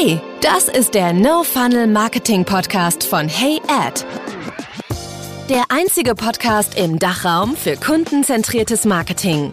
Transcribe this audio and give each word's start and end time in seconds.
Hey, 0.00 0.20
das 0.42 0.68
ist 0.68 0.94
der 0.94 1.12
No 1.12 1.42
Funnel 1.42 1.88
Marketing 1.88 2.44
Podcast 2.44 3.02
von 3.02 3.26
Hey 3.26 3.60
Ad. 3.66 4.04
Der 5.48 5.64
einzige 5.70 6.14
Podcast 6.14 6.78
im 6.78 7.00
Dachraum 7.00 7.56
für 7.56 7.76
kundenzentriertes 7.76 8.84
Marketing. 8.84 9.52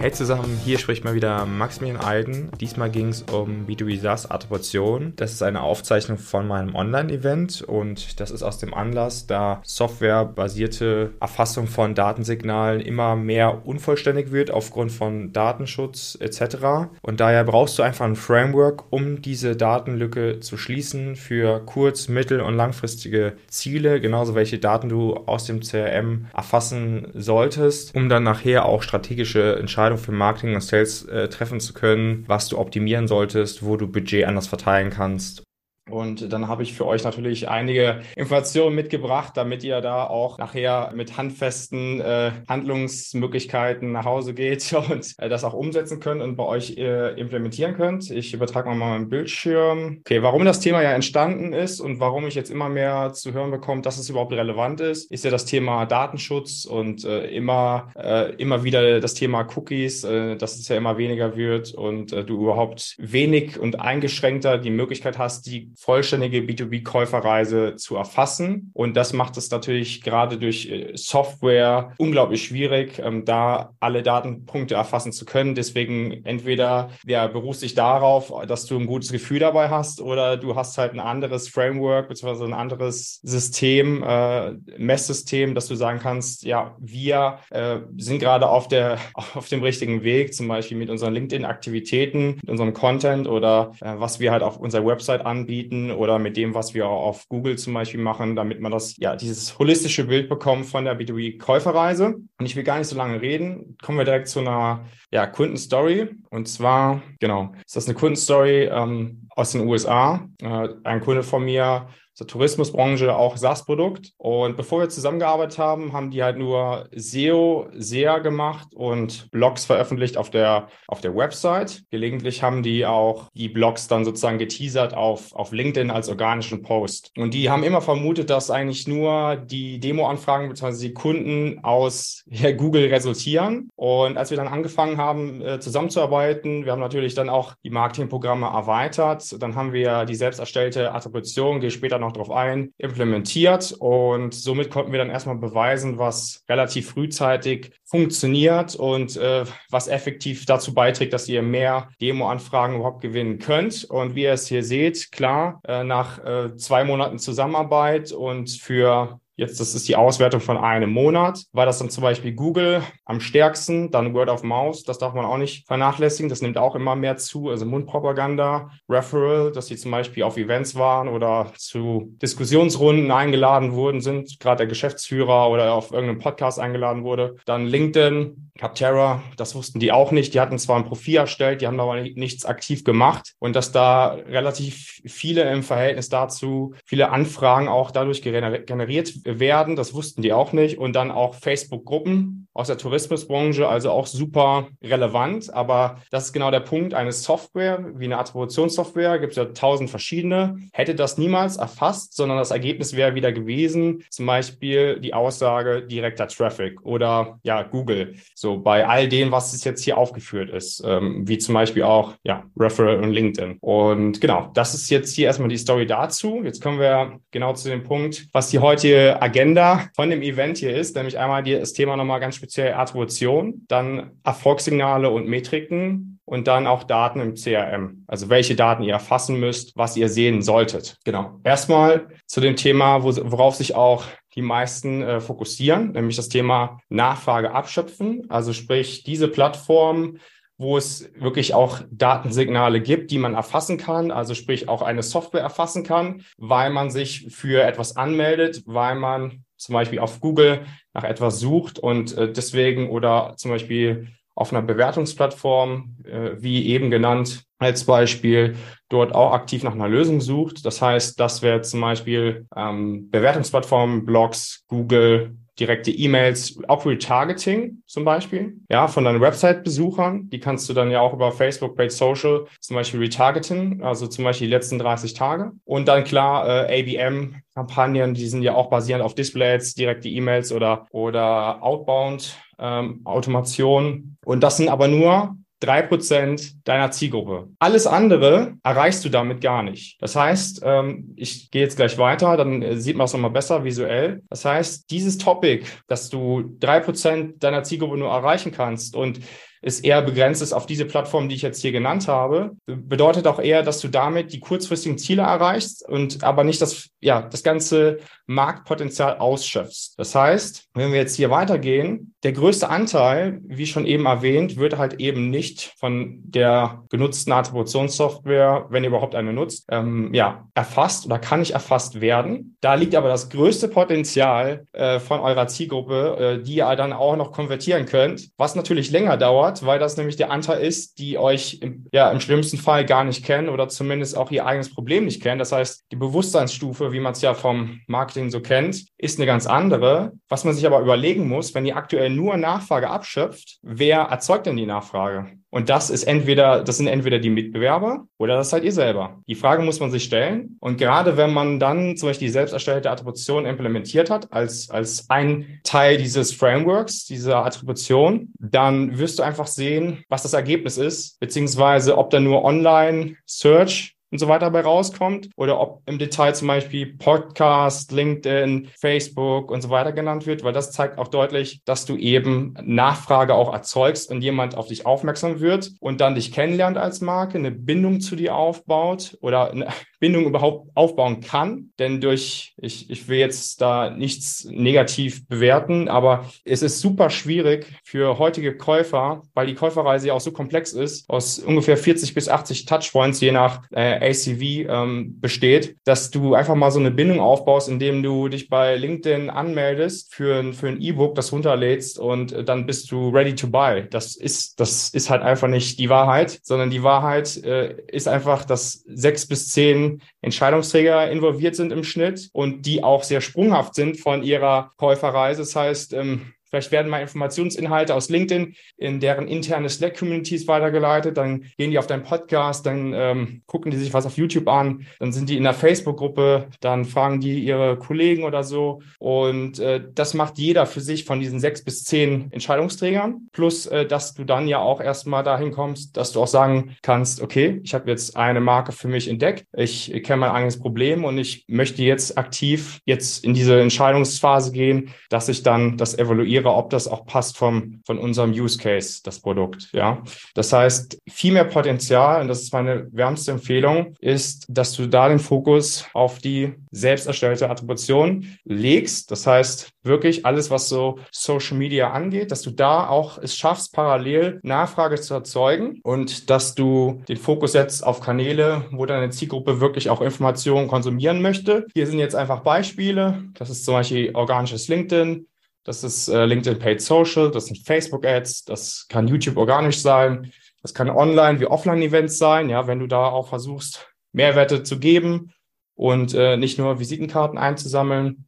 Hey 0.00 0.12
zusammen, 0.12 0.60
hier 0.64 0.78
spricht 0.78 1.04
mal 1.04 1.16
wieder 1.16 1.44
Maximilian 1.44 2.00
Eiden. 2.00 2.52
Diesmal 2.60 2.88
ging 2.88 3.08
es 3.08 3.22
um 3.22 3.66
B2B 3.66 3.98
SaaS 3.98 4.30
Attribution. 4.30 5.12
Das 5.16 5.32
ist 5.32 5.42
eine 5.42 5.60
Aufzeichnung 5.60 6.18
von 6.18 6.46
meinem 6.46 6.76
Online-Event 6.76 7.62
und 7.62 8.20
das 8.20 8.30
ist 8.30 8.44
aus 8.44 8.58
dem 8.58 8.74
Anlass, 8.74 9.26
da 9.26 9.60
softwarebasierte 9.64 11.14
Erfassung 11.18 11.66
von 11.66 11.96
Datensignalen 11.96 12.80
immer 12.80 13.16
mehr 13.16 13.66
unvollständig 13.66 14.30
wird 14.30 14.52
aufgrund 14.52 14.92
von 14.92 15.32
Datenschutz 15.32 16.16
etc. 16.20 16.92
Und 17.02 17.18
daher 17.18 17.42
brauchst 17.42 17.76
du 17.76 17.82
einfach 17.82 18.04
ein 18.06 18.14
Framework, 18.14 18.84
um 18.92 19.20
diese 19.20 19.56
Datenlücke 19.56 20.38
zu 20.38 20.56
schließen 20.56 21.16
für 21.16 21.58
kurz-, 21.66 22.06
mittel- 22.06 22.40
und 22.40 22.54
langfristige 22.54 23.32
Ziele, 23.48 24.00
genauso 24.00 24.36
welche 24.36 24.60
Daten 24.60 24.88
du 24.88 25.14
aus 25.14 25.46
dem 25.46 25.58
CRM 25.58 26.26
erfassen 26.32 27.08
solltest, 27.14 27.96
um 27.96 28.08
dann 28.08 28.22
nachher 28.22 28.64
auch 28.64 28.84
strategische 28.84 29.56
Entscheidungen 29.56 29.87
Entscheidung 29.88 29.98
für 29.98 30.12
Marketing 30.12 30.54
und 30.54 30.60
Sales 30.60 31.04
äh, 31.04 31.28
treffen 31.28 31.60
zu 31.60 31.72
können, 31.72 32.24
was 32.26 32.48
du 32.48 32.58
optimieren 32.58 33.08
solltest, 33.08 33.64
wo 33.64 33.76
du 33.76 33.86
Budget 33.86 34.26
anders 34.26 34.46
verteilen 34.46 34.90
kannst 34.90 35.42
und 35.90 36.32
dann 36.32 36.48
habe 36.48 36.62
ich 36.62 36.74
für 36.74 36.86
euch 36.86 37.04
natürlich 37.04 37.48
einige 37.48 38.00
Informationen 38.16 38.74
mitgebracht, 38.74 39.36
damit 39.36 39.64
ihr 39.64 39.80
da 39.80 40.06
auch 40.06 40.38
nachher 40.38 40.92
mit 40.94 41.16
handfesten 41.16 42.00
äh, 42.00 42.32
Handlungsmöglichkeiten 42.48 43.92
nach 43.92 44.04
Hause 44.04 44.34
geht 44.34 44.72
und 44.90 45.14
äh, 45.18 45.28
das 45.28 45.44
auch 45.44 45.54
umsetzen 45.54 46.00
könnt 46.00 46.22
und 46.22 46.36
bei 46.36 46.44
euch 46.44 46.76
äh, 46.76 47.18
implementieren 47.18 47.74
könnt. 47.74 48.10
Ich 48.10 48.34
übertrage 48.34 48.68
mal 48.68 48.74
meinen 48.76 49.08
Bildschirm. 49.08 49.98
Okay, 50.00 50.22
warum 50.22 50.44
das 50.44 50.60
Thema 50.60 50.82
ja 50.82 50.92
entstanden 50.92 51.52
ist 51.52 51.80
und 51.80 52.00
warum 52.00 52.26
ich 52.26 52.34
jetzt 52.34 52.50
immer 52.50 52.68
mehr 52.68 53.12
zu 53.12 53.32
hören 53.32 53.50
bekomme, 53.50 53.82
dass 53.82 53.98
es 53.98 54.08
überhaupt 54.08 54.32
relevant 54.32 54.80
ist, 54.80 55.10
ist 55.10 55.24
ja 55.24 55.30
das 55.30 55.44
Thema 55.44 55.86
Datenschutz 55.86 56.64
und 56.64 57.04
äh, 57.04 57.26
immer, 57.28 57.92
äh, 57.96 58.34
immer 58.36 58.64
wieder 58.64 59.00
das 59.00 59.14
Thema 59.14 59.46
Cookies, 59.56 60.04
äh, 60.04 60.36
dass 60.36 60.58
es 60.58 60.68
ja 60.68 60.76
immer 60.76 60.98
weniger 60.98 61.36
wird 61.36 61.74
und 61.74 62.12
du 62.12 62.42
überhaupt 62.42 62.96
wenig 62.98 63.58
und 63.58 63.80
eingeschränkter 63.80 64.58
die 64.58 64.70
Möglichkeit 64.70 65.18
hast, 65.18 65.46
die 65.46 65.72
vollständige 65.78 66.40
B2B-Käuferreise 66.40 67.76
zu 67.76 67.94
erfassen. 67.94 68.72
Und 68.74 68.96
das 68.96 69.12
macht 69.12 69.36
es 69.36 69.48
natürlich 69.52 70.02
gerade 70.02 70.36
durch 70.36 70.68
äh, 70.68 70.90
Software 70.96 71.92
unglaublich 71.98 72.44
schwierig, 72.44 72.98
ähm, 72.98 73.24
da 73.24 73.74
alle 73.78 74.02
Datenpunkte 74.02 74.74
erfassen 74.74 75.12
zu 75.12 75.24
können. 75.24 75.54
Deswegen 75.54 76.24
entweder 76.24 76.90
ja, 77.06 77.28
berufst 77.28 77.62
dich 77.62 77.74
darauf, 77.74 78.32
dass 78.48 78.66
du 78.66 78.76
ein 78.76 78.86
gutes 78.86 79.12
Gefühl 79.12 79.38
dabei 79.38 79.68
hast 79.68 80.00
oder 80.00 80.36
du 80.36 80.56
hast 80.56 80.76
halt 80.78 80.94
ein 80.94 81.00
anderes 81.00 81.48
Framework 81.48 82.08
bzw. 82.08 82.44
ein 82.44 82.54
anderes 82.54 83.20
System, 83.22 84.02
äh, 84.02 84.54
Messsystem, 84.78 85.54
dass 85.54 85.68
du 85.68 85.76
sagen 85.76 86.00
kannst, 86.02 86.42
ja, 86.42 86.74
wir 86.80 87.38
äh, 87.50 87.78
sind 87.96 88.18
gerade 88.18 88.48
auf 88.48 88.66
der 88.66 88.98
auf 89.14 89.48
dem 89.48 89.62
richtigen 89.62 90.02
Weg, 90.02 90.34
zum 90.34 90.48
Beispiel 90.48 90.76
mit 90.76 90.90
unseren 90.90 91.14
LinkedIn-Aktivitäten, 91.14 92.36
mit 92.40 92.50
unserem 92.50 92.74
Content 92.74 93.28
oder 93.28 93.72
äh, 93.80 93.94
was 93.96 94.18
wir 94.18 94.32
halt 94.32 94.42
auf 94.42 94.56
unserer 94.56 94.84
Website 94.84 95.24
anbieten 95.24 95.67
anbieten 95.68 95.90
oder 95.90 96.18
mit 96.18 96.36
dem, 96.36 96.54
was 96.54 96.74
wir 96.74 96.86
auf 96.88 97.28
Google 97.28 97.56
zum 97.56 97.74
Beispiel 97.74 98.00
machen, 98.00 98.36
damit 98.36 98.60
man 98.60 98.72
das, 98.72 98.96
ja, 98.98 99.16
dieses 99.16 99.58
holistische 99.58 100.04
Bild 100.04 100.28
bekommt 100.28 100.66
von 100.66 100.84
der 100.84 100.98
B2B-Käuferreise. 100.98 102.14
Und 102.38 102.46
ich 102.46 102.56
will 102.56 102.64
gar 102.64 102.78
nicht 102.78 102.88
so 102.88 102.96
lange 102.96 103.20
reden. 103.20 103.76
Kommen 103.82 103.98
wir 103.98 104.04
direkt 104.04 104.28
zu 104.28 104.40
einer, 104.40 104.86
ja, 105.10 105.26
Kundenstory. 105.26 106.08
Und 106.30 106.48
zwar, 106.48 107.02
genau, 107.20 107.52
ist 107.64 107.76
das 107.76 107.86
eine 107.86 107.94
Kundenstory 107.94 108.64
ähm, 108.64 109.28
aus 109.30 109.52
den 109.52 109.66
USA. 109.66 110.28
Äh, 110.40 110.68
ein 110.84 111.00
Kunde 111.00 111.22
von 111.22 111.44
mir 111.44 111.88
zur 112.18 112.26
Tourismusbranche 112.26 113.14
auch 113.14 113.36
SaaS-Produkt. 113.36 114.12
Und 114.16 114.56
bevor 114.56 114.80
wir 114.80 114.88
zusammengearbeitet 114.88 115.56
haben, 115.58 115.92
haben 115.92 116.10
die 116.10 116.24
halt 116.24 116.36
nur 116.36 116.88
SEO, 116.92 117.68
SEA 117.76 118.18
gemacht 118.18 118.74
und 118.74 119.30
Blogs 119.30 119.64
veröffentlicht 119.66 120.16
auf 120.16 120.28
der, 120.28 120.66
auf 120.88 121.00
der 121.00 121.14
Website. 121.14 121.84
Gelegentlich 121.92 122.42
haben 122.42 122.64
die 122.64 122.84
auch 122.84 123.28
die 123.34 123.48
Blogs 123.48 123.86
dann 123.86 124.04
sozusagen 124.04 124.38
geteasert 124.38 124.94
auf, 124.94 125.32
auf 125.32 125.52
LinkedIn 125.52 125.92
als 125.92 126.08
organischen 126.08 126.62
Post. 126.62 127.12
Und 127.16 127.34
die 127.34 127.50
haben 127.50 127.62
immer 127.62 127.82
vermutet, 127.82 128.30
dass 128.30 128.50
eigentlich 128.50 128.88
nur 128.88 129.36
die 129.36 129.78
Demo-Anfragen 129.78 130.48
bzw. 130.48 130.88
die 130.88 130.94
Kunden 130.94 131.60
aus 131.62 132.24
ja, 132.28 132.50
Google 132.50 132.88
resultieren. 132.88 133.70
Und 133.76 134.16
als 134.16 134.30
wir 134.30 134.36
dann 134.36 134.48
angefangen 134.48 134.96
haben, 134.96 135.40
äh, 135.40 135.60
zusammenzuarbeiten, 135.60 136.64
wir 136.64 136.72
haben 136.72 136.80
natürlich 136.80 137.14
dann 137.14 137.28
auch 137.28 137.54
die 137.62 137.70
Marketingprogramme 137.70 138.46
erweitert. 138.46 139.40
Dann 139.40 139.54
haben 139.54 139.72
wir 139.72 140.04
die 140.04 140.16
selbst 140.16 140.40
erstellte 140.40 140.92
Attribution, 140.92 141.60
die 141.60 141.70
später 141.70 142.00
noch 142.00 142.07
noch 142.08 142.16
drauf 142.16 142.30
ein, 142.30 142.72
implementiert 142.78 143.72
und 143.78 144.34
somit 144.34 144.70
konnten 144.70 144.92
wir 144.92 144.98
dann 144.98 145.10
erstmal 145.10 145.36
beweisen, 145.36 145.98
was 145.98 146.44
relativ 146.48 146.90
frühzeitig 146.90 147.72
funktioniert 147.84 148.74
und 148.74 149.16
äh, 149.16 149.44
was 149.70 149.88
effektiv 149.88 150.44
dazu 150.46 150.74
beiträgt, 150.74 151.12
dass 151.12 151.28
ihr 151.28 151.42
mehr 151.42 151.88
Demo-Anfragen 152.00 152.76
überhaupt 152.76 153.00
gewinnen 153.00 153.38
könnt. 153.38 153.84
Und 153.84 154.14
wie 154.14 154.24
ihr 154.24 154.32
es 154.32 154.46
hier 154.46 154.62
seht, 154.62 155.10
klar, 155.12 155.60
äh, 155.66 155.84
nach 155.84 156.24
äh, 156.24 156.56
zwei 156.56 156.84
Monaten 156.84 157.18
Zusammenarbeit 157.18 158.12
und 158.12 158.50
für 158.50 159.20
Jetzt, 159.38 159.60
das 159.60 159.72
ist 159.72 159.86
die 159.86 159.94
Auswertung 159.94 160.40
von 160.40 160.56
einem 160.56 160.90
Monat. 160.90 161.44
War 161.52 161.64
das 161.64 161.78
dann 161.78 161.90
zum 161.90 162.02
Beispiel 162.02 162.32
Google 162.32 162.82
am 163.04 163.20
stärksten, 163.20 163.92
dann 163.92 164.12
Word 164.12 164.30
of 164.30 164.42
Mouse, 164.42 164.82
das 164.82 164.98
darf 164.98 165.14
man 165.14 165.24
auch 165.24 165.36
nicht 165.36 165.64
vernachlässigen. 165.68 166.28
Das 166.28 166.42
nimmt 166.42 166.58
auch 166.58 166.74
immer 166.74 166.96
mehr 166.96 167.18
zu. 167.18 167.48
Also 167.48 167.64
Mundpropaganda, 167.64 168.70
Referral, 168.88 169.52
dass 169.52 169.68
sie 169.68 169.76
zum 169.76 169.92
Beispiel 169.92 170.24
auf 170.24 170.36
Events 170.36 170.74
waren 170.74 171.06
oder 171.06 171.52
zu 171.56 172.16
Diskussionsrunden 172.20 173.12
eingeladen 173.12 173.74
wurden, 173.74 174.00
sind 174.00 174.40
gerade 174.40 174.58
der 174.58 174.66
Geschäftsführer 174.66 175.48
oder 175.50 175.72
auf 175.72 175.92
irgendeinem 175.92 176.18
Podcast 176.18 176.58
eingeladen 176.58 177.04
wurde. 177.04 177.36
Dann 177.46 177.64
LinkedIn, 177.64 178.50
Capterra, 178.58 179.22
das 179.36 179.54
wussten 179.54 179.78
die 179.78 179.92
auch 179.92 180.10
nicht. 180.10 180.34
Die 180.34 180.40
hatten 180.40 180.58
zwar 180.58 180.78
ein 180.78 180.84
Profil 180.84 181.14
erstellt, 181.14 181.60
die 181.60 181.68
haben 181.68 181.78
aber 181.78 182.00
nichts 182.00 182.44
aktiv 182.44 182.82
gemacht. 182.82 183.34
Und 183.38 183.54
dass 183.54 183.70
da 183.70 184.14
relativ 184.14 185.00
viele 185.06 185.48
im 185.52 185.62
Verhältnis 185.62 186.08
dazu, 186.08 186.74
viele 186.84 187.10
Anfragen 187.10 187.68
auch 187.68 187.92
dadurch 187.92 188.20
generiert 188.20 189.12
werden. 189.28 189.76
Das 189.76 189.94
wussten 189.94 190.22
die 190.22 190.32
auch 190.32 190.52
nicht. 190.52 190.78
Und 190.78 190.94
dann 190.94 191.10
auch 191.10 191.34
Facebook-Gruppen 191.34 192.48
aus 192.54 192.66
der 192.66 192.78
Tourismusbranche, 192.78 193.68
also 193.68 193.90
auch 193.90 194.06
super 194.06 194.68
relevant. 194.82 195.52
Aber 195.54 196.00
das 196.10 196.26
ist 196.26 196.32
genau 196.32 196.50
der 196.50 196.60
Punkt. 196.60 196.92
Eine 196.92 197.12
Software, 197.12 197.92
wie 197.94 198.06
eine 198.06 198.18
Attributionssoftware, 198.18 199.18
gibt 199.20 199.32
es 199.32 199.36
ja 199.36 199.44
tausend 199.46 199.90
verschiedene, 199.90 200.58
hätte 200.72 200.94
das 200.94 201.18
niemals 201.18 201.56
erfasst, 201.56 202.16
sondern 202.16 202.38
das 202.38 202.50
Ergebnis 202.50 202.96
wäre 202.96 203.14
wieder 203.14 203.32
gewesen, 203.32 204.02
zum 204.10 204.26
Beispiel 204.26 204.98
die 205.00 205.14
Aussage 205.14 205.82
direkter 205.86 206.26
Traffic 206.26 206.82
oder 206.82 207.38
ja, 207.42 207.62
Google. 207.62 208.16
So 208.34 208.58
bei 208.58 208.86
all 208.86 209.08
dem, 209.08 209.30
was 209.30 209.54
es 209.54 209.62
jetzt 209.64 209.84
hier 209.84 209.96
aufgeführt 209.96 210.50
ist, 210.50 210.82
ähm, 210.84 211.28
wie 211.28 211.38
zum 211.38 211.54
Beispiel 211.54 211.84
auch 211.84 212.14
ja, 212.24 212.44
Referral 212.58 213.00
und 213.02 213.12
LinkedIn. 213.12 213.58
Und 213.60 214.20
genau, 214.20 214.50
das 214.54 214.74
ist 214.74 214.90
jetzt 214.90 215.14
hier 215.14 215.26
erstmal 215.26 215.48
die 215.48 215.58
Story 215.58 215.86
dazu. 215.86 216.40
Jetzt 216.42 216.62
kommen 216.62 216.80
wir 216.80 217.20
genau 217.30 217.52
zu 217.52 217.68
dem 217.68 217.84
Punkt, 217.84 218.26
was 218.32 218.50
die 218.50 218.58
heutige 218.58 219.17
Agenda 219.22 219.88
von 219.94 220.10
dem 220.10 220.22
Event 220.22 220.58
hier 220.58 220.76
ist, 220.76 220.96
nämlich 220.96 221.18
einmal 221.18 221.42
das 221.42 221.72
Thema 221.72 221.96
nochmal 221.96 222.20
ganz 222.20 222.36
speziell 222.36 222.74
Attribution, 222.74 223.64
dann 223.68 224.12
Erfolgssignale 224.24 225.10
und 225.10 225.26
Metriken 225.26 226.20
und 226.24 226.46
dann 226.46 226.66
auch 226.66 226.84
Daten 226.84 227.20
im 227.20 227.34
CRM. 227.34 228.04
Also 228.06 228.28
welche 228.28 228.54
Daten 228.54 228.82
ihr 228.82 228.92
erfassen 228.92 229.40
müsst, 229.40 229.76
was 229.76 229.96
ihr 229.96 230.08
sehen 230.08 230.42
solltet. 230.42 230.98
Genau. 231.04 231.40
Erstmal 231.42 232.08
zu 232.26 232.40
dem 232.40 232.56
Thema, 232.56 233.02
worauf 233.02 233.54
sich 233.54 233.74
auch 233.74 234.04
die 234.34 234.42
meisten 234.42 235.02
äh, 235.02 235.20
fokussieren, 235.20 235.92
nämlich 235.92 236.16
das 236.16 236.28
Thema 236.28 236.80
Nachfrage 236.88 237.52
abschöpfen. 237.52 238.26
Also 238.28 238.52
sprich, 238.52 239.02
diese 239.02 239.28
Plattform 239.28 240.18
wo 240.58 240.76
es 240.76 241.08
wirklich 241.14 241.54
auch 241.54 241.80
Datensignale 241.90 242.80
gibt, 242.80 243.12
die 243.12 243.18
man 243.18 243.34
erfassen 243.34 243.78
kann, 243.78 244.10
also 244.10 244.34
sprich 244.34 244.68
auch 244.68 244.82
eine 244.82 245.04
Software 245.04 245.40
erfassen 245.40 245.84
kann, 245.84 246.24
weil 246.36 246.70
man 246.70 246.90
sich 246.90 247.28
für 247.30 247.62
etwas 247.62 247.96
anmeldet, 247.96 248.62
weil 248.66 248.96
man 248.96 249.44
zum 249.56 249.74
Beispiel 249.74 250.00
auf 250.00 250.20
Google 250.20 250.60
nach 250.92 251.04
etwas 251.04 251.38
sucht 251.38 251.78
und 251.78 252.16
äh, 252.16 252.32
deswegen 252.32 252.90
oder 252.90 253.34
zum 253.36 253.52
Beispiel 253.52 254.08
auf 254.34 254.52
einer 254.52 254.62
Bewertungsplattform, 254.62 255.96
äh, 256.04 256.30
wie 256.38 256.66
eben 256.66 256.90
genannt, 256.90 257.44
als 257.58 257.84
Beispiel 257.84 258.56
dort 258.88 259.12
auch 259.12 259.32
aktiv 259.32 259.64
nach 259.64 259.74
einer 259.74 259.88
Lösung 259.88 260.20
sucht. 260.20 260.64
Das 260.64 260.80
heißt, 260.80 261.18
das 261.18 261.42
wäre 261.42 261.62
zum 261.62 261.80
Beispiel 261.80 262.46
ähm, 262.54 263.10
Bewertungsplattformen, 263.10 264.06
Blogs, 264.06 264.64
Google, 264.68 265.36
direkte 265.58 265.90
E-Mails, 265.90 266.58
auch 266.68 266.86
Retargeting 266.86 267.82
zum 267.86 268.04
Beispiel, 268.04 268.58
ja, 268.68 268.88
von 268.88 269.04
deinen 269.04 269.20
Website-Besuchern. 269.20 270.30
Die 270.30 270.40
kannst 270.40 270.68
du 270.68 270.74
dann 270.74 270.90
ja 270.90 271.00
auch 271.00 271.12
über 271.12 271.32
Facebook, 271.32 271.76
Paid 271.76 271.92
Social 271.92 272.46
zum 272.60 272.76
Beispiel 272.76 273.00
retargeten, 273.00 273.82
also 273.82 274.06
zum 274.06 274.24
Beispiel 274.24 274.48
die 274.48 274.54
letzten 274.54 274.78
30 274.78 275.14
Tage. 275.14 275.52
Und 275.64 275.88
dann 275.88 276.04
klar, 276.04 276.68
äh, 276.68 276.80
ABM, 276.80 277.36
Kampagnen, 277.54 278.14
die 278.14 278.26
sind 278.26 278.42
ja 278.42 278.54
auch 278.54 278.70
basierend 278.70 279.04
auf 279.04 279.14
Displays, 279.14 279.74
direkte 279.74 280.08
E-Mails 280.08 280.52
oder, 280.52 280.86
oder 280.90 281.62
Outbound, 281.62 282.38
ähm, 282.58 283.00
Automation. 283.04 284.16
Und 284.24 284.42
das 284.42 284.56
sind 284.56 284.68
aber 284.68 284.88
nur 284.88 285.36
drei 285.60 285.82
Prozent 285.82 286.66
deiner 286.66 286.90
Zielgruppe. 286.90 287.48
Alles 287.58 287.86
andere 287.86 288.54
erreichst 288.62 289.04
du 289.04 289.08
damit 289.08 289.40
gar 289.40 289.62
nicht. 289.62 290.00
Das 290.00 290.16
heißt, 290.16 290.62
ähm, 290.64 291.14
ich 291.16 291.50
gehe 291.50 291.62
jetzt 291.62 291.76
gleich 291.76 291.98
weiter, 291.98 292.36
dann 292.36 292.62
äh, 292.62 292.76
sieht 292.76 292.96
man 292.96 293.06
es 293.06 293.12
nochmal 293.12 293.30
besser 293.30 293.64
visuell. 293.64 294.22
Das 294.30 294.44
heißt, 294.44 294.90
dieses 294.90 295.18
Topic, 295.18 295.64
dass 295.86 296.08
du 296.08 296.56
drei 296.58 296.80
Prozent 296.80 297.42
deiner 297.42 297.64
Zielgruppe 297.64 297.98
nur 297.98 298.10
erreichen 298.10 298.52
kannst 298.52 298.94
und 298.94 299.20
es 299.60 299.80
eher 299.80 300.02
begrenzt 300.02 300.42
ist 300.42 300.52
auf 300.52 300.66
diese 300.66 300.84
Plattform, 300.84 301.28
die 301.28 301.34
ich 301.34 301.42
jetzt 301.42 301.60
hier 301.60 301.72
genannt 301.72 302.08
habe, 302.08 302.56
bedeutet 302.66 303.26
auch 303.26 303.40
eher, 303.40 303.62
dass 303.62 303.80
du 303.80 303.88
damit 303.88 304.32
die 304.32 304.40
kurzfristigen 304.40 304.98
Ziele 304.98 305.22
erreichst 305.22 305.86
und 305.88 306.22
aber 306.22 306.44
nicht 306.44 306.62
das, 306.62 306.90
ja, 307.00 307.22
das 307.22 307.42
ganze 307.42 307.98
Marktpotenzial 308.26 309.18
ausschöpfst. 309.18 309.94
Das 309.96 310.14
heißt, 310.14 310.68
wenn 310.74 310.92
wir 310.92 310.98
jetzt 310.98 311.16
hier 311.16 311.30
weitergehen, 311.30 312.14
der 312.24 312.32
größte 312.32 312.68
Anteil, 312.68 313.40
wie 313.44 313.66
schon 313.66 313.86
eben 313.86 314.06
erwähnt, 314.06 314.56
wird 314.56 314.76
halt 314.76 314.94
eben 314.94 315.30
nicht 315.30 315.72
von 315.78 316.20
der 316.24 316.82
genutzten 316.90 317.32
Attributionssoftware, 317.32 318.66
wenn 318.70 318.82
ihr 318.82 318.88
überhaupt 318.88 319.14
eine 319.14 319.32
nutzt, 319.32 319.66
ähm, 319.70 320.12
ja, 320.12 320.48
erfasst 320.54 321.06
oder 321.06 321.20
kann 321.20 321.38
nicht 321.38 321.52
erfasst 321.52 322.00
werden. 322.00 322.56
Da 322.60 322.74
liegt 322.74 322.96
aber 322.96 323.08
das 323.08 323.30
größte 323.30 323.68
Potenzial 323.68 324.66
äh, 324.72 324.98
von 324.98 325.20
eurer 325.20 325.46
Zielgruppe, 325.46 326.38
äh, 326.40 326.42
die 326.42 326.56
ihr 326.56 326.74
dann 326.74 326.92
auch 326.92 327.14
noch 327.14 327.30
konvertieren 327.30 327.86
könnt, 327.86 328.30
was 328.36 328.56
natürlich 328.56 328.90
länger 328.90 329.16
dauert, 329.16 329.64
weil 329.64 329.78
das 329.78 329.96
nämlich 329.96 330.16
der 330.16 330.32
Anteil 330.32 330.60
ist, 330.60 330.98
die 330.98 331.18
euch 331.18 331.58
im, 331.62 331.86
ja, 331.92 332.10
im 332.10 332.20
schlimmsten 332.20 332.58
Fall 332.58 332.84
gar 332.84 333.04
nicht 333.04 333.24
kennen 333.24 333.48
oder 333.48 333.68
zumindest 333.68 334.16
auch 334.16 334.32
ihr 334.32 334.44
eigenes 334.44 334.74
Problem 334.74 335.04
nicht 335.04 335.22
kennen. 335.22 335.38
Das 335.38 335.52
heißt, 335.52 335.84
die 335.92 335.96
Bewusstseinsstufe, 335.96 336.90
wie 336.90 337.00
man 337.00 337.12
es 337.12 337.22
ja 337.22 337.34
vom 337.34 337.80
Marketing 337.86 338.30
so 338.30 338.40
kennt, 338.40 338.86
ist 338.98 339.18
eine 339.18 339.26
ganz 339.26 339.46
andere. 339.46 340.12
Was 340.28 340.44
man 340.44 340.54
sich 340.54 340.66
aber 340.66 340.80
überlegen 340.80 341.28
muss, 341.28 341.54
wenn 341.54 341.64
ihr 341.64 341.76
aktuell 341.76 342.07
nur 342.10 342.36
Nachfrage 342.36 342.90
abschöpft, 342.90 343.58
wer 343.62 343.98
erzeugt 343.98 344.46
denn 344.46 344.56
die 344.56 344.66
Nachfrage? 344.66 345.38
Und 345.50 345.70
das 345.70 345.88
ist 345.88 346.04
entweder, 346.04 346.62
das 346.62 346.76
sind 346.76 346.88
entweder 346.88 347.18
die 347.18 347.30
Mitbewerber 347.30 348.06
oder 348.18 348.36
das 348.36 348.50
seid 348.50 348.64
ihr 348.64 348.72
selber. 348.72 349.22
Die 349.26 349.34
Frage 349.34 349.62
muss 349.62 349.80
man 349.80 349.90
sich 349.90 350.04
stellen. 350.04 350.58
Und 350.60 350.76
gerade 350.76 351.16
wenn 351.16 351.32
man 351.32 351.58
dann 351.58 351.96
zum 351.96 352.10
Beispiel 352.10 352.28
die 352.28 352.32
selbst 352.32 352.52
erstellte 352.52 352.90
Attribution 352.90 353.46
implementiert 353.46 354.10
hat 354.10 354.30
als, 354.32 354.68
als 354.68 355.08
ein 355.08 355.60
Teil 355.64 355.96
dieses 355.96 356.34
Frameworks, 356.34 357.06
dieser 357.06 357.46
Attribution, 357.46 358.32
dann 358.38 358.98
wirst 358.98 359.18
du 359.18 359.22
einfach 359.22 359.46
sehen, 359.46 360.04
was 360.08 360.22
das 360.22 360.34
Ergebnis 360.34 360.76
ist, 360.76 361.18
beziehungsweise 361.18 361.96
ob 361.96 362.10
da 362.10 362.20
nur 362.20 362.44
Online 362.44 363.16
Search 363.24 363.97
und 364.10 364.18
so 364.18 364.28
weiter 364.28 364.46
dabei 364.46 364.62
rauskommt. 364.62 365.30
Oder 365.36 365.60
ob 365.60 365.82
im 365.86 365.98
Detail 365.98 366.34
zum 366.34 366.48
Beispiel 366.48 366.96
Podcast, 366.96 367.92
LinkedIn, 367.92 368.68
Facebook 368.78 369.50
und 369.50 369.62
so 369.62 369.70
weiter 369.70 369.92
genannt 369.92 370.26
wird, 370.26 370.44
weil 370.44 370.52
das 370.52 370.72
zeigt 370.72 370.98
auch 370.98 371.08
deutlich, 371.08 371.62
dass 371.64 371.84
du 371.84 371.96
eben 371.96 372.54
Nachfrage 372.62 373.34
auch 373.34 373.52
erzeugst 373.52 374.10
und 374.10 374.22
jemand 374.22 374.56
auf 374.56 374.68
dich 374.68 374.86
aufmerksam 374.86 375.40
wird 375.40 375.72
und 375.80 376.00
dann 376.00 376.14
dich 376.14 376.32
kennenlernt 376.32 376.78
als 376.78 377.00
Marke, 377.00 377.38
eine 377.38 377.50
Bindung 377.50 378.00
zu 378.00 378.16
dir 378.16 378.34
aufbaut 378.34 379.16
oder 379.20 379.52
Bindung 380.00 380.26
überhaupt 380.26 380.70
aufbauen 380.74 381.20
kann. 381.20 381.70
Denn 381.78 382.00
durch, 382.00 382.54
ich, 382.56 382.90
ich 382.90 383.08
will 383.08 383.18
jetzt 383.18 383.60
da 383.60 383.90
nichts 383.90 384.46
negativ 384.50 385.26
bewerten, 385.26 385.88
aber 385.88 386.30
es 386.44 386.62
ist 386.62 386.80
super 386.80 387.10
schwierig 387.10 387.66
für 387.84 388.18
heutige 388.18 388.56
Käufer, 388.56 389.22
weil 389.34 389.46
die 389.46 389.54
Käuferreise 389.54 390.08
ja 390.08 390.14
auch 390.14 390.20
so 390.20 390.32
komplex 390.32 390.72
ist, 390.72 391.08
aus 391.08 391.38
ungefähr 391.38 391.76
40 391.76 392.14
bis 392.14 392.28
80 392.28 392.66
Touchpoints 392.66 393.20
je 393.20 393.32
nach 393.32 393.62
äh, 393.72 394.10
ACV 394.10 394.68
ähm, 394.68 395.20
besteht, 395.20 395.76
dass 395.84 396.10
du 396.10 396.34
einfach 396.34 396.54
mal 396.54 396.70
so 396.70 396.78
eine 396.78 396.90
Bindung 396.90 397.20
aufbaust, 397.20 397.68
indem 397.68 398.02
du 398.02 398.28
dich 398.28 398.48
bei 398.48 398.76
LinkedIn 398.76 399.30
anmeldest 399.30 400.14
für 400.14 400.38
ein, 400.38 400.52
für 400.52 400.68
ein 400.68 400.80
E-Book, 400.80 401.14
das 401.14 401.32
runterlädst 401.32 401.98
und 401.98 402.32
äh, 402.32 402.44
dann 402.44 402.66
bist 402.66 402.90
du 402.90 403.08
ready 403.10 403.34
to 403.34 403.48
buy. 403.48 403.86
Das 403.90 404.16
ist, 404.16 404.60
das 404.60 404.90
ist 404.90 405.10
halt 405.10 405.22
einfach 405.22 405.48
nicht 405.48 405.78
die 405.78 405.88
Wahrheit, 405.88 406.38
sondern 406.42 406.70
die 406.70 406.82
Wahrheit 406.82 407.36
äh, 407.44 407.74
ist 407.88 408.08
einfach, 408.08 408.44
dass 408.44 408.84
sechs 408.86 409.26
bis 409.26 409.48
zehn 409.48 409.87
Entscheidungsträger 410.20 411.10
involviert 411.10 411.56
sind 411.56 411.72
im 411.72 411.84
Schnitt 411.84 412.28
und 412.32 412.66
die 412.66 412.82
auch 412.82 413.02
sehr 413.02 413.20
sprunghaft 413.20 413.74
sind 413.74 413.98
von 413.98 414.22
ihrer 414.22 414.72
Käuferreise. 414.76 415.42
Das 415.42 415.56
heißt, 415.56 415.92
ähm, 415.94 416.32
Vielleicht 416.50 416.72
werden 416.72 416.88
mal 416.88 417.00
Informationsinhalte 417.00 417.94
aus 417.94 418.08
LinkedIn 418.08 418.54
in 418.76 419.00
deren 419.00 419.28
interne 419.28 419.68
Slack-Communities 419.68 420.48
weitergeleitet. 420.48 421.16
Dann 421.16 421.44
gehen 421.56 421.70
die 421.70 421.78
auf 421.78 421.86
deinen 421.86 422.02
Podcast, 422.02 422.66
dann 422.66 422.92
ähm, 422.94 423.42
gucken 423.46 423.70
die 423.70 423.76
sich 423.76 423.92
was 423.92 424.06
auf 424.06 424.16
YouTube 424.16 424.48
an, 424.48 424.86
dann 424.98 425.12
sind 425.12 425.28
die 425.28 425.36
in 425.36 425.44
der 425.44 425.54
Facebook-Gruppe, 425.54 426.48
dann 426.60 426.84
fragen 426.84 427.20
die 427.20 427.40
ihre 427.40 427.76
Kollegen 427.78 428.24
oder 428.24 428.44
so. 428.44 428.80
Und 428.98 429.58
äh, 429.58 429.82
das 429.94 430.14
macht 430.14 430.38
jeder 430.38 430.66
für 430.66 430.80
sich 430.80 431.04
von 431.04 431.20
diesen 431.20 431.40
sechs 431.40 431.64
bis 431.64 431.84
zehn 431.84 432.32
Entscheidungsträgern. 432.32 433.28
Plus, 433.32 433.66
äh, 433.66 433.86
dass 433.86 434.14
du 434.14 434.24
dann 434.24 434.48
ja 434.48 434.58
auch 434.58 434.80
erstmal 434.80 435.22
dahin 435.22 435.50
kommst, 435.50 435.96
dass 435.96 436.12
du 436.12 436.22
auch 436.22 436.26
sagen 436.26 436.76
kannst, 436.82 437.20
okay, 437.20 437.60
ich 437.62 437.74
habe 437.74 437.90
jetzt 437.90 438.16
eine 438.16 438.40
Marke 438.40 438.72
für 438.72 438.88
mich 438.88 439.08
entdeckt, 439.08 439.46
ich 439.56 439.92
kenne 440.04 440.20
mein 440.20 440.30
eigenes 440.30 440.58
Problem 440.58 441.04
und 441.04 441.18
ich 441.18 441.44
möchte 441.48 441.82
jetzt 441.82 442.16
aktiv 442.16 442.80
jetzt 442.84 443.24
in 443.24 443.34
diese 443.34 443.60
Entscheidungsphase 443.60 444.52
gehen, 444.52 444.90
dass 445.10 445.28
ich 445.28 445.42
dann 445.42 445.76
das 445.76 445.98
evaluiere 445.98 446.37
evaluiere, 446.38 446.54
ob 446.54 446.70
das 446.70 446.88
auch 446.88 447.06
passt 447.06 447.36
vom, 447.36 447.80
von 447.84 447.98
unserem 447.98 448.30
Use 448.32 448.58
Case, 448.58 449.00
das 449.02 449.20
Produkt. 449.20 449.68
Ja, 449.72 450.02
das 450.34 450.52
heißt, 450.52 450.98
viel 451.08 451.32
mehr 451.32 451.44
Potenzial, 451.44 452.20
und 452.20 452.28
das 452.28 452.42
ist 452.42 452.52
meine 452.52 452.88
wärmste 452.92 453.32
Empfehlung, 453.32 453.94
ist, 454.00 454.46
dass 454.48 454.72
du 454.72 454.86
da 454.86 455.08
den 455.08 455.18
Fokus 455.18 455.86
auf 455.94 456.18
die 456.18 456.54
selbst 456.70 457.06
erstellte 457.06 457.50
Attribution 457.50 458.38
legst. 458.44 459.10
Das 459.10 459.26
heißt, 459.26 459.70
wirklich 459.82 460.26
alles, 460.26 460.50
was 460.50 460.68
so 460.68 460.98
Social 461.10 461.56
Media 461.56 461.90
angeht, 461.90 462.30
dass 462.30 462.42
du 462.42 462.50
da 462.50 462.88
auch 462.88 463.18
es 463.18 463.36
schaffst, 463.36 463.72
parallel 463.72 464.40
Nachfrage 464.42 465.00
zu 465.00 465.14
erzeugen 465.14 465.80
und 465.82 466.30
dass 466.30 466.54
du 466.54 467.02
den 467.08 467.16
Fokus 467.16 467.52
setzt 467.52 467.84
auf 467.84 468.00
Kanäle, 468.00 468.66
wo 468.70 468.86
deine 468.86 469.10
Zielgruppe 469.10 469.60
wirklich 469.60 469.90
auch 469.90 470.00
Informationen 470.00 470.68
konsumieren 470.68 471.22
möchte. 471.22 471.66
Hier 471.74 471.86
sind 471.86 471.98
jetzt 471.98 472.14
einfach 472.14 472.40
Beispiele. 472.40 473.24
Das 473.34 473.50
ist 473.50 473.64
zum 473.64 473.74
Beispiel 473.74 474.10
organisches 474.14 474.68
LinkedIn, 474.68 475.26
das 475.68 475.84
ist 475.84 476.08
äh, 476.08 476.24
LinkedIn 476.24 476.58
Paid 476.58 476.80
Social, 476.80 477.30
das 477.30 477.44
sind 477.44 477.58
Facebook 477.58 478.06
Ads, 478.06 478.46
das 478.46 478.86
kann 478.88 479.06
YouTube 479.06 479.36
organisch 479.36 479.82
sein, 479.82 480.32
das 480.62 480.72
kann 480.72 480.88
Online 480.88 481.40
wie 481.40 481.46
Offline 481.46 481.82
Events 481.82 482.16
sein, 482.16 482.48
ja, 482.48 482.66
wenn 482.66 482.78
du 482.78 482.86
da 482.86 483.08
auch 483.08 483.28
versuchst, 483.28 483.86
Mehrwerte 484.12 484.62
zu 484.62 484.78
geben 484.78 485.34
und 485.74 486.14
äh, 486.14 486.38
nicht 486.38 486.58
nur 486.58 486.80
Visitenkarten 486.80 487.36
einzusammeln. 487.36 488.26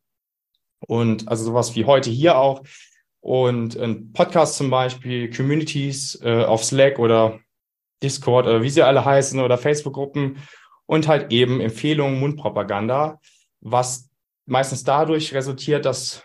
Und 0.87 1.29
also 1.29 1.45
sowas 1.45 1.75
wie 1.77 1.87
heute 1.87 2.11
hier 2.11 2.37
auch. 2.37 2.63
Und 3.21 3.75
ein 3.75 4.13
Podcast 4.13 4.59
zum 4.59 4.69
Beispiel, 4.69 5.35
Communities 5.35 6.21
äh, 6.23 6.45
auf 6.45 6.63
Slack 6.63 6.99
oder 6.99 7.41
Discord 8.03 8.49
oder 8.49 8.63
wie 8.63 8.71
sie 8.71 8.83
alle 8.83 9.03
heißen 9.03 9.41
oder 9.41 9.57
Facebook-Gruppen. 9.57 10.37
Und 10.85 11.09
halt 11.09 11.33
eben 11.33 11.63
Empfehlungen, 11.63 12.21
Mundpropaganda, 12.21 13.19
was 13.63 14.11
meistens 14.45 14.85
dadurch 14.85 15.33
resultiert, 15.33 15.87
dass 15.87 16.23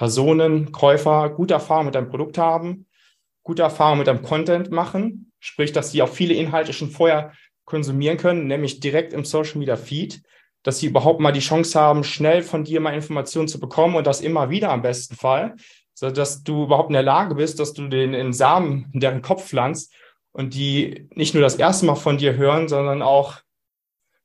Personen, 0.00 0.72
Käufer 0.72 1.28
gute 1.28 1.52
Erfahrungen 1.52 1.88
mit 1.88 1.94
deinem 1.94 2.08
Produkt 2.08 2.38
haben, 2.38 2.86
gute 3.42 3.60
Erfahrungen 3.60 3.98
mit 3.98 4.06
deinem 4.06 4.22
Content 4.22 4.70
machen, 4.70 5.30
sprich, 5.40 5.72
dass 5.72 5.92
sie 5.92 6.00
auch 6.00 6.08
viele 6.08 6.32
Inhalte 6.32 6.72
schon 6.72 6.88
vorher 6.88 7.34
konsumieren 7.66 8.16
können, 8.16 8.46
nämlich 8.46 8.80
direkt 8.80 9.12
im 9.12 9.26
Social 9.26 9.58
Media 9.58 9.76
Feed, 9.76 10.22
dass 10.62 10.78
sie 10.78 10.86
überhaupt 10.86 11.20
mal 11.20 11.32
die 11.32 11.40
Chance 11.40 11.78
haben, 11.78 12.02
schnell 12.02 12.40
von 12.40 12.64
dir 12.64 12.80
mal 12.80 12.94
Informationen 12.94 13.46
zu 13.46 13.60
bekommen 13.60 13.94
und 13.94 14.06
das 14.06 14.22
immer 14.22 14.48
wieder 14.48 14.70
am 14.70 14.80
besten 14.80 15.16
Fall, 15.16 15.56
so 15.92 16.10
dass 16.10 16.44
du 16.44 16.64
überhaupt 16.64 16.88
in 16.88 16.94
der 16.94 17.02
Lage 17.02 17.34
bist, 17.34 17.60
dass 17.60 17.74
du 17.74 17.86
den 17.86 18.14
in 18.14 18.32
Samen 18.32 18.88
in 18.94 19.00
deren 19.00 19.20
Kopf 19.20 19.48
pflanzt 19.48 19.92
und 20.32 20.54
die 20.54 21.10
nicht 21.14 21.34
nur 21.34 21.42
das 21.42 21.56
erste 21.56 21.84
Mal 21.84 21.96
von 21.96 22.16
dir 22.16 22.36
hören, 22.36 22.70
sondern 22.70 23.02
auch 23.02 23.42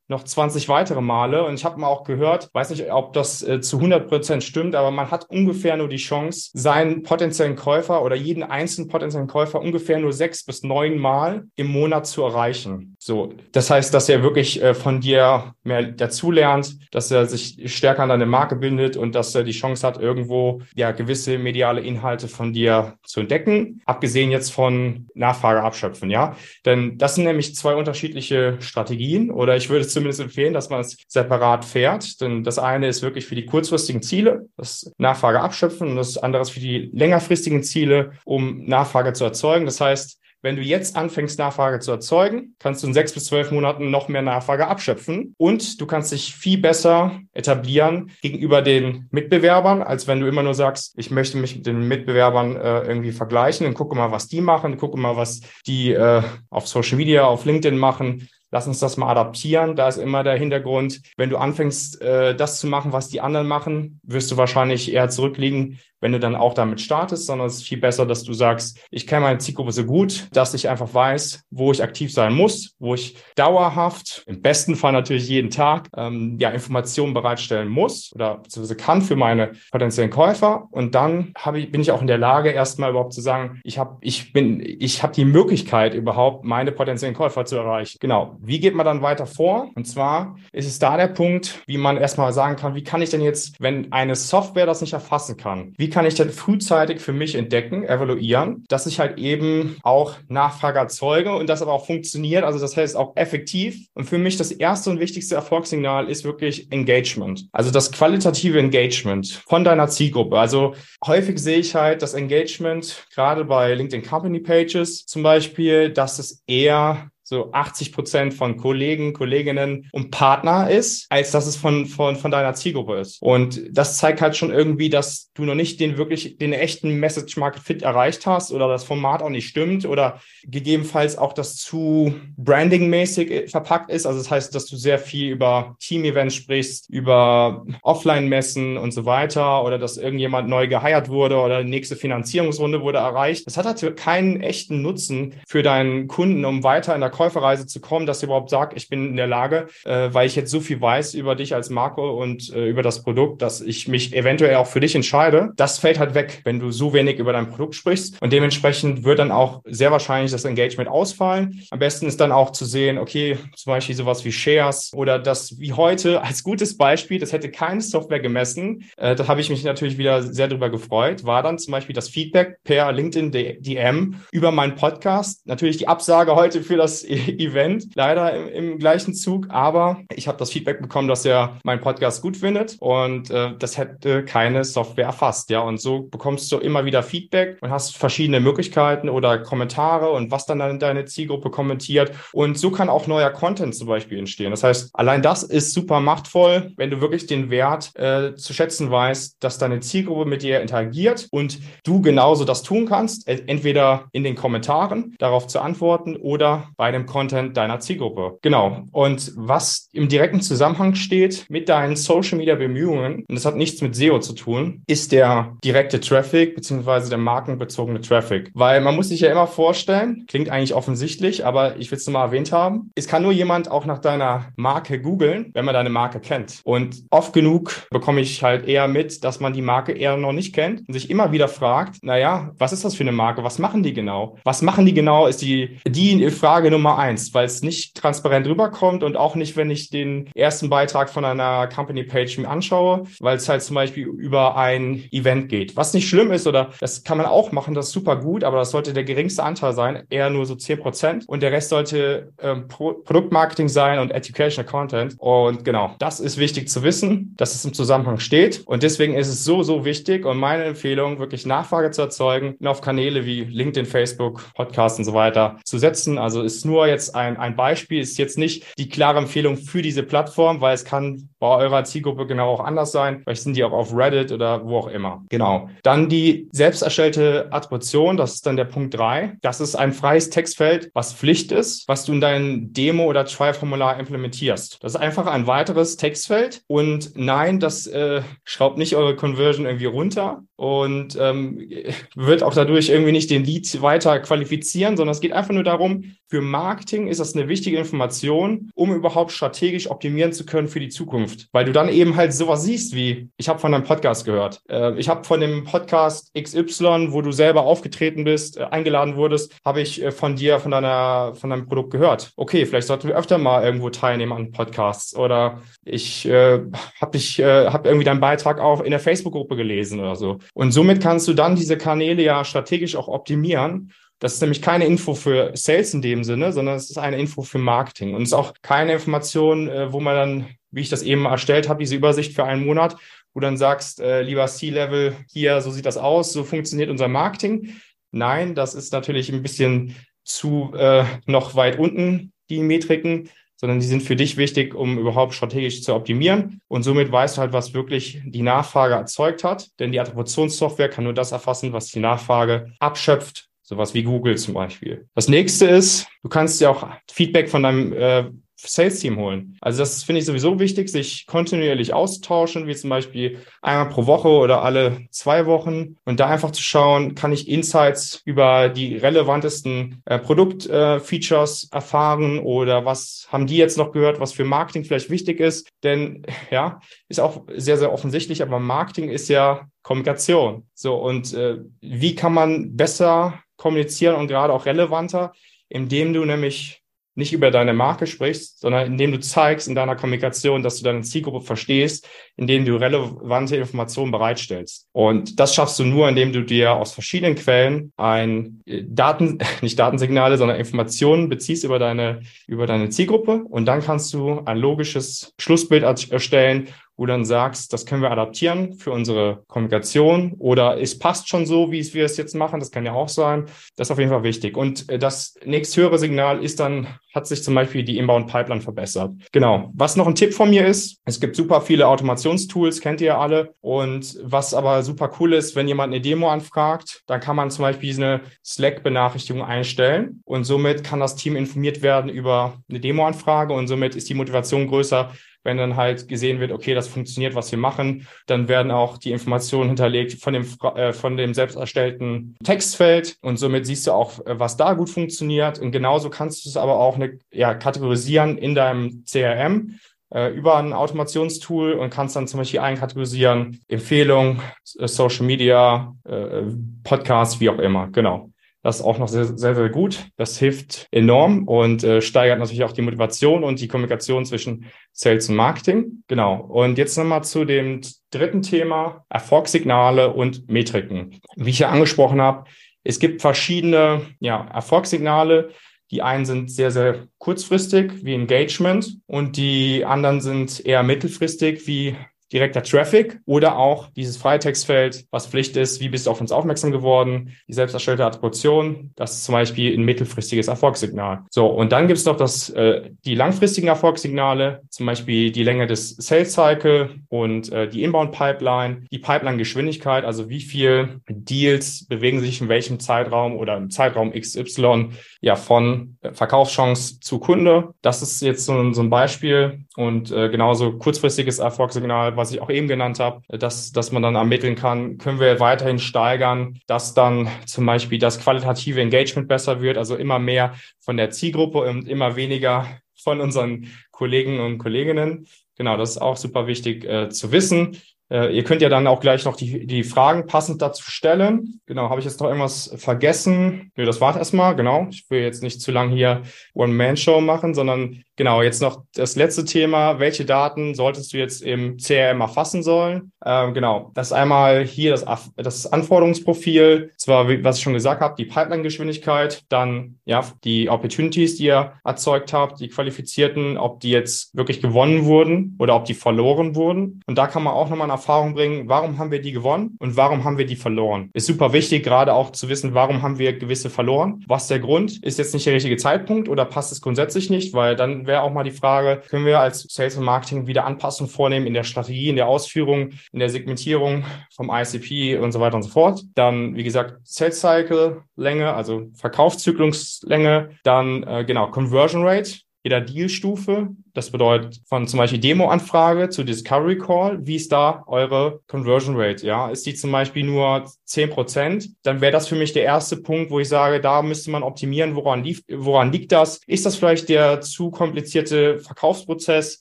noch 0.07 0.23
20 0.23 0.69
weitere 0.69 1.01
Male. 1.01 1.43
Und 1.45 1.55
ich 1.55 1.65
habe 1.65 1.79
mal 1.79 1.87
auch 1.87 2.03
gehört, 2.03 2.49
weiß 2.53 2.69
nicht, 2.69 2.91
ob 2.91 3.13
das 3.13 3.41
äh, 3.43 3.61
zu 3.61 3.77
100 3.77 4.07
Prozent 4.07 4.43
stimmt, 4.43 4.75
aber 4.75 4.91
man 4.91 5.11
hat 5.11 5.29
ungefähr 5.29 5.77
nur 5.77 5.89
die 5.89 5.97
Chance, 5.97 6.51
seinen 6.53 7.03
potenziellen 7.03 7.55
Käufer 7.55 8.03
oder 8.03 8.15
jeden 8.15 8.43
einzelnen 8.43 8.87
potenziellen 8.87 9.27
Käufer 9.27 9.61
ungefähr 9.61 9.99
nur 9.99 10.13
sechs 10.13 10.43
bis 10.43 10.63
neun 10.63 10.97
Mal 10.97 11.45
im 11.55 11.67
Monat 11.67 12.07
zu 12.07 12.23
erreichen. 12.23 12.95
So, 12.99 13.33
das 13.51 13.69
heißt, 13.69 13.93
dass 13.93 14.09
er 14.09 14.23
wirklich 14.23 14.61
äh, 14.61 14.73
von 14.73 15.01
dir 15.01 15.53
mehr 15.63 15.83
dazulernt, 15.83 16.77
dass 16.91 17.11
er 17.11 17.25
sich 17.25 17.73
stärker 17.73 18.03
an 18.03 18.09
deine 18.09 18.25
Marke 18.25 18.55
bindet 18.55 18.97
und 18.97 19.15
dass 19.15 19.33
er 19.33 19.43
die 19.43 19.51
Chance 19.51 19.85
hat, 19.85 19.99
irgendwo 19.99 20.61
ja 20.75 20.91
gewisse 20.91 21.37
mediale 21.37 21.81
Inhalte 21.81 22.27
von 22.27 22.53
dir 22.53 22.95
zu 23.03 23.21
entdecken. 23.21 23.81
Abgesehen 23.85 24.31
jetzt 24.31 24.51
von 24.51 25.07
Nachfrage 25.13 25.63
abschöpfen, 25.63 26.09
ja. 26.09 26.35
Denn 26.65 26.97
das 26.97 27.15
sind 27.15 27.25
nämlich 27.25 27.55
zwei 27.55 27.75
unterschiedliche 27.75 28.57
Strategien 28.59 29.31
oder 29.31 29.55
ich 29.55 29.69
würde 29.69 29.87
zumindest 29.95 30.19
empfehlen, 30.19 30.53
dass 30.53 30.69
man 30.69 30.81
es 30.81 30.97
separat 31.07 31.65
fährt. 31.65 32.21
Denn 32.21 32.43
das 32.43 32.59
eine 32.59 32.87
ist 32.87 33.01
wirklich 33.01 33.25
für 33.25 33.35
die 33.35 33.47
kurzfristigen 33.47 34.03
Ziele, 34.03 34.47
das 34.57 34.93
Nachfrage 34.99 35.41
abschöpfen, 35.41 35.89
und 35.89 35.95
das 35.95 36.17
andere 36.17 36.43
ist 36.43 36.51
für 36.51 36.59
die 36.59 36.91
längerfristigen 36.93 37.63
Ziele, 37.63 38.11
um 38.25 38.65
Nachfrage 38.65 39.13
zu 39.13 39.23
erzeugen. 39.23 39.65
Das 39.65 39.81
heißt, 39.81 40.19
wenn 40.45 40.57
du 40.57 40.61
jetzt 40.61 40.95
anfängst, 40.95 41.39
Nachfrage 41.39 41.79
zu 41.79 41.89
erzeugen, 41.89 42.55
kannst 42.59 42.83
du 42.83 42.87
in 42.87 42.93
sechs 42.93 43.13
bis 43.13 43.25
zwölf 43.25 43.49
Monaten 43.49 43.89
noch 43.89 44.09
mehr 44.09 44.21
Nachfrage 44.21 44.67
abschöpfen 44.67 45.33
und 45.39 45.81
du 45.81 45.87
kannst 45.87 46.11
dich 46.11 46.35
viel 46.35 46.59
besser 46.59 47.19
etablieren 47.33 48.11
gegenüber 48.21 48.61
den 48.61 49.07
Mitbewerbern, 49.09 49.81
als 49.81 50.07
wenn 50.07 50.19
du 50.19 50.27
immer 50.27 50.43
nur 50.43 50.53
sagst, 50.53 50.93
ich 50.97 51.09
möchte 51.09 51.37
mich 51.37 51.55
mit 51.55 51.65
den 51.65 51.87
Mitbewerbern 51.87 52.57
äh, 52.57 52.81
irgendwie 52.81 53.11
vergleichen 53.11 53.65
und 53.65 53.73
gucke 53.73 53.95
mal, 53.95 54.11
was 54.11 54.27
die 54.27 54.39
machen, 54.39 54.77
gucke 54.77 54.99
mal, 54.99 55.17
was 55.17 55.41
die 55.65 55.93
äh, 55.93 56.21
auf 56.51 56.67
Social 56.67 56.97
Media, 56.97 57.25
auf 57.25 57.45
LinkedIn 57.45 57.79
machen 57.79 58.27
lass 58.55 58.67
uns 58.67 58.79
das 58.79 58.95
mal 58.95 59.11
adaptieren. 59.11 59.75
Da 59.75 59.89
ist 59.89 59.97
immer 59.97 60.23
der 60.23 60.37
Hintergrund, 60.37 61.01
wenn 61.17 61.29
du 61.29 61.35
anfängst, 61.35 62.01
äh, 62.01 62.33
das 62.33 62.57
zu 62.57 62.67
machen, 62.67 62.93
was 62.93 63.09
die 63.09 63.19
anderen 63.19 63.49
machen, 63.49 63.99
wirst 64.03 64.31
du 64.31 64.37
wahrscheinlich 64.37 64.93
eher 64.93 65.09
zurückliegen, 65.09 65.77
wenn 66.05 66.11
du 66.11 66.19
dann 66.19 66.35
auch 66.35 66.53
damit 66.53 66.81
startest, 66.81 67.25
sondern 67.25 67.47
es 67.47 67.55
ist 67.55 67.67
viel 67.67 67.79
besser, 67.79 68.05
dass 68.05 68.23
du 68.23 68.31
sagst, 68.33 68.79
ich 68.91 69.07
kenne 69.07 69.21
meine 69.21 69.39
Zielgruppe 69.39 69.71
so 69.71 69.85
gut, 69.85 70.27
dass 70.33 70.53
ich 70.53 70.69
einfach 70.69 70.93
weiß, 70.93 71.45
wo 71.49 71.71
ich 71.71 71.81
aktiv 71.81 72.13
sein 72.13 72.31
muss, 72.31 72.75
wo 72.77 72.93
ich 72.93 73.17
dauerhaft, 73.35 74.23
im 74.27 74.41
besten 74.41 74.75
Fall 74.75 74.91
natürlich 74.91 75.27
jeden 75.27 75.49
Tag, 75.49 75.87
ähm, 75.97 76.37
ja, 76.39 76.51
Informationen 76.51 77.15
bereitstellen 77.15 77.69
muss 77.69 78.11
oder 78.13 78.37
beziehungsweise 78.37 78.77
kann 78.77 79.01
für 79.01 79.15
meine 79.15 79.53
potenziellen 79.71 80.11
Käufer. 80.11 80.67
Und 80.69 80.93
dann 80.93 81.33
ich, 81.55 81.71
bin 81.71 81.81
ich 81.81 81.91
auch 81.91 82.01
in 82.01 82.07
der 82.07 82.19
Lage, 82.19 82.51
erstmal 82.51 82.91
überhaupt 82.91 83.13
zu 83.13 83.21
sagen, 83.21 83.59
ich 83.63 83.79
habe, 83.79 83.97
ich 84.01 84.31
bin, 84.31 84.61
ich 84.63 85.01
habe 85.01 85.13
die 85.13 85.25
Möglichkeit 85.25 85.95
überhaupt, 85.95 86.45
meine 86.45 86.71
potenziellen 86.71 87.15
Käufer 87.15 87.45
zu 87.45 87.55
erreichen. 87.55 87.97
Genau. 87.99 88.37
Wie 88.47 88.59
geht 88.59 88.75
man 88.75 88.85
dann 88.85 89.01
weiter 89.01 89.25
vor? 89.25 89.71
Und 89.75 89.87
zwar 89.87 90.37
ist 90.51 90.67
es 90.67 90.79
da 90.79 90.97
der 90.97 91.07
Punkt, 91.07 91.61
wie 91.65 91.77
man 91.77 91.97
erstmal 91.97 92.31
sagen 92.31 92.55
kann, 92.55 92.75
wie 92.75 92.83
kann 92.83 93.01
ich 93.01 93.09
denn 93.09 93.21
jetzt, 93.21 93.55
wenn 93.59 93.91
eine 93.91 94.15
Software 94.15 94.65
das 94.65 94.81
nicht 94.81 94.93
erfassen 94.93 95.37
kann, 95.37 95.73
wie 95.77 95.89
kann 95.89 96.05
ich 96.05 96.15
denn 96.15 96.29
frühzeitig 96.29 96.99
für 96.99 97.13
mich 97.13 97.35
entdecken, 97.35 97.83
evaluieren, 97.83 98.65
dass 98.69 98.85
ich 98.85 98.99
halt 98.99 99.17
eben 99.17 99.77
auch 99.83 100.15
Nachfrage 100.27 100.79
erzeuge 100.79 101.35
und 101.35 101.47
das 101.47 101.61
aber 101.61 101.73
auch 101.73 101.85
funktioniert, 101.85 102.43
also 102.43 102.59
das 102.59 102.77
heißt 102.77 102.95
auch 102.95 103.15
effektiv. 103.15 103.87
Und 103.93 104.05
für 104.05 104.17
mich 104.17 104.37
das 104.37 104.51
erste 104.51 104.89
und 104.89 104.99
wichtigste 104.99 105.35
Erfolgssignal 105.35 106.09
ist 106.09 106.23
wirklich 106.23 106.71
Engagement. 106.71 107.47
Also 107.51 107.71
das 107.71 107.91
qualitative 107.91 108.59
Engagement 108.59 109.41
von 109.47 109.63
deiner 109.63 109.87
Zielgruppe. 109.87 110.37
Also 110.37 110.75
häufig 111.05 111.39
sehe 111.39 111.57
ich 111.57 111.75
halt 111.75 112.01
das 112.01 112.13
Engagement 112.13 113.05
gerade 113.13 113.45
bei 113.45 113.73
LinkedIn 113.73 114.07
Company 114.07 114.39
Pages 114.39 115.05
zum 115.05 115.23
Beispiel, 115.23 115.89
dass 115.91 116.19
es 116.19 116.43
eher 116.47 117.09
so 117.27 117.51
80 117.51 117.91
Prozent 117.91 118.33
von 118.35 118.55
Kollegen, 118.55 119.13
Kolleginnen 119.13 119.89
und 119.91 120.11
Partner 120.11 120.69
ist, 120.69 121.07
als 121.09 121.31
dass 121.31 121.47
es 121.47 121.55
von, 121.55 121.87
von, 121.87 122.15
von 122.15 122.29
deiner 122.29 122.53
Zielgruppe 122.53 122.97
ist. 122.97 123.19
Und 123.19 123.63
das 123.71 123.97
zeigt 123.97 124.21
halt 124.21 124.37
schon 124.37 124.51
irgendwie, 124.51 124.89
dass 124.89 125.31
du 125.33 125.43
noch 125.43 125.55
nicht 125.55 125.79
den 125.79 125.97
wirklich, 125.97 126.37
den 126.37 126.53
echten 126.53 126.99
Message 126.99 127.35
Market 127.37 127.63
Fit 127.63 127.81
erreicht 127.81 128.27
hast 128.27 128.51
oder 128.51 128.67
das 128.67 128.83
Format 128.83 129.23
auch 129.23 129.29
nicht 129.29 129.47
stimmt 129.47 129.85
oder 129.85 130.21
gegebenenfalls 130.43 131.17
auch 131.17 131.33
das 131.33 131.55
zu 131.55 132.13
brandingmäßig 132.37 133.49
verpackt 133.49 133.89
ist. 133.89 134.05
Also 134.05 134.19
das 134.19 134.29
heißt, 134.29 134.53
dass 134.53 134.67
du 134.67 134.75
sehr 134.75 134.99
viel 134.99 135.31
über 135.31 135.75
Team-Events 135.79 136.35
sprichst, 136.35 136.91
über 136.91 137.65
Offline-Messen 137.81 138.77
und 138.77 138.91
so 138.91 139.05
weiter 139.05 139.63
oder 139.63 139.79
dass 139.79 139.97
irgendjemand 139.97 140.47
neu 140.47 140.67
geheiert 140.67 141.09
wurde 141.09 141.37
oder 141.37 141.63
die 141.63 141.69
nächste 141.71 141.95
Finanzierungsrunde 141.95 142.81
wurde 142.81 142.99
erreicht. 142.99 143.47
Das 143.47 143.57
hat 143.57 143.65
halt 143.65 143.97
keinen 143.97 144.41
echten 144.41 144.83
Nutzen 144.83 145.33
für 145.47 145.63
deinen 145.63 146.07
Kunden, 146.07 146.45
um 146.45 146.63
weiter 146.63 146.93
in 146.93 147.01
der 147.01 147.14
Käuferreise 147.15 147.65
zu 147.65 147.79
kommen, 147.79 148.05
dass 148.05 148.19
du 148.19 148.25
überhaupt 148.25 148.49
sagst, 148.49 148.75
ich 148.75 148.89
bin 148.89 149.09
in 149.09 149.15
der 149.15 149.27
Lage, 149.27 149.67
äh, 149.85 150.09
weil 150.11 150.27
ich 150.27 150.35
jetzt 150.35 150.51
so 150.51 150.59
viel 150.59 150.81
weiß 150.81 151.13
über 151.13 151.35
dich 151.35 151.55
als 151.55 151.69
Marke 151.69 152.01
und 152.01 152.53
äh, 152.53 152.67
über 152.67 152.81
das 152.81 153.03
Produkt, 153.03 153.41
dass 153.41 153.61
ich 153.61 153.87
mich 153.87 154.13
eventuell 154.13 154.55
auch 154.55 154.67
für 154.67 154.81
dich 154.81 154.95
entscheide. 154.95 155.53
Das 155.55 155.79
fällt 155.79 155.97
halt 155.97 156.13
weg, 156.13 156.41
wenn 156.43 156.59
du 156.59 156.71
so 156.71 156.93
wenig 156.93 157.17
über 157.19 157.31
dein 157.31 157.49
Produkt 157.49 157.75
sprichst. 157.75 158.21
Und 158.21 158.33
dementsprechend 158.33 159.03
wird 159.03 159.19
dann 159.19 159.31
auch 159.31 159.61
sehr 159.65 159.91
wahrscheinlich 159.91 160.31
das 160.31 160.43
Engagement 160.43 160.89
ausfallen. 160.89 161.61
Am 161.71 161.79
besten 161.79 162.07
ist 162.07 162.19
dann 162.19 162.31
auch 162.31 162.51
zu 162.51 162.65
sehen, 162.65 162.97
okay, 162.97 163.37
zum 163.55 163.71
Beispiel 163.71 163.95
sowas 163.95 164.25
wie 164.25 164.31
Shares 164.31 164.91
oder 164.93 165.17
das 165.17 165.57
wie 165.59 165.73
heute 165.73 166.21
als 166.21 166.43
gutes 166.43 166.75
Beispiel, 166.77 167.19
das 167.19 167.31
hätte 167.31 167.49
keine 167.49 167.81
Software 167.81 168.19
gemessen. 168.19 168.83
Äh, 168.97 169.15
da 169.15 169.27
habe 169.27 169.39
ich 169.39 169.49
mich 169.49 169.63
natürlich 169.63 169.97
wieder 169.97 170.21
sehr 170.21 170.49
drüber 170.49 170.69
gefreut, 170.69 171.23
war 171.23 171.43
dann 171.43 171.57
zum 171.57 171.71
Beispiel 171.71 171.95
das 171.95 172.09
Feedback 172.09 172.57
per 172.63 172.91
LinkedIn 172.91 173.31
DM 173.31 174.15
über 174.31 174.51
meinen 174.51 174.75
Podcast. 174.75 175.47
Natürlich 175.47 175.77
die 175.77 175.87
Absage 175.87 176.35
heute 176.35 176.61
für 176.61 176.75
das 176.75 177.04
Event, 177.09 177.95
leider 177.95 178.33
im, 178.33 178.71
im 178.71 178.79
gleichen 178.79 179.13
Zug, 179.13 179.47
aber 179.49 180.01
ich 180.13 180.27
habe 180.27 180.37
das 180.37 180.51
Feedback 180.51 180.81
bekommen, 180.81 181.07
dass 181.07 181.25
er 181.25 181.59
meinen 181.63 181.81
Podcast 181.81 182.21
gut 182.21 182.37
findet 182.37 182.77
und 182.79 183.29
äh, 183.29 183.53
das 183.57 183.77
hätte 183.77 184.25
keine 184.25 184.63
Software 184.63 185.05
erfasst, 185.05 185.49
ja, 185.49 185.59
und 185.59 185.79
so 185.79 186.03
bekommst 186.03 186.51
du 186.51 186.57
immer 186.57 186.85
wieder 186.85 187.03
Feedback 187.03 187.57
und 187.61 187.69
hast 187.69 187.97
verschiedene 187.97 188.39
Möglichkeiten 188.39 189.09
oder 189.09 189.39
Kommentare 189.39 190.09
und 190.09 190.31
was 190.31 190.45
dann 190.45 190.79
deine 190.79 191.05
Zielgruppe 191.05 191.49
kommentiert 191.49 192.11
und 192.33 192.57
so 192.57 192.71
kann 192.71 192.89
auch 192.89 193.07
neuer 193.07 193.29
Content 193.29 193.75
zum 193.75 193.87
Beispiel 193.87 194.17
entstehen. 194.17 194.51
Das 194.51 194.63
heißt, 194.63 194.89
allein 194.93 195.21
das 195.21 195.43
ist 195.43 195.73
super 195.73 195.99
machtvoll, 195.99 196.73
wenn 196.77 196.89
du 196.89 197.01
wirklich 197.01 197.27
den 197.27 197.49
Wert 197.49 197.91
äh, 197.95 198.35
zu 198.35 198.53
schätzen 198.53 198.89
weißt, 198.89 199.37
dass 199.43 199.57
deine 199.57 199.79
Zielgruppe 199.79 200.25
mit 200.25 200.41
dir 200.41 200.61
interagiert 200.61 201.27
und 201.31 201.59
du 201.83 202.01
genauso 202.01 202.45
das 202.45 202.63
tun 202.63 202.87
kannst, 202.87 203.27
entweder 203.27 204.05
in 204.11 204.23
den 204.23 204.35
Kommentaren 204.35 205.15
darauf 205.19 205.47
zu 205.47 205.59
antworten 205.59 206.15
oder 206.15 206.69
bei 206.77 206.94
dem 206.95 207.05
Content 207.05 207.57
deiner 207.57 207.79
Zielgruppe. 207.79 208.37
Genau. 208.41 208.83
Und 208.91 209.31
was 209.35 209.89
im 209.93 210.09
direkten 210.09 210.41
Zusammenhang 210.41 210.95
steht 210.95 211.45
mit 211.49 211.69
deinen 211.69 211.95
Social 211.95 212.37
Media 212.37 212.55
Bemühungen, 212.55 213.25
und 213.27 213.35
das 213.35 213.45
hat 213.45 213.55
nichts 213.55 213.81
mit 213.81 213.95
SEO 213.95 214.19
zu 214.19 214.33
tun, 214.33 214.83
ist 214.87 215.11
der 215.11 215.55
direkte 215.63 215.99
Traffic 215.99 216.55
beziehungsweise 216.55 217.09
der 217.09 217.17
markenbezogene 217.17 218.01
Traffic. 218.01 218.51
Weil 218.53 218.81
man 218.81 218.95
muss 218.95 219.09
sich 219.09 219.21
ja 219.21 219.31
immer 219.31 219.47
vorstellen, 219.47 220.25
klingt 220.27 220.49
eigentlich 220.49 220.73
offensichtlich, 220.73 221.45
aber 221.45 221.77
ich 221.77 221.91
will 221.91 221.97
es 221.97 222.05
nochmal 222.07 222.27
erwähnt 222.27 222.51
haben, 222.51 222.91
es 222.95 223.07
kann 223.07 223.23
nur 223.23 223.31
jemand 223.31 223.69
auch 223.69 223.85
nach 223.85 223.99
deiner 223.99 224.47
Marke 224.55 225.01
googeln, 225.01 225.51
wenn 225.53 225.65
man 225.65 225.73
deine 225.73 225.89
Marke 225.89 226.19
kennt. 226.19 226.61
Und 226.63 227.03
oft 227.09 227.33
genug 227.33 227.87
bekomme 227.91 228.21
ich 228.21 228.43
halt 228.43 228.67
eher 228.67 228.87
mit, 228.87 229.23
dass 229.23 229.39
man 229.39 229.53
die 229.53 229.61
Marke 229.61 229.91
eher 229.91 230.17
noch 230.17 230.33
nicht 230.33 230.53
kennt 230.53 230.87
und 230.87 230.93
sich 230.93 231.09
immer 231.09 231.31
wieder 231.31 231.47
fragt, 231.47 232.03
naja, 232.03 232.51
was 232.57 232.73
ist 232.73 232.85
das 232.85 232.95
für 232.95 233.03
eine 233.03 233.11
Marke? 233.11 233.43
Was 233.43 233.59
machen 233.59 233.83
die 233.83 233.93
genau? 233.93 234.37
Was 234.43 234.61
machen 234.61 234.85
die 234.85 234.93
genau? 234.93 235.27
Ist 235.27 235.41
die, 235.41 235.79
die 235.87 236.29
Frage 236.29 236.71
Nummer 236.71 236.84
eins, 236.93 237.33
weil 237.33 237.45
es 237.45 237.61
nicht 237.63 237.95
transparent 237.95 238.47
rüberkommt 238.47 239.03
und 239.03 239.17
auch 239.17 239.35
nicht, 239.35 239.57
wenn 239.57 239.71
ich 239.71 239.89
den 239.89 240.29
ersten 240.35 240.69
Beitrag 240.69 241.09
von 241.09 241.25
einer 241.25 241.67
Company 241.67 242.03
Page 242.03 242.37
mir 242.37 242.49
anschaue, 242.49 243.03
weil 243.19 243.37
es 243.37 243.49
halt 243.49 243.63
zum 243.63 243.75
Beispiel 243.75 244.05
über 244.05 244.55
ein 244.55 245.03
Event 245.11 245.49
geht. 245.49 245.75
Was 245.75 245.93
nicht 245.93 246.07
schlimm 246.07 246.31
ist 246.31 246.47
oder 246.47 246.69
das 246.79 247.03
kann 247.03 247.17
man 247.17 247.25
auch 247.25 247.51
machen, 247.51 247.73
das 247.73 247.87
ist 247.87 247.93
super 247.93 248.17
gut, 248.17 248.43
aber 248.43 248.57
das 248.57 248.71
sollte 248.71 248.93
der 248.93 249.03
geringste 249.03 249.43
Anteil 249.43 249.73
sein, 249.73 250.03
eher 250.09 250.29
nur 250.29 250.45
so 250.45 250.55
zehn 250.55 250.79
Prozent 250.79 251.27
und 251.27 251.41
der 251.41 251.51
Rest 251.51 251.69
sollte 251.69 252.33
ähm, 252.39 252.67
Pro 252.67 252.93
Produktmarketing 252.93 253.67
sein 253.67 253.99
und 253.99 254.11
Educational 254.11 254.69
Content. 254.69 255.15
Und 255.17 255.65
genau, 255.65 255.95
das 255.99 256.19
ist 256.19 256.37
wichtig 256.37 256.69
zu 256.69 256.83
wissen, 256.83 257.33
dass 257.37 257.55
es 257.55 257.65
im 257.65 257.73
Zusammenhang 257.73 258.19
steht 258.19 258.63
und 258.65 258.83
deswegen 258.83 259.15
ist 259.15 259.27
es 259.27 259.43
so, 259.43 259.63
so 259.63 259.85
wichtig 259.85 260.25
und 260.25 260.37
meine 260.37 260.63
Empfehlung, 260.65 261.19
wirklich 261.19 261.45
Nachfrage 261.45 261.91
zu 261.91 262.01
erzeugen 262.01 262.55
und 262.59 262.67
auf 262.67 262.81
Kanäle 262.81 263.25
wie 263.25 263.43
LinkedIn, 263.43 263.85
Facebook, 263.85 264.43
Podcasts 264.55 264.99
und 264.99 265.05
so 265.05 265.13
weiter 265.13 265.57
zu 265.63 265.77
setzen. 265.77 266.17
Also 266.17 266.41
ist 266.41 266.65
nur 266.65 266.74
jetzt 266.83 267.15
ein, 267.15 267.37
ein 267.37 267.55
Beispiel, 267.55 268.01
ist 268.01 268.17
jetzt 268.17 268.37
nicht 268.37 268.65
die 268.77 268.89
klare 268.89 269.19
Empfehlung 269.19 269.57
für 269.57 269.81
diese 269.81 270.03
Plattform, 270.03 270.61
weil 270.61 270.75
es 270.75 270.83
kann 270.83 271.29
bei 271.45 271.57
eurer 271.57 271.83
Zielgruppe 271.83 272.25
genau 272.25 272.49
auch 272.49 272.59
anders 272.59 272.91
sein. 272.91 273.21
Vielleicht 273.23 273.43
sind 273.43 273.55
die 273.55 273.63
auch 273.63 273.71
auf 273.71 273.95
Reddit 273.95 274.31
oder 274.31 274.65
wo 274.65 274.77
auch 274.77 274.87
immer. 274.87 275.23
Genau. 275.29 275.69
Dann 275.83 276.09
die 276.09 276.49
selbst 276.51 276.81
erstellte 276.81 277.47
Attribution, 277.51 278.17
das 278.17 278.33
ist 278.35 278.47
dann 278.47 278.57
der 278.57 278.65
Punkt 278.65 278.97
drei. 278.97 279.37
Das 279.41 279.61
ist 279.61 279.75
ein 279.75 279.93
freies 279.93 280.31
Textfeld, 280.31 280.89
was 280.95 281.13
Pflicht 281.13 281.51
ist, 281.51 281.87
was 281.87 282.05
du 282.05 282.13
in 282.13 282.21
dein 282.21 282.73
Demo- 282.73 283.05
oder 283.05 283.25
Trial-Formular 283.25 283.99
implementierst. 283.99 284.79
Das 284.81 284.95
ist 284.95 284.99
einfach 284.99 285.27
ein 285.27 285.45
weiteres 285.45 285.97
Textfeld 285.97 286.63
und 286.67 287.11
nein, 287.15 287.59
das 287.59 287.85
äh, 287.85 288.23
schraubt 288.43 288.79
nicht 288.79 288.95
eure 288.95 289.15
Conversion 289.15 289.67
irgendwie 289.67 289.85
runter 289.85 290.41
und 290.55 291.17
ähm, 291.19 291.69
wird 292.15 292.41
auch 292.41 292.53
dadurch 292.53 292.89
irgendwie 292.89 293.11
nicht 293.11 293.29
den 293.29 293.43
Lead 293.43 293.81
weiter 293.81 294.19
qualifizieren, 294.19 294.97
sondern 294.97 295.13
es 295.13 295.21
geht 295.21 295.33
einfach 295.33 295.53
nur 295.53 295.63
darum, 295.63 296.15
für 296.27 296.41
Marketing 296.41 297.07
ist 297.07 297.19
das 297.19 297.35
eine 297.35 297.47
wichtige 297.47 297.77
Information, 297.77 298.71
um 298.73 298.93
überhaupt 298.93 299.31
strategisch 299.31 299.89
optimieren 299.89 300.33
zu 300.33 300.45
können 300.45 300.67
für 300.67 300.79
die 300.79 300.89
Zukunft. 300.89 301.34
Weil 301.51 301.65
du 301.65 301.71
dann 301.71 301.89
eben 301.89 302.15
halt 302.15 302.33
sowas 302.33 302.63
siehst 302.63 302.95
wie, 302.95 303.29
ich 303.37 303.49
habe 303.49 303.59
von 303.59 303.71
deinem 303.71 303.83
Podcast 303.83 304.25
gehört. 304.25 304.61
Äh, 304.69 304.97
ich 304.99 305.09
habe 305.09 305.23
von 305.23 305.39
dem 305.39 305.63
Podcast 305.63 306.33
XY, 306.33 307.11
wo 307.11 307.21
du 307.21 307.31
selber 307.31 307.63
aufgetreten 307.63 308.23
bist, 308.23 308.57
äh, 308.57 308.63
eingeladen 308.63 309.15
wurdest, 309.15 309.55
habe 309.63 309.81
ich 309.81 310.01
äh, 310.01 310.11
von 310.11 310.35
dir, 310.35 310.59
von 310.59 310.71
deiner, 310.71 311.33
von 311.35 311.49
deinem 311.49 311.67
Produkt 311.67 311.91
gehört. 311.91 312.31
Okay, 312.35 312.65
vielleicht 312.65 312.87
sollten 312.87 313.07
wir 313.07 313.15
öfter 313.15 313.37
mal 313.37 313.63
irgendwo 313.63 313.89
teilnehmen 313.89 314.33
an 314.33 314.51
Podcasts. 314.51 315.15
Oder 315.15 315.61
ich 315.83 316.25
äh, 316.27 316.61
habe 317.01 317.11
dich, 317.11 317.39
äh, 317.39 317.67
habe 317.67 317.87
irgendwie 317.87 318.05
deinen 318.05 318.19
Beitrag 318.19 318.59
auch 318.59 318.81
in 318.81 318.91
der 318.91 318.99
Facebook-Gruppe 318.99 319.55
gelesen 319.55 319.99
oder 319.99 320.15
so. 320.15 320.39
Und 320.53 320.71
somit 320.71 321.01
kannst 321.01 321.27
du 321.27 321.33
dann 321.33 321.55
diese 321.55 321.77
Kanäle 321.77 322.23
ja 322.23 322.43
strategisch 322.43 322.95
auch 322.95 323.07
optimieren 323.07 323.91
das 324.19 324.33
ist 324.33 324.41
nämlich 324.41 324.61
keine 324.61 324.85
Info 324.85 325.13
für 325.13 325.51
Sales 325.55 325.93
in 325.93 326.01
dem 326.01 326.23
Sinne, 326.23 326.53
sondern 326.53 326.75
es 326.75 326.89
ist 326.89 326.97
eine 326.97 327.17
Info 327.17 327.41
für 327.41 327.57
Marketing. 327.57 328.15
Und 328.15 328.23
es 328.23 328.29
ist 328.29 328.33
auch 328.33 328.53
keine 328.61 328.93
Information, 328.93 329.67
äh, 329.67 329.91
wo 329.91 329.99
man 329.99 330.15
dann, 330.15 330.47
wie 330.71 330.81
ich 330.81 330.89
das 330.89 331.03
eben 331.03 331.25
erstellt 331.25 331.67
habe, 331.67 331.79
diese 331.83 331.95
Übersicht 331.95 332.33
für 332.33 332.45
einen 332.45 332.65
Monat, 332.65 332.95
wo 333.33 333.41
dann 333.41 333.57
sagst, 333.57 333.99
äh, 333.99 334.21
lieber 334.21 334.47
C-Level, 334.47 335.15
hier, 335.31 335.61
so 335.61 335.69
sieht 335.69 335.85
das 335.85 335.97
aus, 335.97 336.31
so 336.31 336.43
funktioniert 336.43 336.89
unser 336.89 337.09
Marketing. 337.09 337.75
Nein, 338.11 338.55
das 338.55 338.73
ist 338.73 338.93
natürlich 338.93 339.31
ein 339.31 339.43
bisschen 339.43 339.95
zu 340.23 340.73
äh, 340.75 341.03
noch 341.25 341.55
weit 341.55 341.77
unten, 341.77 342.31
die 342.49 342.59
Metriken, 342.59 343.29
sondern 343.57 343.79
die 343.79 343.85
sind 343.85 344.03
für 344.03 344.15
dich 344.15 344.37
wichtig, 344.37 344.73
um 344.73 344.97
überhaupt 344.97 345.33
strategisch 345.33 345.81
zu 345.81 345.93
optimieren. 345.93 346.61
Und 346.67 346.83
somit 346.83 347.11
weißt 347.11 347.37
du 347.37 347.41
halt, 347.41 347.53
was 347.53 347.73
wirklich 347.73 348.21
die 348.25 348.41
Nachfrage 348.41 348.95
erzeugt 348.95 349.43
hat. 349.43 349.69
Denn 349.79 349.91
die 349.91 349.99
Attributionssoftware 349.99 350.89
kann 350.89 351.03
nur 351.03 351.13
das 351.13 351.31
erfassen, 351.31 351.73
was 351.73 351.87
die 351.87 351.99
Nachfrage 351.99 352.73
abschöpft. 352.79 353.49
Sowas 353.67 353.95
wie 353.95 354.03
Google 354.03 354.37
zum 354.37 354.53
Beispiel. 354.53 355.07
Das 355.15 355.27
nächste 355.27 355.65
ist, 355.65 356.07
du 356.21 356.29
kannst 356.29 356.61
ja 356.61 356.69
auch 356.69 356.87
Feedback 357.11 357.49
von 357.49 357.63
deinem 357.63 357.93
äh, 357.93 358.25
Sales-Team 358.57 359.17
holen. 359.17 359.57
Also 359.59 359.79
das 359.79 360.03
finde 360.03 360.19
ich 360.19 360.25
sowieso 360.25 360.59
wichtig, 360.59 360.89
sich 360.89 361.25
kontinuierlich 361.25 361.93
auszutauschen, 361.93 362.67
wie 362.67 362.75
zum 362.75 362.89
Beispiel 362.89 363.39
einmal 363.61 363.89
pro 363.89 364.05
Woche 364.05 364.29
oder 364.29 364.63
alle 364.63 365.07
zwei 365.09 365.45
Wochen 365.45 365.97
und 366.05 366.19
da 366.19 366.27
einfach 366.27 366.51
zu 366.51 366.63
schauen, 366.63 367.15
kann 367.15 367.33
ich 367.33 367.47
Insights 367.49 368.21
über 368.23 368.69
die 368.69 368.97
relevantesten 368.97 370.01
äh, 370.05 370.19
Produktfeatures 370.19 371.69
äh, 371.71 371.75
erfahren 371.75 372.39
oder 372.39 372.85
was 372.85 373.27
haben 373.31 373.47
die 373.47 373.57
jetzt 373.57 373.77
noch 373.77 373.91
gehört, 373.91 374.19
was 374.19 374.31
für 374.31 374.45
Marketing 374.45 374.85
vielleicht 374.85 375.09
wichtig 375.09 375.39
ist. 375.39 375.67
Denn 375.83 376.23
ja, 376.51 376.79
ist 377.09 377.19
auch 377.19 377.45
sehr, 377.55 377.77
sehr 377.77 377.91
offensichtlich, 377.91 378.41
aber 378.41 378.59
Marketing 378.59 379.09
ist 379.09 379.27
ja 379.27 379.67
Kommunikation. 379.81 380.67
So, 380.73 380.95
und 380.95 381.33
äh, 381.33 381.57
wie 381.81 382.15
kann 382.15 382.33
man 382.33 382.75
besser 382.75 383.41
kommunizieren 383.57 384.15
und 384.15 384.27
gerade 384.27 384.53
auch 384.53 384.65
relevanter, 384.65 385.33
indem 385.69 386.13
du 386.13 386.25
nämlich 386.25 386.83
nicht 387.15 387.31
über 387.31 387.49
deine 387.49 387.73
Marke 387.73 388.07
sprichst, 388.07 388.59
sondern 388.59 388.87
indem 388.87 389.13
du 389.13 389.19
zeigst 389.19 389.67
in 389.67 389.75
deiner 389.75 389.95
Kommunikation, 389.95 390.63
dass 390.63 390.77
du 390.77 390.83
deine 390.83 391.01
Zielgruppe 391.01 391.41
verstehst, 391.41 392.07
indem 392.35 392.65
du 392.65 392.75
relevante 392.75 393.55
Informationen 393.55 394.11
bereitstellst. 394.11 394.89
Und 394.91 395.39
das 395.39 395.55
schaffst 395.55 395.79
du 395.79 395.85
nur, 395.85 396.09
indem 396.09 396.33
du 396.33 396.43
dir 396.43 396.73
aus 396.73 396.93
verschiedenen 396.93 397.35
Quellen 397.35 397.93
ein 397.95 398.61
äh, 398.65 398.83
Daten, 398.85 399.39
nicht 399.61 399.79
Datensignale, 399.79 400.37
sondern 400.37 400.59
Informationen 400.59 401.29
beziehst 401.29 401.63
über 401.63 401.79
deine, 401.79 402.21
über 402.47 402.67
deine 402.67 402.89
Zielgruppe. 402.89 403.43
Und 403.45 403.65
dann 403.65 403.81
kannst 403.81 404.13
du 404.13 404.41
ein 404.45 404.57
logisches 404.57 405.33
Schlussbild 405.39 405.83
erstellen 405.83 406.69
wo 406.97 407.05
du 407.05 407.11
dann 407.11 407.25
sagst, 407.25 407.73
das 407.73 407.85
können 407.85 408.01
wir 408.01 408.11
adaptieren 408.11 408.73
für 408.73 408.91
unsere 408.91 409.43
Kommunikation 409.47 410.33
oder 410.39 410.79
es 410.79 410.97
passt 410.97 411.29
schon 411.29 411.45
so, 411.45 411.71
wie 411.71 411.93
wir 411.93 412.05
es 412.05 412.17
jetzt 412.17 412.35
machen. 412.35 412.59
Das 412.59 412.71
kann 412.71 412.85
ja 412.85 412.93
auch 412.93 413.09
sein. 413.09 413.45
Das 413.75 413.87
ist 413.87 413.91
auf 413.91 413.99
jeden 413.99 414.11
Fall 414.11 414.23
wichtig. 414.23 414.57
Und 414.57 414.89
äh, 414.89 414.97
das 414.97 415.35
nächsthöhere 415.45 415.99
Signal 415.99 416.43
ist 416.43 416.59
dann, 416.59 416.87
hat 417.13 417.27
sich 417.27 417.43
zum 417.43 417.55
Beispiel 417.55 417.83
die 417.83 417.97
Inbound 417.97 418.27
Pipeline 418.27 418.61
verbessert. 418.61 419.11
Genau. 419.31 419.71
Was 419.73 419.95
noch 419.95 420.07
ein 420.07 420.15
Tipp 420.15 420.33
von 420.33 420.49
mir 420.49 420.65
ist, 420.65 421.01
es 421.05 421.19
gibt 421.19 421.35
super 421.35 421.61
viele 421.61 421.87
Automationstools, 421.87 422.81
kennt 422.81 423.01
ihr 423.01 423.07
ja 423.07 423.19
alle. 423.19 423.53
Und 423.61 424.17
was 424.23 424.53
aber 424.53 424.83
super 424.83 425.11
cool 425.19 425.33
ist, 425.33 425.55
wenn 425.55 425.67
jemand 425.67 425.93
eine 425.93 426.01
Demo 426.01 426.29
anfragt, 426.29 427.03
dann 427.07 427.19
kann 427.19 427.35
man 427.35 427.51
zum 427.51 427.63
Beispiel 427.63 427.95
eine 427.95 428.21
Slack-Benachrichtigung 428.43 429.43
einstellen 429.43 430.21
und 430.25 430.43
somit 430.43 430.83
kann 430.83 430.99
das 430.99 431.15
Team 431.15 431.35
informiert 431.35 431.81
werden 431.81 432.09
über 432.09 432.57
eine 432.69 432.79
Demo-Anfrage 432.79 433.53
und 433.53 433.67
somit 433.67 433.95
ist 433.95 434.09
die 434.09 434.13
Motivation 434.13 434.67
größer, 434.67 435.11
wenn 435.45 435.57
dann 435.57 435.77
halt 435.77 436.07
gesehen 436.07 436.39
wird, 436.39 436.51
okay, 436.51 436.73
das 436.73 436.87
funktioniert, 436.87 437.35
was 437.35 437.51
wir 437.51 437.59
machen, 437.59 438.07
dann 438.25 438.49
werden 438.49 438.71
auch 438.71 438.97
die 438.97 439.11
Informationen 439.11 439.69
hinterlegt 439.69 440.13
von 440.21 440.33
dem, 440.33 440.45
äh, 440.75 440.91
von 440.91 441.15
dem 441.15 441.33
selbst 441.33 441.55
erstellten 441.55 442.35
Textfeld 442.43 443.17
und 443.21 443.37
somit 443.37 443.65
siehst 443.65 443.87
du 443.87 443.91
auch, 443.91 444.19
äh, 444.25 444.37
was 444.39 444.57
da 444.57 444.73
gut 444.73 444.89
funktioniert. 444.89 445.59
Und 445.59 445.71
genauso 445.71 446.09
kannst 446.09 446.43
du 446.43 446.49
es 446.49 446.57
aber 446.57 446.79
auch 446.79 446.95
eine, 446.95 447.19
ja, 447.31 447.53
kategorisieren 447.53 448.37
in 448.37 448.55
deinem 448.55 449.05
CRM 449.05 449.79
äh, 450.13 450.33
über 450.33 450.57
ein 450.57 450.73
Automationstool 450.73 451.73
und 451.73 451.91
kannst 451.91 452.15
dann 452.15 452.27
zum 452.27 452.39
Beispiel 452.39 452.59
einkategorisieren, 452.59 453.61
Empfehlung, 453.67 454.41
Social 454.63 455.25
Media, 455.25 455.95
äh, 456.05 456.43
Podcasts, 456.83 457.39
wie 457.39 457.49
auch 457.49 457.59
immer. 457.59 457.87
Genau. 457.91 458.31
Das 458.65 458.77
ist 458.77 458.81
auch 458.81 458.97
noch 458.97 459.07
sehr, 459.07 459.25
sehr, 459.25 459.53
sehr 459.53 459.69
gut. 459.69 460.07
Das 460.17 460.39
hilft 460.39 460.87
enorm 460.89 461.47
und 461.47 461.83
äh, 461.83 462.01
steigert 462.01 462.39
natürlich 462.39 462.63
auch 462.63 462.71
die 462.71 462.81
Motivation 462.81 463.43
und 463.43 463.61
die 463.61 463.67
Kommunikation 463.67 464.25
zwischen 464.25 464.65
Sales 464.91 465.29
und 465.29 465.35
Marketing. 465.35 466.03
Genau. 466.07 466.37
Und 466.37 466.79
jetzt 466.79 466.97
nochmal 466.97 467.23
zu 467.23 467.45
dem 467.45 467.81
dritten 468.09 468.41
Thema, 468.41 469.05
Erfolgssignale 469.07 470.11
und 470.11 470.49
Metriken. 470.49 471.21
Wie 471.35 471.51
ich 471.51 471.59
ja 471.59 471.69
angesprochen 471.69 472.19
habe, 472.19 472.45
es 472.83 472.97
gibt 472.97 473.21
verschiedene 473.21 474.01
ja, 474.19 474.47
Erfolgssignale. 474.51 475.51
Die 475.91 476.01
einen 476.01 476.25
sind 476.25 476.49
sehr, 476.49 476.71
sehr 476.71 477.07
kurzfristig 477.19 478.03
wie 478.03 478.15
Engagement 478.15 478.97
und 479.05 479.37
die 479.37 479.85
anderen 479.85 480.21
sind 480.21 480.65
eher 480.65 480.81
mittelfristig 480.81 481.67
wie 481.67 481.95
direkter 482.31 482.63
Traffic 482.63 483.19
oder 483.25 483.57
auch 483.57 483.89
dieses 483.95 484.17
Freitextfeld, 484.17 485.05
was 485.11 485.27
Pflicht 485.27 485.55
ist, 485.57 485.79
wie 485.79 485.89
bist 485.89 486.07
du 486.07 486.11
auf 486.11 486.21
uns 486.21 486.31
aufmerksam 486.31 486.71
geworden, 486.71 487.35
die 487.47 487.53
selbst 487.53 487.73
erstellte 487.73 488.05
Attribution, 488.05 488.91
das 488.95 489.13
ist 489.13 489.25
zum 489.25 489.33
Beispiel 489.33 489.77
ein 489.77 489.83
mittelfristiges 489.83 490.47
Erfolgssignal. 490.47 491.23
So, 491.29 491.47
und 491.47 491.71
dann 491.71 491.87
gibt 491.87 491.99
es 491.99 492.05
noch 492.05 492.17
das, 492.17 492.49
äh, 492.49 492.89
die 493.05 493.15
langfristigen 493.15 493.67
Erfolgssignale, 493.67 494.61
zum 494.69 494.85
Beispiel 494.85 495.31
die 495.31 495.43
Länge 495.43 495.67
des 495.67 495.95
Sales 495.97 496.33
Cycle 496.33 496.95
und 497.09 497.51
äh, 497.51 497.67
die 497.67 497.83
Inbound 497.83 498.11
Pipeline, 498.11 498.85
die 498.91 498.99
Pipeline 498.99 499.37
Geschwindigkeit, 499.37 500.03
also 500.03 500.29
wie 500.29 500.41
viel 500.41 501.01
Deals 501.07 501.85
bewegen 501.87 502.19
sich 502.19 502.41
in 502.41 502.49
welchem 502.49 502.79
Zeitraum 502.79 503.37
oder 503.37 503.55
im 503.57 503.69
Zeitraum 503.69 504.11
XY 504.11 504.89
ja 505.21 505.35
von 505.35 505.97
Verkaufschance 506.13 506.99
zu 506.99 507.19
Kunde. 507.19 507.73
Das 507.81 508.01
ist 508.01 508.21
jetzt 508.21 508.45
so, 508.45 508.73
so 508.73 508.81
ein 508.81 508.89
Beispiel 508.89 509.65
und 509.75 510.11
äh, 510.11 510.29
genauso 510.29 510.77
kurzfristiges 510.77 511.39
Erfolgssignal, 511.39 512.14
was 512.17 512.31
ich 512.31 512.41
auch 512.41 512.49
eben 512.49 512.67
genannt 512.67 512.99
habe, 512.99 513.21
dass, 513.27 513.71
dass 513.71 513.91
man 513.91 514.01
dann 514.01 514.15
ermitteln 514.15 514.55
kann, 514.55 514.97
können 514.97 515.19
wir 515.19 515.39
weiterhin 515.39 515.79
steigern, 515.79 516.59
dass 516.67 516.93
dann 516.93 517.27
zum 517.45 517.65
Beispiel 517.65 517.99
das 517.99 518.19
qualitative 518.19 518.81
Engagement 518.81 519.27
besser 519.27 519.61
wird, 519.61 519.77
also 519.77 519.95
immer 519.95 520.19
mehr 520.19 520.55
von 520.79 520.97
der 520.97 521.11
Zielgruppe 521.11 521.59
und 521.61 521.87
immer 521.87 522.15
weniger 522.15 522.67
von 522.95 523.21
unseren 523.21 523.67
Kollegen 523.91 524.39
und 524.39 524.57
Kolleginnen. 524.57 525.27
Genau, 525.57 525.77
das 525.77 525.91
ist 525.91 525.97
auch 525.97 526.17
super 526.17 526.47
wichtig 526.47 526.83
äh, 526.85 527.09
zu 527.09 527.31
wissen. 527.31 527.77
Äh, 528.11 528.35
ihr 528.35 528.43
könnt 528.43 528.61
ja 528.61 528.69
dann 528.69 528.87
auch 528.87 528.99
gleich 528.99 529.25
noch 529.25 529.35
die, 529.35 529.65
die 529.65 529.83
Fragen 529.83 530.27
passend 530.27 530.61
dazu 530.61 530.83
stellen. 530.89 531.59
Genau, 531.65 531.89
habe 531.89 531.99
ich 531.99 532.05
jetzt 532.05 532.19
noch 532.19 532.27
irgendwas 532.27 532.73
vergessen? 532.77 533.71
Nö, 533.75 533.85
das 533.85 534.01
war's 534.01 534.17
erstmal, 534.17 534.55
genau. 534.55 534.87
Ich 534.89 535.09
will 535.09 535.21
jetzt 535.21 535.43
nicht 535.43 535.61
zu 535.61 535.71
lang 535.71 535.89
hier 535.89 536.23
One-Man-Show 536.53 537.21
machen, 537.21 537.53
sondern 537.53 538.03
Genau, 538.17 538.41
jetzt 538.41 538.61
noch 538.61 538.83
das 538.93 539.17
letzte 539.17 539.43
Thema. 539.43 539.99
Welche 539.99 540.23
Daten 540.23 540.73
solltest 540.73 541.11
du 541.11 541.17
jetzt 541.17 541.41
im 541.41 541.77
CRM 541.77 542.21
erfassen 542.21 542.63
sollen? 542.63 543.11
Ähm, 543.25 543.53
genau, 543.53 543.91
das 543.93 544.07
ist 544.07 544.13
einmal 544.13 544.63
hier 544.63 544.91
das, 544.91 545.05
das 545.35 545.67
Anforderungsprofil, 545.67 546.91
zwar, 546.95 547.27
was 547.43 547.57
ich 547.57 547.63
schon 547.63 547.73
gesagt 547.73 547.99
habe, 547.99 548.15
die 548.17 548.23
Pipeline-Geschwindigkeit, 548.25 549.43
dann 549.49 549.99
ja 550.05 550.23
die 550.45 550.69
Opportunities, 550.69 551.35
die 551.35 551.45
ihr 551.45 551.73
erzeugt 551.83 552.31
habt, 552.31 552.61
die 552.61 552.69
qualifizierten, 552.69 553.57
ob 553.57 553.81
die 553.81 553.89
jetzt 553.89 554.35
wirklich 554.35 554.61
gewonnen 554.61 555.03
wurden 555.03 555.57
oder 555.59 555.75
ob 555.75 555.83
die 555.83 555.93
verloren 555.93 556.55
wurden. 556.55 557.01
Und 557.07 557.17
da 557.17 557.27
kann 557.27 557.43
man 557.43 557.53
auch 557.53 557.69
nochmal 557.69 557.87
Erfahrung 557.95 558.33
bringen, 558.33 558.67
warum 558.67 558.97
haben 558.97 559.11
wir 559.11 559.21
die 559.21 559.31
gewonnen 559.31 559.75
und 559.79 559.97
warum 559.97 560.23
haben 560.23 560.37
wir 560.37 560.45
die 560.45 560.55
verloren. 560.55 561.09
Ist 561.13 561.27
super 561.27 561.53
wichtig, 561.53 561.83
gerade 561.83 562.13
auch 562.13 562.31
zu 562.31 562.49
wissen, 562.49 562.73
warum 562.73 563.01
haben 563.01 563.19
wir 563.19 563.37
gewisse 563.37 563.69
verloren. 563.69 564.23
Was 564.27 564.47
der 564.47 564.59
Grund? 564.59 565.03
Ist 565.03 565.17
jetzt 565.17 565.33
nicht 565.33 565.45
der 565.45 565.53
richtige 565.53 565.77
Zeitpunkt 565.77 566.29
oder 566.29 566.45
passt 566.45 566.71
es 566.71 566.81
grundsätzlich 566.81 567.29
nicht, 567.29 567.53
weil 567.53 567.75
dann 567.75 568.05
wäre 568.07 568.21
auch 568.21 568.31
mal 568.31 568.43
die 568.43 568.51
Frage, 568.51 569.01
können 569.09 569.25
wir 569.25 569.39
als 569.39 569.65
Sales 569.69 569.97
und 569.97 570.03
Marketing 570.03 570.47
wieder 570.47 570.65
Anpassungen 570.65 571.11
vornehmen 571.11 571.47
in 571.47 571.53
der 571.53 571.63
Strategie, 571.63 572.09
in 572.09 572.15
der 572.15 572.27
Ausführung, 572.27 572.91
in 573.11 573.19
der 573.19 573.29
Segmentierung 573.29 574.03
vom 574.35 574.51
ICP 574.51 575.17
und 575.17 575.31
so 575.31 575.39
weiter 575.39 575.55
und 575.55 575.63
so 575.63 575.69
fort. 575.69 576.01
Dann, 576.15 576.55
wie 576.55 576.63
gesagt, 576.63 576.99
Sales 577.03 577.39
Cycle 577.39 578.03
Länge, 578.15 578.53
also 578.53 578.87
Verkaufszykluslänge, 578.93 580.49
dann 580.63 581.03
äh, 581.03 581.25
genau 581.25 581.47
Conversion 581.47 582.03
Rate, 582.05 582.44
jeder 582.65 582.81
Dealstufe. 582.81 583.69
Das 583.93 584.09
bedeutet 584.09 584.59
von 584.65 584.87
zum 584.87 584.97
Beispiel 584.97 585.19
Demo-Anfrage 585.19 586.09
zu 586.09 586.23
Discovery 586.23 586.79
Call. 586.79 587.19
Wie 587.21 587.35
ist 587.35 587.51
da 587.51 587.83
eure 587.85 588.41
Conversion 588.47 588.95
Rate? 588.97 589.25
Ja, 589.25 589.49
ist 589.49 589.67
die 589.67 589.75
zum 589.75 589.91
Beispiel 589.91 590.25
nur 590.25 590.65
zehn 590.83 591.11
Prozent? 591.11 591.69
Dann 591.83 592.01
wäre 592.01 592.11
das 592.11 592.27
für 592.27 592.35
mich 592.35 592.53
der 592.53 592.63
erste 592.63 592.97
Punkt, 592.97 593.29
wo 593.29 593.39
ich 593.39 593.47
sage, 593.47 593.79
da 593.79 594.01
müsste 594.01 594.31
man 594.31 594.41
optimieren. 594.41 594.95
Woran, 594.95 595.23
lief, 595.23 595.43
woran 595.47 595.91
liegt 595.91 596.11
das? 596.11 596.41
Ist 596.47 596.65
das 596.65 596.75
vielleicht 596.75 597.07
der 597.07 597.39
zu 597.39 597.69
komplizierte 597.69 598.57
Verkaufsprozess 598.57 599.59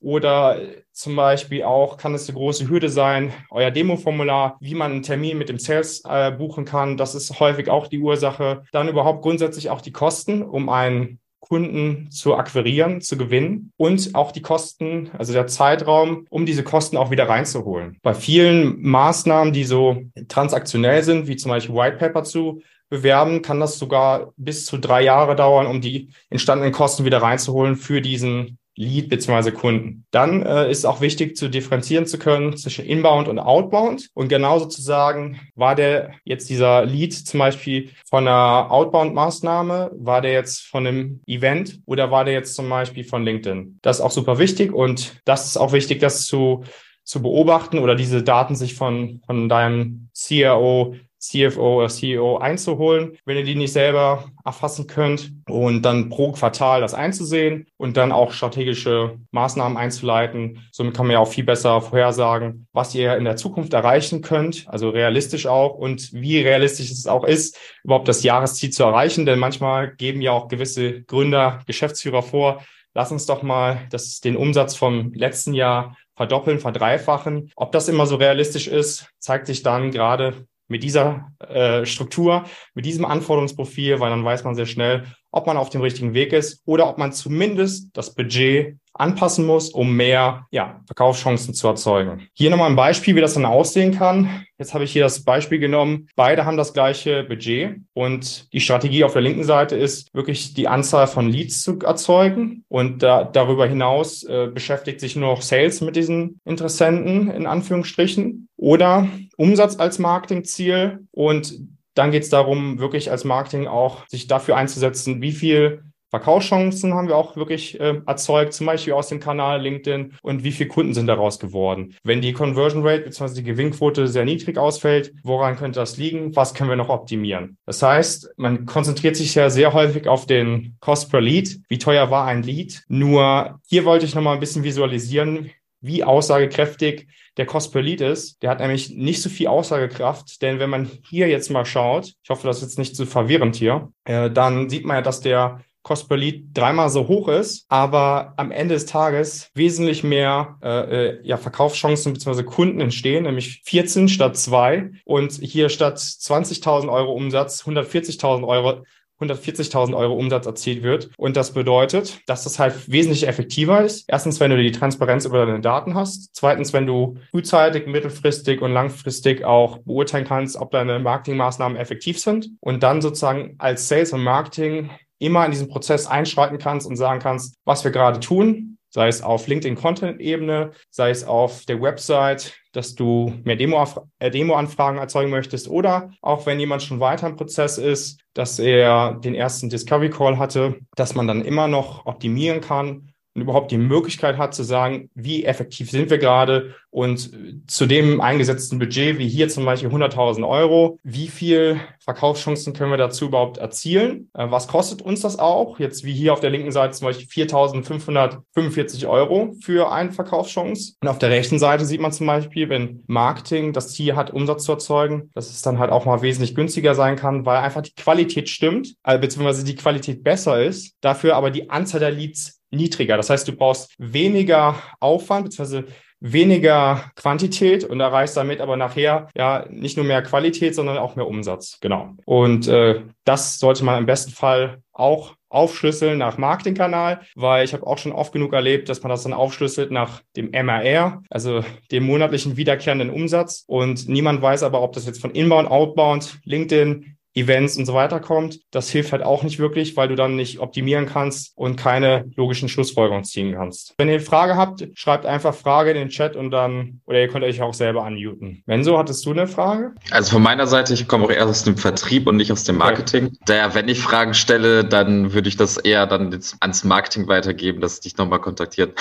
oder 0.01 0.59
zum 0.91 1.15
Beispiel 1.15 1.61
auch 1.63 1.97
kann 1.97 2.15
es 2.15 2.27
eine 2.27 2.37
große 2.37 2.67
Hürde 2.67 2.89
sein, 2.89 3.33
euer 3.51 3.69
Demo-Formular, 3.69 4.57
wie 4.61 4.73
man 4.73 4.93
einen 4.93 5.03
Termin 5.03 5.37
mit 5.37 5.49
dem 5.49 5.59
Sales 5.59 6.01
äh, 6.09 6.31
buchen 6.31 6.65
kann. 6.65 6.97
Das 6.97 7.13
ist 7.13 7.39
häufig 7.39 7.69
auch 7.69 7.87
die 7.87 7.99
Ursache. 7.99 8.63
Dann 8.71 8.87
überhaupt 8.87 9.21
grundsätzlich 9.21 9.69
auch 9.69 9.81
die 9.81 9.91
Kosten, 9.91 10.41
um 10.41 10.69
einen 10.69 11.19
Kunden 11.47 12.09
zu 12.09 12.35
akquirieren, 12.35 13.01
zu 13.01 13.17
gewinnen 13.17 13.71
und 13.77 14.15
auch 14.15 14.31
die 14.31 14.41
Kosten, 14.41 15.11
also 15.17 15.31
der 15.31 15.47
Zeitraum, 15.47 16.25
um 16.29 16.45
diese 16.45 16.63
Kosten 16.63 16.97
auch 16.97 17.11
wieder 17.11 17.29
reinzuholen. 17.29 17.97
Bei 18.01 18.13
vielen 18.13 18.81
Maßnahmen, 18.81 19.53
die 19.53 19.63
so 19.63 20.01
transaktionell 20.27 21.03
sind, 21.03 21.27
wie 21.27 21.35
zum 21.35 21.49
Beispiel 21.49 21.75
White 21.75 21.97
Paper 21.97 22.23
zu 22.23 22.61
bewerben, 22.89 23.41
kann 23.41 23.59
das 23.59 23.77
sogar 23.77 24.33
bis 24.37 24.65
zu 24.65 24.77
drei 24.77 25.03
Jahre 25.03 25.35
dauern, 25.35 25.67
um 25.67 25.81
die 25.81 26.09
entstandenen 26.29 26.73
Kosten 26.73 27.05
wieder 27.05 27.21
reinzuholen 27.21 27.75
für 27.75 28.01
diesen 28.01 28.57
Lead 28.75 29.09
bzw. 29.09 29.51
Kunden. 29.51 30.05
Dann 30.11 30.43
äh, 30.43 30.69
ist 30.69 30.85
auch 30.85 31.01
wichtig 31.01 31.37
zu 31.37 31.49
differenzieren 31.49 32.05
zu 32.05 32.19
können 32.19 32.57
zwischen 32.57 32.85
Inbound 32.85 33.27
und 33.27 33.39
Outbound 33.39 34.09
und 34.13 34.27
genauso 34.27 34.65
zu 34.65 34.81
sagen, 34.81 35.39
war 35.55 35.75
der 35.75 36.11
jetzt 36.23 36.49
dieser 36.49 36.85
Lead 36.85 37.13
zum 37.13 37.39
Beispiel 37.39 37.91
von 38.09 38.27
einer 38.27 38.71
Outbound-Maßnahme, 38.71 39.91
war 39.95 40.21
der 40.21 40.33
jetzt 40.33 40.61
von 40.63 40.85
einem 40.85 41.21
Event 41.25 41.79
oder 41.85 42.11
war 42.11 42.25
der 42.25 42.33
jetzt 42.33 42.55
zum 42.55 42.69
Beispiel 42.69 43.03
von 43.03 43.23
LinkedIn? 43.23 43.79
Das 43.81 43.97
ist 43.97 44.01
auch 44.01 44.11
super 44.11 44.39
wichtig 44.39 44.73
und 44.73 45.21
das 45.25 45.45
ist 45.45 45.57
auch 45.57 45.71
wichtig, 45.71 45.99
das 45.99 46.25
zu 46.25 46.63
zu 47.05 47.21
beobachten 47.21 47.77
oder 47.77 47.95
diese 47.95 48.23
Daten 48.23 48.55
sich 48.55 48.73
von, 48.73 49.21
von 49.27 49.47
deinem 49.47 50.09
CRO 50.17 50.95
CFO 51.27 51.77
oder 51.77 51.89
CEO 51.89 52.37
einzuholen, 52.37 53.17
wenn 53.25 53.37
ihr 53.37 53.43
die 53.43 53.55
nicht 53.55 53.73
selber 53.73 54.25
erfassen 54.43 54.87
könnt 54.87 55.31
und 55.47 55.81
dann 55.81 56.09
pro 56.09 56.31
Quartal 56.31 56.81
das 56.81 56.93
einzusehen 56.93 57.67
und 57.77 57.97
dann 57.97 58.11
auch 58.11 58.31
strategische 58.31 59.17
Maßnahmen 59.31 59.77
einzuleiten. 59.77 60.67
Somit 60.71 60.95
kann 60.95 61.07
man 61.07 61.13
ja 61.13 61.19
auch 61.19 61.27
viel 61.27 61.43
besser 61.43 61.81
vorhersagen, 61.81 62.67
was 62.73 62.93
ihr 62.95 63.15
in 63.17 63.25
der 63.25 63.35
Zukunft 63.35 63.73
erreichen 63.73 64.21
könnt, 64.21 64.65
also 64.67 64.89
realistisch 64.89 65.47
auch 65.47 65.75
und 65.75 66.13
wie 66.13 66.39
realistisch 66.41 66.91
es 66.91 67.07
auch 67.07 67.23
ist, 67.23 67.57
überhaupt 67.83 68.07
das 68.07 68.23
Jahresziel 68.23 68.69
zu 68.69 68.83
erreichen, 68.83 69.25
denn 69.25 69.39
manchmal 69.39 69.95
geben 69.95 70.21
ja 70.21 70.31
auch 70.31 70.47
gewisse 70.47 71.03
Gründer, 71.03 71.59
Geschäftsführer 71.65 72.21
vor, 72.21 72.63
lass 72.93 73.11
uns 73.11 73.25
doch 73.25 73.43
mal 73.43 73.81
das, 73.91 74.19
den 74.21 74.37
Umsatz 74.37 74.75
vom 74.75 75.13
letzten 75.13 75.53
Jahr 75.53 75.95
verdoppeln, 76.15 76.59
verdreifachen. 76.59 77.51
Ob 77.55 77.71
das 77.71 77.89
immer 77.89 78.07
so 78.07 78.15
realistisch 78.15 78.67
ist, 78.67 79.09
zeigt 79.19 79.47
sich 79.47 79.63
dann 79.63 79.91
gerade 79.91 80.47
mit 80.67 80.83
dieser 80.83 81.31
äh, 81.39 81.85
Struktur, 81.85 82.45
mit 82.73 82.85
diesem 82.85 83.05
Anforderungsprofil, 83.05 83.99
weil 83.99 84.09
dann 84.09 84.25
weiß 84.25 84.43
man 84.43 84.55
sehr 84.55 84.65
schnell, 84.65 85.05
ob 85.31 85.47
man 85.47 85.57
auf 85.57 85.69
dem 85.69 85.81
richtigen 85.81 86.13
Weg 86.13 86.33
ist 86.33 86.61
oder 86.65 86.89
ob 86.89 86.97
man 86.97 87.11
zumindest 87.11 87.89
das 87.93 88.15
Budget 88.15 88.77
anpassen 88.97 89.45
muss, 89.45 89.69
um 89.69 89.93
mehr 89.93 90.47
ja, 90.51 90.81
Verkaufschancen 90.85 91.53
zu 91.53 91.67
erzeugen. 91.67 92.27
Hier 92.33 92.49
nochmal 92.49 92.69
ein 92.69 92.77
Beispiel, 92.77 93.15
wie 93.15 93.21
das 93.21 93.33
dann 93.33 93.45
aussehen 93.45 93.93
kann. 93.93 94.45
Jetzt 94.57 94.73
habe 94.73 94.85
ich 94.85 94.93
hier 94.93 95.03
das 95.03 95.25
Beispiel 95.25 95.59
genommen. 95.59 96.07
Beide 96.15 96.45
haben 96.45 96.55
das 96.55 96.73
gleiche 96.73 97.23
Budget 97.23 97.81
und 97.93 98.51
die 98.53 98.61
Strategie 98.61 99.03
auf 99.03 99.11
der 99.11 99.21
linken 99.21 99.43
Seite 99.43 99.75
ist 99.75 100.13
wirklich 100.13 100.53
die 100.53 100.69
Anzahl 100.69 101.07
von 101.07 101.27
Leads 101.27 101.61
zu 101.61 101.77
erzeugen 101.79 102.63
und 102.69 103.03
da, 103.03 103.25
darüber 103.25 103.67
hinaus 103.67 104.23
äh, 104.23 104.47
beschäftigt 104.47 105.01
sich 105.01 105.17
nur 105.17 105.31
noch 105.33 105.41
Sales 105.41 105.81
mit 105.81 105.97
diesen 105.97 106.39
Interessenten 106.45 107.29
in 107.29 107.45
Anführungsstrichen 107.45 108.47
oder 108.55 109.09
Umsatz 109.37 109.77
als 109.77 109.99
Marketingziel 109.99 111.05
und 111.11 111.59
dann 111.93 112.11
geht 112.11 112.23
es 112.23 112.29
darum, 112.29 112.79
wirklich 112.79 113.09
als 113.09 113.23
Marketing 113.23 113.67
auch 113.67 114.07
sich 114.07 114.27
dafür 114.27 114.57
einzusetzen, 114.57 115.21
wie 115.21 115.31
viel 115.31 115.81
Verkaufschancen 116.15 116.93
haben 116.93 117.09
wir 117.09 117.17
auch 117.17 117.35
wirklich 117.35 117.77
äh, 117.79 118.01
erzeugt, 118.05 118.53
zum 118.53 118.67
Beispiel 118.67 118.93
aus 118.93 119.09
dem 119.09 119.19
Kanal 119.19 119.61
LinkedIn 119.61 120.13
und 120.21 120.45
wie 120.45 120.53
viele 120.53 120.69
Kunden 120.69 120.93
sind 120.93 121.07
daraus 121.07 121.39
geworden. 121.39 121.95
Wenn 122.03 122.21
die 122.21 122.31
Conversion 122.31 122.87
Rate 122.87 123.03
bzw. 123.03 123.33
die 123.33 123.43
Gewinnquote 123.43 124.07
sehr 124.07 124.23
niedrig 124.23 124.57
ausfällt, 124.57 125.13
woran 125.23 125.57
könnte 125.57 125.79
das 125.79 125.97
liegen? 125.97 126.33
Was 126.35 126.53
können 126.53 126.69
wir 126.69 126.77
noch 126.77 126.87
optimieren? 126.87 127.57
Das 127.65 127.81
heißt, 127.81 128.33
man 128.37 128.65
konzentriert 128.65 129.17
sich 129.17 129.35
ja 129.35 129.49
sehr 129.49 129.73
häufig 129.73 130.07
auf 130.07 130.25
den 130.25 130.77
Cost 130.79 131.11
per 131.11 131.19
Lead. 131.19 131.59
Wie 131.67 131.79
teuer 131.79 132.09
war 132.11 132.25
ein 132.25 132.43
Lead? 132.43 132.83
Nur 132.87 133.59
hier 133.67 133.83
wollte 133.83 134.05
ich 134.05 134.15
nochmal 134.15 134.35
ein 134.35 134.39
bisschen 134.39 134.63
visualisieren, 134.63 135.51
wie 135.85 136.03
aussagekräftig 136.03 137.07
der 137.37 137.45
Cost 137.45 137.71
per 137.71 137.81
Lead 137.81 138.01
ist. 138.01 138.41
Der 138.41 138.49
hat 138.49 138.59
nämlich 138.59 138.91
nicht 138.91 139.21
so 139.21 139.29
viel 139.29 139.47
Aussagekraft, 139.47 140.41
denn 140.41 140.59
wenn 140.59 140.69
man 140.69 140.89
hier 141.03 141.27
jetzt 141.27 141.49
mal 141.49 141.65
schaut, 141.65 142.13
ich 142.23 142.29
hoffe, 142.29 142.47
das 142.47 142.57
ist 142.57 142.63
jetzt 142.63 142.79
nicht 142.79 142.95
zu 142.95 143.03
so 143.03 143.09
verwirrend 143.09 143.55
hier, 143.55 143.91
äh, 144.05 144.29
dann 144.29 144.69
sieht 144.69 144.85
man 144.85 144.97
ja, 144.97 145.01
dass 145.01 145.21
der 145.21 145.61
Cost 145.85 146.09
per 146.09 146.17
Lead 146.17 146.45
dreimal 146.55 146.89
so 146.89 147.07
hoch 147.07 147.27
ist, 147.27 147.65
aber 147.69 148.33
am 148.37 148.49
Ende 148.49 148.73
des 148.73 148.87
Tages 148.87 149.51
wesentlich 149.53 150.03
mehr 150.03 150.57
äh, 150.63 150.69
äh 151.09 151.19
ja, 151.23 151.37
Verkaufschancen 151.37 152.11
bzw. 152.13 152.41
Kunden 152.41 152.81
entstehen, 152.81 153.25
nämlich 153.25 153.61
14 153.65 154.07
statt 154.07 154.35
2 154.35 154.89
und 155.05 155.33
hier 155.33 155.69
statt 155.69 155.99
20.000 155.99 156.91
Euro 156.91 157.13
Umsatz 157.13 157.61
140.000 157.63 158.47
Euro 158.47 158.83
140.000 159.29 159.95
Euro 159.95 160.13
Umsatz 160.13 160.45
erzielt 160.45 160.83
wird. 160.83 161.09
Und 161.17 161.37
das 161.37 161.53
bedeutet, 161.53 162.19
dass 162.27 162.43
das 162.43 162.59
halt 162.59 162.89
wesentlich 162.91 163.27
effektiver 163.27 163.83
ist. 163.83 164.05
Erstens, 164.07 164.39
wenn 164.39 164.51
du 164.51 164.57
die 164.57 164.71
Transparenz 164.71 165.25
über 165.25 165.45
deine 165.45 165.61
Daten 165.61 165.95
hast. 165.95 166.29
Zweitens, 166.33 166.73
wenn 166.73 166.85
du 166.85 167.17
frühzeitig, 167.31 167.87
mittelfristig 167.87 168.61
und 168.61 168.71
langfristig 168.71 169.43
auch 169.43 169.79
beurteilen 169.79 170.25
kannst, 170.25 170.57
ob 170.57 170.71
deine 170.71 170.99
Marketingmaßnahmen 170.99 171.77
effektiv 171.77 172.19
sind. 172.19 172.51
Und 172.59 172.83
dann 172.83 173.01
sozusagen 173.01 173.55
als 173.57 173.87
Sales 173.87 174.13
und 174.13 174.23
Marketing 174.23 174.89
immer 175.19 175.45
in 175.45 175.51
diesen 175.51 175.69
Prozess 175.69 176.07
einschreiten 176.07 176.57
kannst 176.57 176.87
und 176.87 176.97
sagen 176.97 177.19
kannst, 177.19 177.55
was 177.65 177.83
wir 177.83 177.91
gerade 177.91 178.19
tun, 178.19 178.74
sei 178.95 179.09
es 179.09 179.21
auf 179.21 179.47
LinkedIn-Content-Ebene, 179.47 180.71
sei 180.89 181.09
es 181.09 181.25
auf 181.25 181.65
der 181.65 181.81
Website, 181.81 182.55
dass 182.71 182.95
du 182.95 183.33
mehr 183.43 183.59
äh, 183.59 184.31
Demo-Anfragen 184.31 184.99
erzeugen 184.99 185.31
möchtest 185.31 185.67
oder 185.67 186.11
auch 186.21 186.45
wenn 186.45 186.61
jemand 186.61 186.81
schon 186.81 187.01
weiter 187.01 187.27
im 187.27 187.35
Prozess 187.35 187.77
ist, 187.77 188.21
dass 188.33 188.57
er 188.57 189.15
den 189.15 189.35
ersten 189.35 189.69
Discovery 189.69 190.09
Call 190.09 190.37
hatte, 190.37 190.79
dass 190.95 191.13
man 191.13 191.27
dann 191.27 191.43
immer 191.43 191.67
noch 191.67 192.05
optimieren 192.05 192.61
kann 192.61 193.11
und 193.35 193.41
überhaupt 193.41 193.71
die 193.71 193.77
Möglichkeit 193.77 194.37
hat 194.37 194.55
zu 194.55 194.63
sagen, 194.63 195.09
wie 195.13 195.43
effektiv 195.43 195.91
sind 195.91 196.09
wir 196.09 196.17
gerade 196.17 196.73
und 196.89 197.31
zu 197.67 197.85
dem 197.85 198.21
eingesetzten 198.21 198.79
Budget, 198.79 199.19
wie 199.19 199.27
hier 199.27 199.49
zum 199.49 199.65
Beispiel 199.65 199.89
100.000 199.89 200.47
Euro, 200.47 200.99
wie 201.03 201.27
viel 201.27 201.81
Verkaufschancen 201.99 202.71
können 202.71 202.91
wir 202.91 202.97
dazu 202.97 203.25
überhaupt 203.25 203.57
erzielen? 203.57 204.29
Äh, 204.33 204.49
was 204.49 204.69
kostet 204.69 205.01
uns 205.01 205.19
das 205.19 205.37
auch? 205.37 205.77
Jetzt 205.77 206.05
wie 206.05 206.13
hier 206.13 206.31
auf 206.31 206.39
der 206.39 206.51
linken 206.51 206.71
Seite 206.71 206.93
zum 206.93 207.07
Beispiel 207.07 207.27
4.545 207.27 209.09
Euro 209.09 209.53
für 209.61 209.91
eine 209.91 210.13
Verkaufschance. 210.13 210.93
Und 211.01 211.09
auf 211.09 211.19
der 211.19 211.31
rechten 211.31 211.59
Seite 211.59 211.85
sieht 211.85 211.99
man 211.99 212.13
zum 212.13 212.27
Beispiel, 212.27 212.69
wenn 212.69 213.03
Marketing 213.07 213.73
das 213.73 213.89
Ziel 213.89 214.15
hat, 214.15 214.31
Umsatz 214.31 214.63
zu 214.63 214.71
erzeugen, 214.71 215.31
dass 215.33 215.49
es 215.49 215.61
dann 215.61 215.79
halt 215.79 215.91
auch 215.91 216.05
mal 216.05 216.21
wesentlich 216.21 216.55
günstiger 216.55 216.95
sein 216.95 217.17
kann, 217.17 217.45
weil 217.45 217.57
einfach 217.57 217.81
die 217.81 217.95
Qualität 217.95 218.47
stimmt, 218.47 218.95
äh, 219.03 219.19
beziehungsweise 219.19 219.65
die 219.65 219.75
Qualität 219.75 220.23
besser 220.23 220.63
ist, 220.63 220.95
dafür 221.01 221.35
aber 221.35 221.51
die 221.51 221.69
Anzahl 221.69 221.99
der 221.99 222.11
Leads 222.11 222.61
niedriger. 222.75 223.17
Das 223.17 223.29
heißt, 223.29 223.47
du 223.47 223.53
brauchst 223.53 223.93
weniger 223.97 224.75
Aufwand 224.99 225.45
beziehungsweise 225.45 225.85
weniger 226.19 227.11
Quantität 227.15 227.83
und 227.83 227.99
erreichst 227.99 228.37
damit 228.37 228.61
aber 228.61 228.77
nachher 228.77 229.27
ja 229.35 229.65
nicht 229.69 229.97
nur 229.97 230.05
mehr 230.05 230.23
Qualität, 230.23 230.73
sondern 230.73 230.97
auch 230.97 231.15
mehr 231.15 231.27
Umsatz. 231.27 231.77
Genau. 231.81 232.13
Und 232.25 232.67
äh, 232.67 233.01
das 233.25 233.59
sollte 233.59 233.83
man 233.83 233.99
im 233.99 234.05
besten 234.05 234.31
Fall 234.31 234.79
auch 234.91 235.35
aufschlüsseln 235.49 236.17
nach 236.17 236.37
Marketingkanal, 236.37 237.21
weil 237.35 237.63
ich 237.63 237.73
habe 237.73 237.87
auch 237.87 237.97
schon 237.97 238.11
oft 238.11 238.33
genug 238.33 238.53
erlebt, 238.53 238.89
dass 238.89 239.03
man 239.03 239.09
das 239.09 239.23
dann 239.23 239.33
aufschlüsselt 239.33 239.91
nach 239.91 240.21
dem 240.35 240.51
MRR, 240.51 241.23
also 241.29 241.63
dem 241.91 242.05
monatlichen 242.05 242.57
wiederkehrenden 242.57 243.09
Umsatz. 243.09 243.63
Und 243.67 244.09
niemand 244.09 244.41
weiß 244.41 244.63
aber, 244.63 244.81
ob 244.81 244.93
das 244.93 245.05
jetzt 245.05 245.21
von 245.21 245.31
Inbound, 245.31 245.69
Outbound, 245.69 246.39
LinkedIn, 246.43 247.14
Events 247.35 247.77
und 247.77 247.85
so 247.85 247.93
weiter 247.93 248.19
kommt. 248.19 248.59
Das 248.71 248.89
hilft 248.89 249.11
halt 249.11 249.21
auch 249.21 249.43
nicht 249.43 249.59
wirklich, 249.59 249.97
weil 249.97 250.07
du 250.07 250.15
dann 250.15 250.35
nicht 250.35 250.59
optimieren 250.59 251.05
kannst 251.05 251.51
und 251.55 251.75
keine 251.75 252.25
logischen 252.35 252.69
Schlussfolgerungen 252.69 253.25
ziehen 253.25 253.53
kannst. 253.53 253.93
Wenn 253.97 254.07
ihr 254.07 254.15
eine 254.15 254.23
Frage 254.23 254.55
habt, 254.55 254.87
schreibt 254.93 255.25
einfach 255.25 255.53
Frage 255.53 255.91
in 255.91 255.97
den 255.97 256.09
Chat 256.09 256.35
und 256.35 256.51
dann, 256.51 257.01
oder 257.05 257.19
ihr 257.19 257.27
könnt 257.27 257.43
euch 257.43 257.61
auch 257.61 257.73
selber 257.73 258.03
unmuten. 258.03 258.63
Menso, 258.65 258.97
hattest 258.97 259.25
du 259.25 259.31
eine 259.31 259.47
Frage? 259.47 259.93
Also 260.11 260.31
von 260.31 260.43
meiner 260.43 260.65
Seite, 260.65 260.93
ich 260.93 261.07
komme 261.07 261.25
auch 261.25 261.31
eher 261.31 261.45
aus 261.45 261.63
dem 261.63 261.77
Vertrieb 261.77 262.27
und 262.27 262.37
nicht 262.37 262.51
aus 262.51 262.63
dem 262.63 262.77
Marketing. 262.77 263.25
Okay. 263.25 263.37
Daher, 263.45 263.75
wenn 263.75 263.89
ich 263.89 263.99
Fragen 263.99 264.33
stelle, 264.33 264.85
dann 264.85 265.33
würde 265.33 265.49
ich 265.49 265.57
das 265.57 265.77
eher 265.77 266.07
dann 266.07 266.39
ans 266.61 266.83
Marketing 266.85 267.27
weitergeben, 267.27 267.81
dass 267.81 267.99
dich 267.99 268.17
nochmal 268.17 268.39
kontaktiert. 268.39 268.97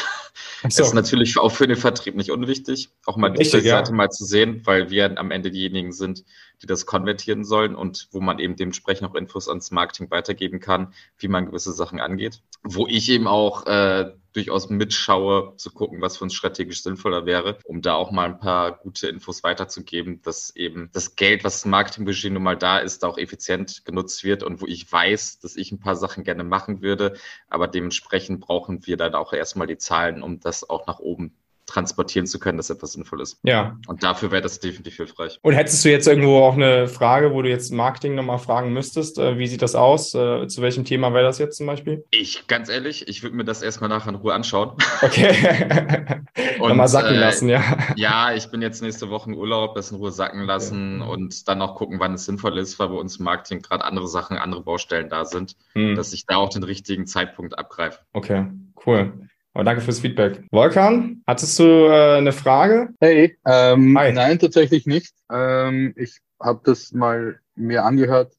So. 0.68 0.82
ist 0.82 0.94
natürlich 0.94 1.38
auch 1.38 1.50
für 1.52 1.66
den 1.66 1.76
Vertrieb 1.76 2.16
nicht 2.16 2.30
unwichtig, 2.30 2.88
auch 3.04 3.18
mal 3.18 3.30
die 3.30 3.44
Seite 3.44 3.68
ja. 3.68 3.90
mal 3.92 4.08
zu 4.08 4.24
sehen, 4.24 4.62
weil 4.64 4.90
wir 4.90 5.18
am 5.18 5.30
Ende 5.30 5.50
diejenigen 5.50 5.92
sind, 5.92 6.24
die 6.62 6.66
das 6.66 6.86
konvertieren 6.86 7.44
sollen 7.44 7.74
und 7.74 8.08
wo 8.12 8.20
man 8.20 8.38
eben 8.38 8.56
dementsprechend 8.56 9.08
auch 9.08 9.14
Infos 9.14 9.48
ans 9.48 9.70
Marketing 9.70 10.10
weitergeben 10.10 10.60
kann, 10.60 10.92
wie 11.18 11.28
man 11.28 11.46
gewisse 11.46 11.72
Sachen 11.72 12.00
angeht. 12.00 12.42
Wo 12.62 12.86
ich 12.86 13.10
eben 13.10 13.26
auch 13.26 13.66
äh, 13.66 14.12
durchaus 14.34 14.68
mitschaue, 14.68 15.54
zu 15.56 15.70
gucken, 15.70 16.00
was 16.00 16.18
für 16.18 16.24
uns 16.24 16.34
strategisch 16.34 16.82
sinnvoller 16.82 17.24
wäre, 17.24 17.58
um 17.64 17.82
da 17.82 17.94
auch 17.94 18.10
mal 18.10 18.26
ein 18.26 18.38
paar 18.38 18.78
gute 18.78 19.08
Infos 19.08 19.44
weiterzugeben, 19.44 20.20
dass 20.22 20.54
eben 20.56 20.90
das 20.92 21.16
Geld, 21.16 21.44
was 21.44 21.64
im 21.64 21.70
Marketingbudget 21.70 22.32
nun 22.32 22.42
mal 22.42 22.56
da 22.56 22.78
ist, 22.78 23.04
auch 23.04 23.16
effizient 23.16 23.84
genutzt 23.84 24.24
wird 24.24 24.42
und 24.42 24.60
wo 24.60 24.66
ich 24.66 24.90
weiß, 24.90 25.38
dass 25.38 25.56
ich 25.56 25.72
ein 25.72 25.78
paar 25.78 25.96
Sachen 25.96 26.24
gerne 26.24 26.44
machen 26.44 26.82
würde, 26.82 27.14
aber 27.48 27.68
dementsprechend 27.68 28.40
brauchen 28.40 28.86
wir 28.86 28.96
dann 28.96 29.14
auch 29.14 29.32
erstmal 29.32 29.66
die 29.66 29.78
Zahlen, 29.78 30.22
um 30.22 30.40
das 30.40 30.68
auch 30.68 30.86
nach 30.86 30.98
oben 30.98 31.36
transportieren 31.66 32.26
zu 32.26 32.38
können, 32.38 32.58
dass 32.58 32.70
etwas 32.70 32.92
sinnvoll 32.92 33.20
ist. 33.20 33.38
Ja. 33.42 33.78
Und 33.86 34.02
dafür 34.02 34.30
wäre 34.30 34.42
das 34.42 34.60
definitiv 34.60 34.96
hilfreich. 34.96 35.38
Und 35.42 35.54
hättest 35.54 35.84
du 35.84 35.90
jetzt 35.90 36.06
irgendwo 36.06 36.38
auch 36.38 36.54
eine 36.54 36.88
Frage, 36.88 37.32
wo 37.32 37.42
du 37.42 37.48
jetzt 37.48 37.72
Marketing 37.72 38.14
nochmal 38.14 38.38
fragen 38.38 38.72
müsstest, 38.72 39.18
äh, 39.18 39.38
wie 39.38 39.46
sieht 39.46 39.62
das 39.62 39.74
aus? 39.74 40.14
Äh, 40.14 40.46
zu 40.48 40.62
welchem 40.62 40.84
Thema 40.84 41.12
wäre 41.14 41.24
das 41.24 41.38
jetzt 41.38 41.56
zum 41.56 41.66
Beispiel? 41.66 42.04
Ich, 42.10 42.46
ganz 42.46 42.68
ehrlich, 42.68 43.08
ich 43.08 43.22
würde 43.22 43.36
mir 43.36 43.44
das 43.44 43.62
erstmal 43.62 43.88
nachher 43.88 44.10
in 44.10 44.16
Ruhe 44.16 44.34
anschauen. 44.34 44.72
Okay. 45.02 45.34
und 46.60 46.68
nochmal 46.68 46.88
sacken 46.88 47.14
äh, 47.14 47.20
lassen, 47.20 47.48
ja. 47.48 47.62
Ja, 47.96 48.34
ich 48.34 48.50
bin 48.50 48.60
jetzt 48.62 48.82
nächste 48.82 49.10
Woche 49.10 49.30
im 49.30 49.36
Urlaub, 49.36 49.74
das 49.74 49.90
in 49.90 49.96
Ruhe 49.96 50.10
sacken 50.10 50.42
lassen 50.42 51.00
ja. 51.00 51.06
und 51.06 51.48
dann 51.48 51.62
auch 51.62 51.76
gucken, 51.76 51.98
wann 51.98 52.14
es 52.14 52.26
sinnvoll 52.26 52.58
ist, 52.58 52.78
weil 52.78 52.88
bei 52.88 52.94
uns 52.96 53.16
im 53.16 53.24
Marketing 53.24 53.62
gerade 53.62 53.84
andere 53.84 54.08
Sachen, 54.08 54.36
andere 54.36 54.62
Baustellen 54.62 55.08
da 55.08 55.24
sind, 55.24 55.56
hm. 55.72 55.96
dass 55.96 56.12
ich 56.12 56.26
da 56.26 56.36
auch 56.36 56.50
den 56.50 56.62
richtigen 56.62 57.06
Zeitpunkt 57.06 57.58
abgreife. 57.58 58.00
Okay, 58.12 58.46
cool. 58.86 59.28
Aber 59.54 59.62
danke 59.64 59.80
fürs 59.82 60.00
Feedback. 60.00 60.42
Volkan, 60.50 61.22
hattest 61.26 61.58
du 61.60 61.62
äh, 61.62 62.18
eine 62.18 62.32
Frage? 62.32 62.88
Hey, 63.00 63.38
ähm, 63.46 63.92
nein, 63.92 64.38
tatsächlich 64.40 64.84
nicht. 64.84 65.14
Ähm, 65.32 65.94
ich 65.96 66.18
habe 66.40 66.60
das 66.64 66.92
mal 66.92 67.38
mir 67.54 67.84
angehört. 67.84 68.32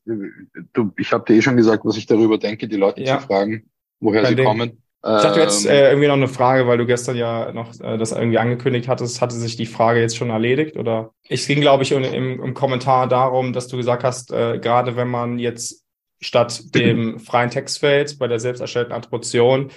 Du, 0.74 0.92
ich 0.98 1.14
habe 1.14 1.24
dir 1.26 1.38
eh 1.38 1.42
schon 1.42 1.56
gesagt, 1.56 1.86
was 1.86 1.96
ich 1.96 2.06
darüber 2.06 2.38
denke, 2.38 2.68
die 2.68 2.76
Leute 2.76 3.02
ja. 3.02 3.20
zu 3.20 3.28
fragen, 3.28 3.70
woher 4.02 4.24
Kein 4.24 4.30
sie 4.32 4.36
Ding. 4.36 4.46
kommen. 4.46 4.82
Ich 5.08 5.22
dachte 5.22 5.40
jetzt 5.40 5.66
ähm, 5.66 5.72
äh, 5.72 5.90
irgendwie 5.90 6.08
noch 6.08 6.16
eine 6.16 6.28
Frage, 6.28 6.68
weil 6.68 6.80
du 6.80 6.86
gestern 6.88 7.16
ja 7.16 7.52
noch 7.54 7.80
äh, 7.80 7.98
das 7.98 8.12
irgendwie 8.12 8.40
angekündigt 8.40 8.88
hattest. 8.88 9.22
Hatte 9.22 9.36
sich 9.36 9.56
die 9.56 9.68
Frage 9.68 10.02
jetzt 10.02 10.18
schon 10.18 10.32
erledigt? 10.32 10.78
Oder 10.78 11.12
es 11.30 11.46
ging, 11.46 11.62
glaube 11.62 11.84
ich, 11.84 11.92
im, 11.92 12.04
im, 12.04 12.54
Kommentar 12.56 13.08
darum, 13.08 13.54
dass 13.54 13.68
du 13.68 13.78
gesagt 13.78 14.04
hast, 14.04 14.34
äh, 14.34 14.58
gerade 14.58 14.96
wenn 14.96 15.08
man 15.08 15.38
jetzt 15.38 15.84
statt 16.20 16.60
dem 16.74 17.20
freien 17.20 17.52
Textfeld 17.52 18.18
bei 18.18 18.28
der 18.28 18.40
selbst 18.40 18.62
erstellten 18.62 18.94
Attribution 18.94 19.70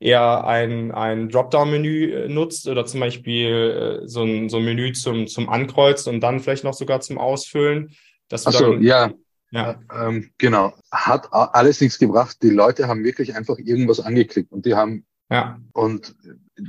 eher 0.00 0.44
ein, 0.46 0.90
ein 0.92 1.28
Dropdown-Menü 1.28 2.12
äh, 2.12 2.28
nutzt 2.28 2.66
oder 2.66 2.86
zum 2.86 3.00
Beispiel 3.00 4.00
äh, 4.02 4.08
so, 4.08 4.22
ein, 4.22 4.48
so 4.48 4.56
ein 4.56 4.64
Menü 4.64 4.92
zum, 4.92 5.26
zum 5.26 5.48
Ankreuzen 5.48 6.14
und 6.14 6.20
dann 6.20 6.40
vielleicht 6.40 6.64
noch 6.64 6.74
sogar 6.74 7.00
zum 7.00 7.18
Ausfüllen. 7.18 7.94
Dass 8.28 8.46
Ach 8.46 8.52
so, 8.52 8.74
ja. 8.74 9.12
Ja. 9.52 9.80
Ähm, 9.92 10.30
genau. 10.38 10.72
Hat 10.90 11.28
alles 11.32 11.80
nichts 11.80 11.98
gebracht. 11.98 12.36
Die 12.42 12.50
Leute 12.50 12.88
haben 12.88 13.04
wirklich 13.04 13.34
einfach 13.34 13.58
irgendwas 13.58 14.00
angeklickt 14.00 14.52
und 14.52 14.64
die 14.64 14.74
haben, 14.74 15.04
ja. 15.28 15.60
und 15.72 16.14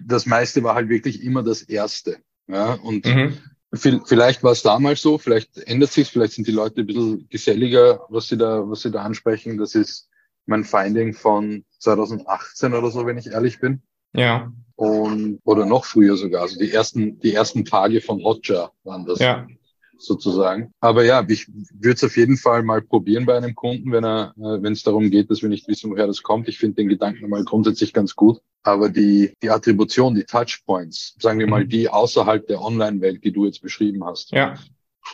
das 0.08 0.26
meiste 0.26 0.63
war 0.63 0.76
halt 0.76 0.89
wirklich 0.89 1.24
immer 1.24 1.44
das 1.44 1.62
Erste. 1.62 2.17
Ja, 2.48 2.74
und 2.74 3.06
mhm. 3.06 3.38
vielleicht 3.72 4.44
war 4.44 4.52
es 4.52 4.63
damals 4.63 5.02
so, 5.02 5.17
vielleicht 5.17 5.58
ändert 5.60 5.91
sich 5.91 6.10
vielleicht 6.10 6.34
sind 6.34 6.48
die 6.48 6.52
Leute 6.52 6.82
ein 6.82 6.88
bisschen 6.88 7.30
geselliger, 7.30 8.02
was 8.10 8.28
sie 8.28 8.38
da, 8.38 8.67
was 8.67 8.82
sie 8.82 8.91
da 8.91 9.04
ansprechen. 9.04 9.58
Das 9.58 9.76
ist 9.76 10.10
mein 10.45 10.63
Finding 10.63 11.13
von 11.13 11.65
2018 11.80 12.73
oder 12.73 12.91
so, 12.91 13.06
wenn 13.06 13.17
ich 13.17 13.27
ehrlich 13.27 13.60
bin. 13.60 13.82
Ja. 14.13 14.51
Und, 14.75 15.39
oder 15.43 15.65
noch 15.65 15.86
früher 15.86 16.17
sogar. 16.17 16.41
Also 16.41 16.60
die 16.60 16.71
ersten, 16.71 17.19
die 17.19 17.34
ersten 17.34 17.65
Tage 17.65 18.01
von 18.01 18.23
Hotjar 18.23 18.71
waren 18.84 19.06
das. 19.06 19.19
Ja 19.19 19.47
sozusagen. 20.01 20.73
Aber 20.80 21.04
ja, 21.06 21.23
ich 21.27 21.47
würde 21.47 21.93
es 21.93 22.04
auf 22.04 22.17
jeden 22.17 22.38
Fall 22.38 22.63
mal 22.63 22.82
probieren 22.82 23.25
bei 23.25 23.38
einem 23.38 23.56
Kunden, 23.56 23.91
wenn 23.91 24.04
er, 24.04 24.34
äh, 24.38 24.62
wenn 24.62 24.73
es 24.73 24.84
darum 24.84 25.10
geht, 25.10 25.30
dass 25.30 25.41
wir 25.41 25.49
nicht 25.49 25.67
wissen, 25.67 25.91
woher 25.91 26.08
das 26.08 26.23
kommt. 26.23 26.47
Ich 26.47 26.58
finde 26.58 26.75
den 26.77 26.89
Gedanken 26.89 27.30
mal 27.30 27.43
grundsätzlich 27.43 27.93
ganz 27.93 28.15
gut. 28.15 28.41
Aber 28.63 28.89
die, 28.89 29.34
die 29.41 29.49
Attribution, 29.49 30.15
die 30.15 30.23
Touchpoints, 30.23 31.15
sagen 31.19 31.39
wir 31.39 31.47
mal, 31.47 31.65
mhm. 31.65 31.69
die 31.69 31.89
außerhalb 31.89 32.45
der 32.47 32.62
Online-Welt, 32.62 33.23
die 33.23 33.32
du 33.32 33.45
jetzt 33.45 33.62
beschrieben 33.62 34.06
hast. 34.06 34.32
Ja. 34.32 34.56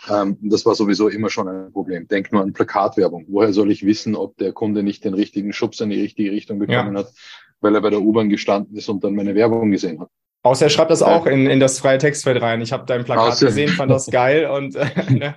Ähm, 0.10 0.38
das 0.42 0.66
war 0.66 0.76
sowieso 0.76 1.08
immer 1.08 1.30
schon 1.30 1.48
ein 1.48 1.72
Problem. 1.72 2.08
Denk 2.08 2.32
nur 2.32 2.42
an 2.42 2.54
Plakatwerbung. 2.54 3.26
Woher 3.28 3.54
soll 3.54 3.72
ich 3.72 3.86
wissen, 3.86 4.16
ob 4.16 4.38
der 4.38 4.54
Kunde 4.54 4.84
nicht 4.84 5.04
den 5.04 5.14
richtigen 5.14 5.54
Schubs 5.54 5.80
in 5.80 5.90
die 5.90 6.02
richtige 6.02 6.32
Richtung 6.32 6.60
bekommen 6.60 6.96
ja. 6.96 7.00
hat, 7.00 7.14
weil 7.62 7.76
er 7.76 7.82
bei 7.82 7.90
der 7.90 8.02
U-Bahn 8.02 8.30
gestanden 8.30 8.76
ist 8.76 8.90
und 8.90 9.04
dann 9.04 9.16
meine 9.16 9.36
Werbung 9.36 9.72
gesehen 9.72 10.00
hat? 10.00 10.10
Außer 10.44 10.68
er 10.68 10.70
schreibt 10.70 10.92
das 10.92 11.02
auch 11.02 11.26
in, 11.26 11.48
in 11.48 11.60
das 11.60 11.80
freie 11.80 11.98
Textfeld 11.98 12.42
rein. 12.42 12.62
Ich 12.62 12.72
habe 12.72 12.86
dein 12.86 13.04
Plakat 13.04 13.34
Außer. 13.34 13.48
gesehen, 13.48 13.70
fand 13.70 13.92
das 13.92 14.06
geil 14.08 14.46
und 14.46 14.76
äh, 14.76 14.86
ne? 15.10 15.36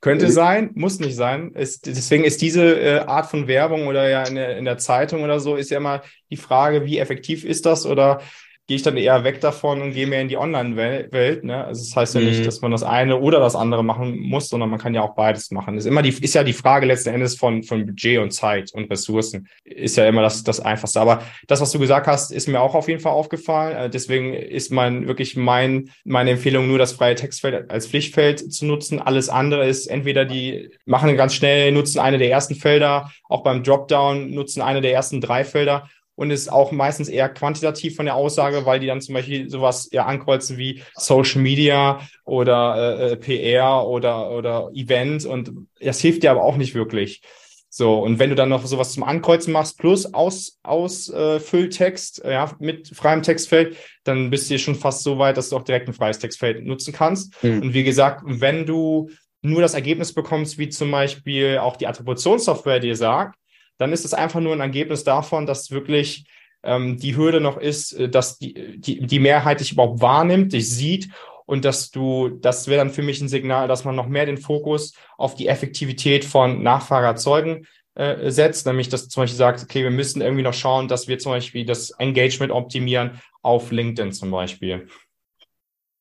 könnte 0.00 0.30
sein, 0.30 0.70
muss 0.74 1.00
nicht 1.00 1.16
sein. 1.16 1.52
Ist, 1.52 1.86
deswegen 1.86 2.22
ist 2.22 2.40
diese 2.42 2.80
äh, 2.80 2.98
Art 3.00 3.26
von 3.26 3.48
Werbung 3.48 3.88
oder 3.88 4.08
ja 4.08 4.22
in 4.22 4.36
der, 4.36 4.56
in 4.58 4.64
der 4.64 4.78
Zeitung 4.78 5.24
oder 5.24 5.40
so, 5.40 5.56
ist 5.56 5.70
ja 5.70 5.78
immer 5.78 6.02
die 6.30 6.36
Frage, 6.36 6.84
wie 6.84 6.98
effektiv 6.98 7.44
ist 7.44 7.66
das 7.66 7.86
oder 7.86 8.20
gehe 8.68 8.76
ich 8.76 8.82
dann 8.82 8.96
eher 8.96 9.24
weg 9.24 9.40
davon 9.40 9.82
und 9.82 9.92
gehe 9.92 10.06
mehr 10.06 10.20
in 10.20 10.28
die 10.28 10.36
Online-Welt. 10.36 11.42
Ne? 11.42 11.64
Also 11.64 11.82
das 11.82 11.96
heißt 11.96 12.14
ja 12.14 12.20
nicht, 12.20 12.40
mhm. 12.40 12.44
dass 12.44 12.60
man 12.60 12.70
das 12.70 12.84
eine 12.84 13.18
oder 13.18 13.40
das 13.40 13.56
andere 13.56 13.82
machen 13.82 14.18
muss, 14.18 14.48
sondern 14.48 14.70
man 14.70 14.78
kann 14.78 14.94
ja 14.94 15.02
auch 15.02 15.16
beides 15.16 15.50
machen. 15.50 15.76
Ist 15.76 15.86
immer 15.86 16.02
die, 16.02 16.10
ist 16.10 16.34
ja 16.34 16.44
die 16.44 16.52
Frage 16.52 16.86
letzten 16.86 17.10
Endes 17.10 17.34
von, 17.34 17.64
von 17.64 17.84
Budget 17.86 18.20
und 18.20 18.30
Zeit 18.30 18.72
und 18.72 18.88
Ressourcen. 18.88 19.48
Ist 19.64 19.96
ja 19.96 20.06
immer 20.06 20.22
das, 20.22 20.44
das 20.44 20.60
Einfachste. 20.60 21.00
Aber 21.00 21.22
das, 21.48 21.60
was 21.60 21.72
du 21.72 21.80
gesagt 21.80 22.06
hast, 22.06 22.30
ist 22.30 22.46
mir 22.46 22.60
auch 22.60 22.76
auf 22.76 22.88
jeden 22.88 23.00
Fall 23.00 23.12
aufgefallen. 23.12 23.76
Äh, 23.76 23.90
deswegen 23.90 24.32
ist 24.32 24.70
mein, 24.70 25.08
wirklich 25.08 25.36
mein, 25.36 25.90
meine 26.04 26.30
Empfehlung, 26.30 26.68
nur 26.68 26.78
das 26.78 26.92
freie 26.92 27.16
Textfeld 27.16 27.68
als 27.68 27.88
Pflichtfeld 27.88 28.52
zu 28.52 28.64
nutzen. 28.64 29.00
Alles 29.00 29.28
andere 29.28 29.66
ist 29.66 29.88
entweder 29.88 30.24
die 30.24 30.70
machen 30.86 31.16
ganz 31.16 31.34
schnell, 31.34 31.72
nutzen 31.72 31.98
eine 31.98 32.18
der 32.18 32.30
ersten 32.30 32.54
Felder, 32.54 33.10
auch 33.28 33.42
beim 33.42 33.64
Dropdown 33.64 34.30
nutzen 34.30 34.62
eine 34.62 34.80
der 34.80 34.92
ersten 34.92 35.20
drei 35.20 35.44
Felder 35.44 35.88
und 36.22 36.30
ist 36.30 36.52
auch 36.52 36.70
meistens 36.70 37.08
eher 37.08 37.28
quantitativ 37.28 37.96
von 37.96 38.06
der 38.06 38.14
Aussage, 38.14 38.64
weil 38.64 38.78
die 38.78 38.86
dann 38.86 39.00
zum 39.00 39.16
Beispiel 39.16 39.50
sowas 39.50 39.88
ja 39.90 40.06
ankreuzen 40.06 40.56
wie 40.56 40.80
Social 40.94 41.42
Media 41.42 42.00
oder 42.24 43.00
äh, 43.00 43.12
äh 43.12 43.16
PR 43.16 43.84
oder, 43.88 44.30
oder 44.30 44.70
Event 44.72 45.24
und 45.24 45.50
das 45.80 45.98
hilft 45.98 46.22
dir 46.22 46.30
aber 46.30 46.44
auch 46.44 46.56
nicht 46.56 46.76
wirklich. 46.76 47.22
So, 47.70 47.98
und 47.98 48.20
wenn 48.20 48.30
du 48.30 48.36
dann 48.36 48.50
noch 48.50 48.64
sowas 48.64 48.92
zum 48.92 49.02
Ankreuzen 49.02 49.52
machst, 49.52 49.78
plus 49.78 50.14
aus, 50.14 50.60
aus 50.62 51.08
äh, 51.08 51.40
Fülltext, 51.40 52.22
ja, 52.24 52.54
mit 52.60 52.88
freiem 52.88 53.22
Textfeld, 53.22 53.76
dann 54.04 54.30
bist 54.30 54.48
du 54.48 54.58
schon 54.60 54.76
fast 54.76 55.02
so 55.02 55.18
weit, 55.18 55.36
dass 55.36 55.48
du 55.48 55.56
auch 55.56 55.64
direkt 55.64 55.88
ein 55.88 55.94
freies 55.94 56.20
Textfeld 56.20 56.64
nutzen 56.64 56.92
kannst. 56.92 57.42
Mhm. 57.42 57.62
Und 57.62 57.74
wie 57.74 57.82
gesagt, 57.82 58.22
wenn 58.26 58.64
du 58.64 59.10
nur 59.40 59.60
das 59.60 59.74
Ergebnis 59.74 60.12
bekommst, 60.12 60.58
wie 60.58 60.68
zum 60.68 60.92
Beispiel 60.92 61.58
auch 61.58 61.76
die 61.76 61.88
Attributionssoftware 61.88 62.78
dir 62.78 62.94
sagt, 62.94 63.36
dann 63.78 63.92
ist 63.92 64.04
es 64.04 64.14
einfach 64.14 64.40
nur 64.40 64.52
ein 64.52 64.60
Ergebnis 64.60 65.04
davon, 65.04 65.46
dass 65.46 65.70
wirklich 65.70 66.26
ähm, 66.62 66.98
die 66.98 67.16
Hürde 67.16 67.40
noch 67.40 67.56
ist, 67.56 67.92
äh, 67.92 68.08
dass 68.08 68.38
die, 68.38 68.78
die, 68.78 69.06
die 69.06 69.18
Mehrheit 69.18 69.60
dich 69.60 69.72
überhaupt 69.72 70.00
wahrnimmt, 70.00 70.52
dich 70.52 70.68
sieht 70.68 71.10
und 71.46 71.64
dass 71.64 71.90
du, 71.90 72.28
das 72.28 72.68
wäre 72.68 72.78
dann 72.78 72.92
für 72.92 73.02
mich 73.02 73.20
ein 73.20 73.28
Signal, 73.28 73.68
dass 73.68 73.84
man 73.84 73.96
noch 73.96 74.08
mehr 74.08 74.26
den 74.26 74.38
Fokus 74.38 74.94
auf 75.18 75.34
die 75.34 75.48
Effektivität 75.48 76.24
von 76.24 76.62
Nachfrage 76.62 77.06
erzeugen 77.06 77.66
äh, 77.94 78.30
setzt, 78.30 78.66
nämlich 78.66 78.88
dass 78.88 79.04
du 79.04 79.08
zum 79.08 79.24
Beispiel 79.24 79.38
sagst, 79.38 79.64
okay, 79.64 79.82
wir 79.82 79.90
müssen 79.90 80.22
irgendwie 80.22 80.42
noch 80.42 80.54
schauen, 80.54 80.88
dass 80.88 81.08
wir 81.08 81.18
zum 81.18 81.32
Beispiel 81.32 81.66
das 81.66 81.90
Engagement 81.90 82.52
optimieren 82.52 83.20
auf 83.42 83.70
LinkedIn 83.70 84.12
zum 84.12 84.30
Beispiel. 84.30 84.88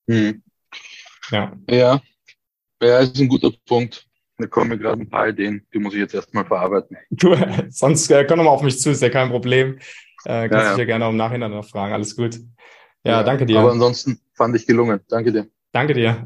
Hm. 0.07 0.43
Ja. 1.31 1.53
Ja. 1.69 2.01
Ja, 2.81 2.99
ist 2.99 3.19
ein 3.19 3.27
guter 3.27 3.51
Punkt. 3.65 4.07
Da 4.41 4.47
kommen 4.47 4.69
mir 4.69 4.77
gerade 4.77 5.01
ein 5.01 5.09
paar 5.09 5.27
Ideen, 5.27 5.65
die 5.73 5.79
muss 5.79 5.93
ich 5.93 5.99
jetzt 5.99 6.13
erstmal 6.13 6.45
verarbeiten. 6.45 6.97
Du, 7.11 7.35
sonst 7.69 8.09
äh, 8.09 8.25
komm 8.25 8.37
nochmal 8.37 8.53
auf 8.53 8.63
mich 8.63 8.79
zu, 8.79 8.91
ist 8.91 9.01
ja 9.01 9.09
kein 9.09 9.29
Problem. 9.29 9.77
Äh, 10.25 10.49
kannst 10.49 10.51
ja, 10.51 10.63
ja. 10.63 10.69
dich 10.71 10.79
ja 10.79 10.85
gerne 10.85 11.09
im 11.09 11.17
Nachhinein 11.17 11.51
noch 11.51 11.67
fragen. 11.67 11.93
Alles 11.93 12.15
gut. 12.15 12.35
Ja, 13.03 13.11
ja, 13.11 13.23
danke 13.23 13.45
dir. 13.45 13.59
Aber 13.59 13.71
ansonsten 13.71 14.19
fand 14.33 14.55
ich 14.55 14.67
gelungen. 14.67 14.99
Danke 15.09 15.31
dir. 15.31 15.47
Danke 15.71 15.93
dir. 15.93 16.25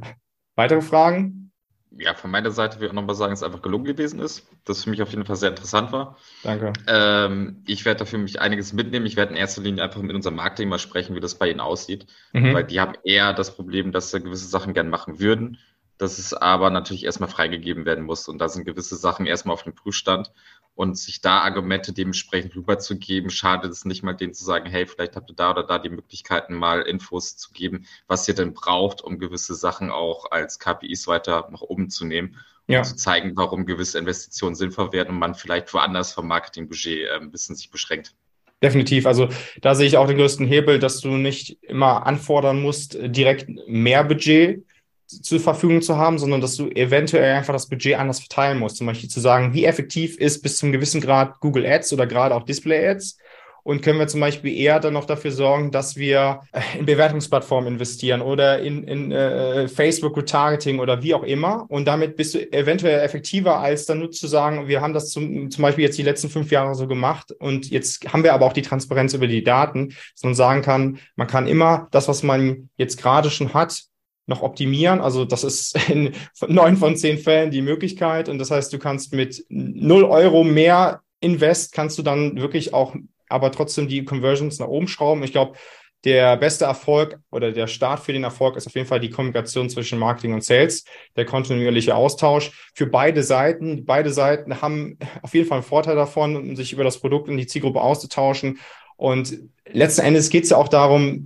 Weitere 0.56 0.82
Fragen? 0.82 1.52
Ja, 1.98 2.14
von 2.14 2.30
meiner 2.30 2.52
Seite 2.52 2.80
will 2.80 2.88
ich 2.88 2.92
auch 2.92 2.96
nochmal 2.96 3.16
sagen, 3.16 3.32
dass 3.32 3.40
es 3.40 3.46
einfach 3.46 3.62
gelungen 3.62 3.86
gewesen 3.86 4.20
ist. 4.20 4.46
Das 4.66 4.84
für 4.84 4.90
mich 4.90 5.02
auf 5.02 5.12
jeden 5.12 5.26
Fall 5.26 5.38
sehr 5.38 5.50
interessant 5.50 5.94
war. 5.94 6.18
Danke. 6.44 6.74
Ähm, 6.88 7.64
ich 7.66 7.86
werde 7.86 8.00
dafür 8.00 8.20
mich 8.20 8.42
einiges 8.42 8.74
mitnehmen. 8.74 9.06
Ich 9.06 9.16
werde 9.16 9.32
in 9.32 9.38
erster 9.38 9.62
Linie 9.62 9.84
einfach 9.84 10.02
mit 10.02 10.14
unserem 10.14 10.36
Marketing 10.36 10.68
mal 10.68 10.80
sprechen, 10.80 11.16
wie 11.16 11.22
das 11.22 11.36
bei 11.36 11.50
Ihnen 11.50 11.62
aussieht. 11.62 12.08
Mhm. 12.34 12.54
Weil 12.54 12.66
die 12.66 12.82
haben 12.82 12.96
eher 13.06 13.34
das 13.34 13.56
Problem, 13.56 13.94
dass 13.94 14.12
sie 14.12 14.20
gewisse 14.20 14.48
Sachen 14.48 14.74
gern 14.74 14.90
machen 14.90 15.20
würden 15.20 15.58
dass 15.98 16.18
es 16.18 16.34
aber 16.34 16.70
natürlich 16.70 17.06
erstmal 17.06 17.30
freigegeben 17.30 17.86
werden 17.86 18.06
muss. 18.06 18.28
Und 18.28 18.40
da 18.40 18.50
sind 18.50 18.66
gewisse 18.66 18.96
Sachen 18.96 19.26
erstmal 19.26 19.54
auf 19.54 19.64
dem 19.64 19.76
Prüfstand. 19.76 20.32
Und 20.74 20.98
sich 20.98 21.22
da 21.22 21.40
Argumente 21.40 21.94
dementsprechend 21.94 22.54
rüberzugeben, 22.54 23.30
schadet 23.30 23.72
es 23.72 23.86
nicht 23.86 24.04
mal 24.04 24.12
denen 24.12 24.34
zu 24.34 24.44
sagen, 24.44 24.70
hey, 24.70 24.86
vielleicht 24.86 25.16
habt 25.16 25.30
ihr 25.30 25.36
da 25.36 25.52
oder 25.52 25.64
da 25.64 25.80
die 25.80 25.90
Möglichkeiten, 25.90 26.54
mal 26.54 26.82
Infos 26.82 27.38
zu 27.38 27.54
geben, 27.54 27.86
was 28.08 28.28
ihr 28.28 28.36
denn 28.36 28.54
braucht, 28.54 29.02
um 29.02 29.18
gewisse 29.18 29.56
Sachen 29.56 29.90
auch 29.90 30.32
als 30.32 30.60
KPIs 30.60 31.08
weiter 31.08 31.48
nach 31.50 31.62
oben 31.62 31.90
zu 31.90 32.04
nehmen. 32.06 32.38
Ja. 32.68 32.80
Und 32.80 32.86
zu 32.86 32.96
zeigen, 32.98 33.38
warum 33.38 33.66
gewisse 33.66 34.00
Investitionen 34.00 34.56
sinnvoll 34.56 34.92
werden 34.92 35.12
und 35.12 35.20
man 35.20 35.36
vielleicht 35.36 35.74
woanders 35.74 36.12
vom 36.12 36.28
Marketingbudget 36.28 37.08
äh, 37.08 37.20
ein 37.22 37.32
bisschen 37.32 37.56
sich 37.56 37.72
beschränkt. 37.72 38.14
Definitiv. 38.62 39.06
Also 39.06 39.30
da 39.62 39.76
sehe 39.76 39.88
ich 39.88 39.98
auch 39.98 40.08
den 40.08 40.18
größten 40.18 40.48
Hebel, 40.48 40.80
dass 40.80 41.00
du 41.00 41.10
nicht 41.10 41.58
immer 41.64 42.06
anfordern 42.06 42.62
musst, 42.62 42.98
direkt 43.00 43.48
mehr 43.68 44.04
Budget 44.04 44.66
zur 45.08 45.40
Verfügung 45.40 45.82
zu 45.82 45.98
haben, 45.98 46.18
sondern 46.18 46.42
dass 46.42 46.56
du 46.56 46.70
eventuell 46.70 47.36
einfach 47.36 47.54
das 47.54 47.68
Budget 47.68 47.98
anders 47.98 48.20
verteilen 48.20 48.60
musst. 48.60 48.78
Zum 48.78 48.88
Beispiel 48.88 49.10
zu 49.10 49.20
sagen, 49.20 49.54
wie 49.54 49.66
effektiv 49.66 50.18
ist 50.18 50.42
bis 50.42 50.58
zum 50.58 50.72
gewissen 50.72 51.02
Grad 51.02 51.40
Google 51.40 51.66
Ads 51.66 51.94
oder 51.94 52.08
gerade 52.08 52.36
auch 52.36 52.44
Display 52.44 52.88
Ads 52.90 53.18
und 53.66 53.82
können 53.82 53.98
wir 53.98 54.08
zum 54.08 54.20
Beispiel 54.20 54.56
eher 54.56 54.80
dann 54.80 54.94
noch 54.94 55.06
dafür 55.06 55.32
sorgen, 55.32 55.72
dass 55.72 55.96
wir 55.96 56.42
äh, 56.52 56.62
in 56.78 56.86
Bewertungsplattformen 56.86 57.74
investieren 57.74 58.22
oder 58.22 58.60
in, 58.60 58.84
in 58.84 59.12
äh, 59.12 59.68
Facebook 59.68 60.16
Retargeting 60.16 60.80
oder 60.80 61.02
wie 61.02 61.16
auch 61.16 61.24
immer. 61.24 61.66
Und 61.68 61.86
damit 61.86 62.16
bist 62.16 62.36
du 62.36 62.52
eventuell 62.54 63.00
effektiver, 63.00 63.60
als 63.60 63.88
dann 63.88 64.00
nur 64.00 64.12
zu 64.12 64.28
sagen, 64.28 64.68
wir 64.68 64.82
haben 64.82 64.94
das 64.94 65.10
zum, 65.10 65.50
zum 65.50 65.64
Beispiel 65.64 65.84
jetzt 65.84 65.98
die 65.98 66.04
letzten 66.04 66.30
fünf 66.30 66.52
Jahre 66.52 66.76
so 66.76 66.88
gemacht 66.88 67.32
und 67.40 67.72
jetzt 67.72 68.14
haben 68.14 68.24
wir 68.24 68.36
aber 68.36 68.46
auch 68.46 68.54
die 68.54 68.62
Transparenz 68.62 69.16
über 69.16 69.26
die 69.26 69.44
Daten, 69.44 69.90
dass 69.90 70.24
man 70.24 70.36
sagen 70.36 70.62
kann, 70.62 71.00
man 71.16 71.26
kann 71.26 71.48
immer 71.48 71.88
das, 71.90 72.08
was 72.08 72.22
man 72.22 72.70
jetzt 72.78 73.02
gerade 73.02 73.32
schon 73.32 73.56
hat, 73.56 73.82
noch 74.28 74.42
optimieren. 74.42 75.02
Also 75.02 75.26
das 75.26 75.44
ist 75.44 75.78
in 75.90 76.14
neun 76.48 76.78
von 76.78 76.96
zehn 76.96 77.18
Fällen 77.18 77.52
die 77.52 77.62
Möglichkeit. 77.62 78.30
Und 78.30 78.40
das 78.40 78.52
heißt, 78.52 78.72
du 78.74 78.80
kannst 78.80 79.14
mit 79.14 79.46
null 79.50 80.04
Euro 80.04 80.44
mehr 80.44 81.02
Invest, 81.20 81.74
kannst 81.74 81.98
du 81.98 82.04
dann 82.04 82.38
wirklich 82.38 82.74
auch, 82.74 82.96
aber 83.30 83.52
trotzdem 83.52 83.88
die 83.88 84.06
Conversions 84.06 84.60
nach 84.60 84.68
oben 84.68 84.88
schrauben. 84.88 85.24
Ich 85.24 85.32
glaube, 85.32 85.58
der 86.04 86.38
beste 86.38 86.66
Erfolg 86.66 87.20
oder 87.32 87.52
der 87.52 87.66
Start 87.66 88.00
für 88.00 88.14
den 88.14 88.24
Erfolg 88.24 88.56
ist 88.56 88.68
auf 88.68 88.76
jeden 88.76 88.88
Fall 88.88 89.00
die 89.00 89.10
Kommunikation 89.10 89.72
zwischen 89.72 89.98
Marketing 89.98 90.36
und 90.36 90.44
Sales, 90.44 90.86
der 91.16 91.26
kontinuierliche 91.26 91.96
Austausch 91.96 92.52
für 92.76 92.86
beide 92.86 93.24
Seiten. 93.24 93.86
Beide 93.86 94.12
Seiten 94.12 94.62
haben 94.62 95.00
auf 95.24 95.34
jeden 95.34 95.48
Fall 95.48 95.58
einen 95.58 95.66
Vorteil 95.66 95.96
davon, 95.96 96.56
sich 96.56 96.74
über 96.74 96.84
das 96.84 97.00
Produkt 97.00 97.28
und 97.28 97.38
die 97.38 97.48
Zielgruppe 97.48 97.82
auszutauschen 97.82 98.60
Und 98.98 99.36
letzten 99.68 100.02
Endes 100.02 100.30
geht 100.30 100.44
es 100.44 100.52
ja 100.52 100.58
auch 100.58 100.68
darum, 100.68 101.26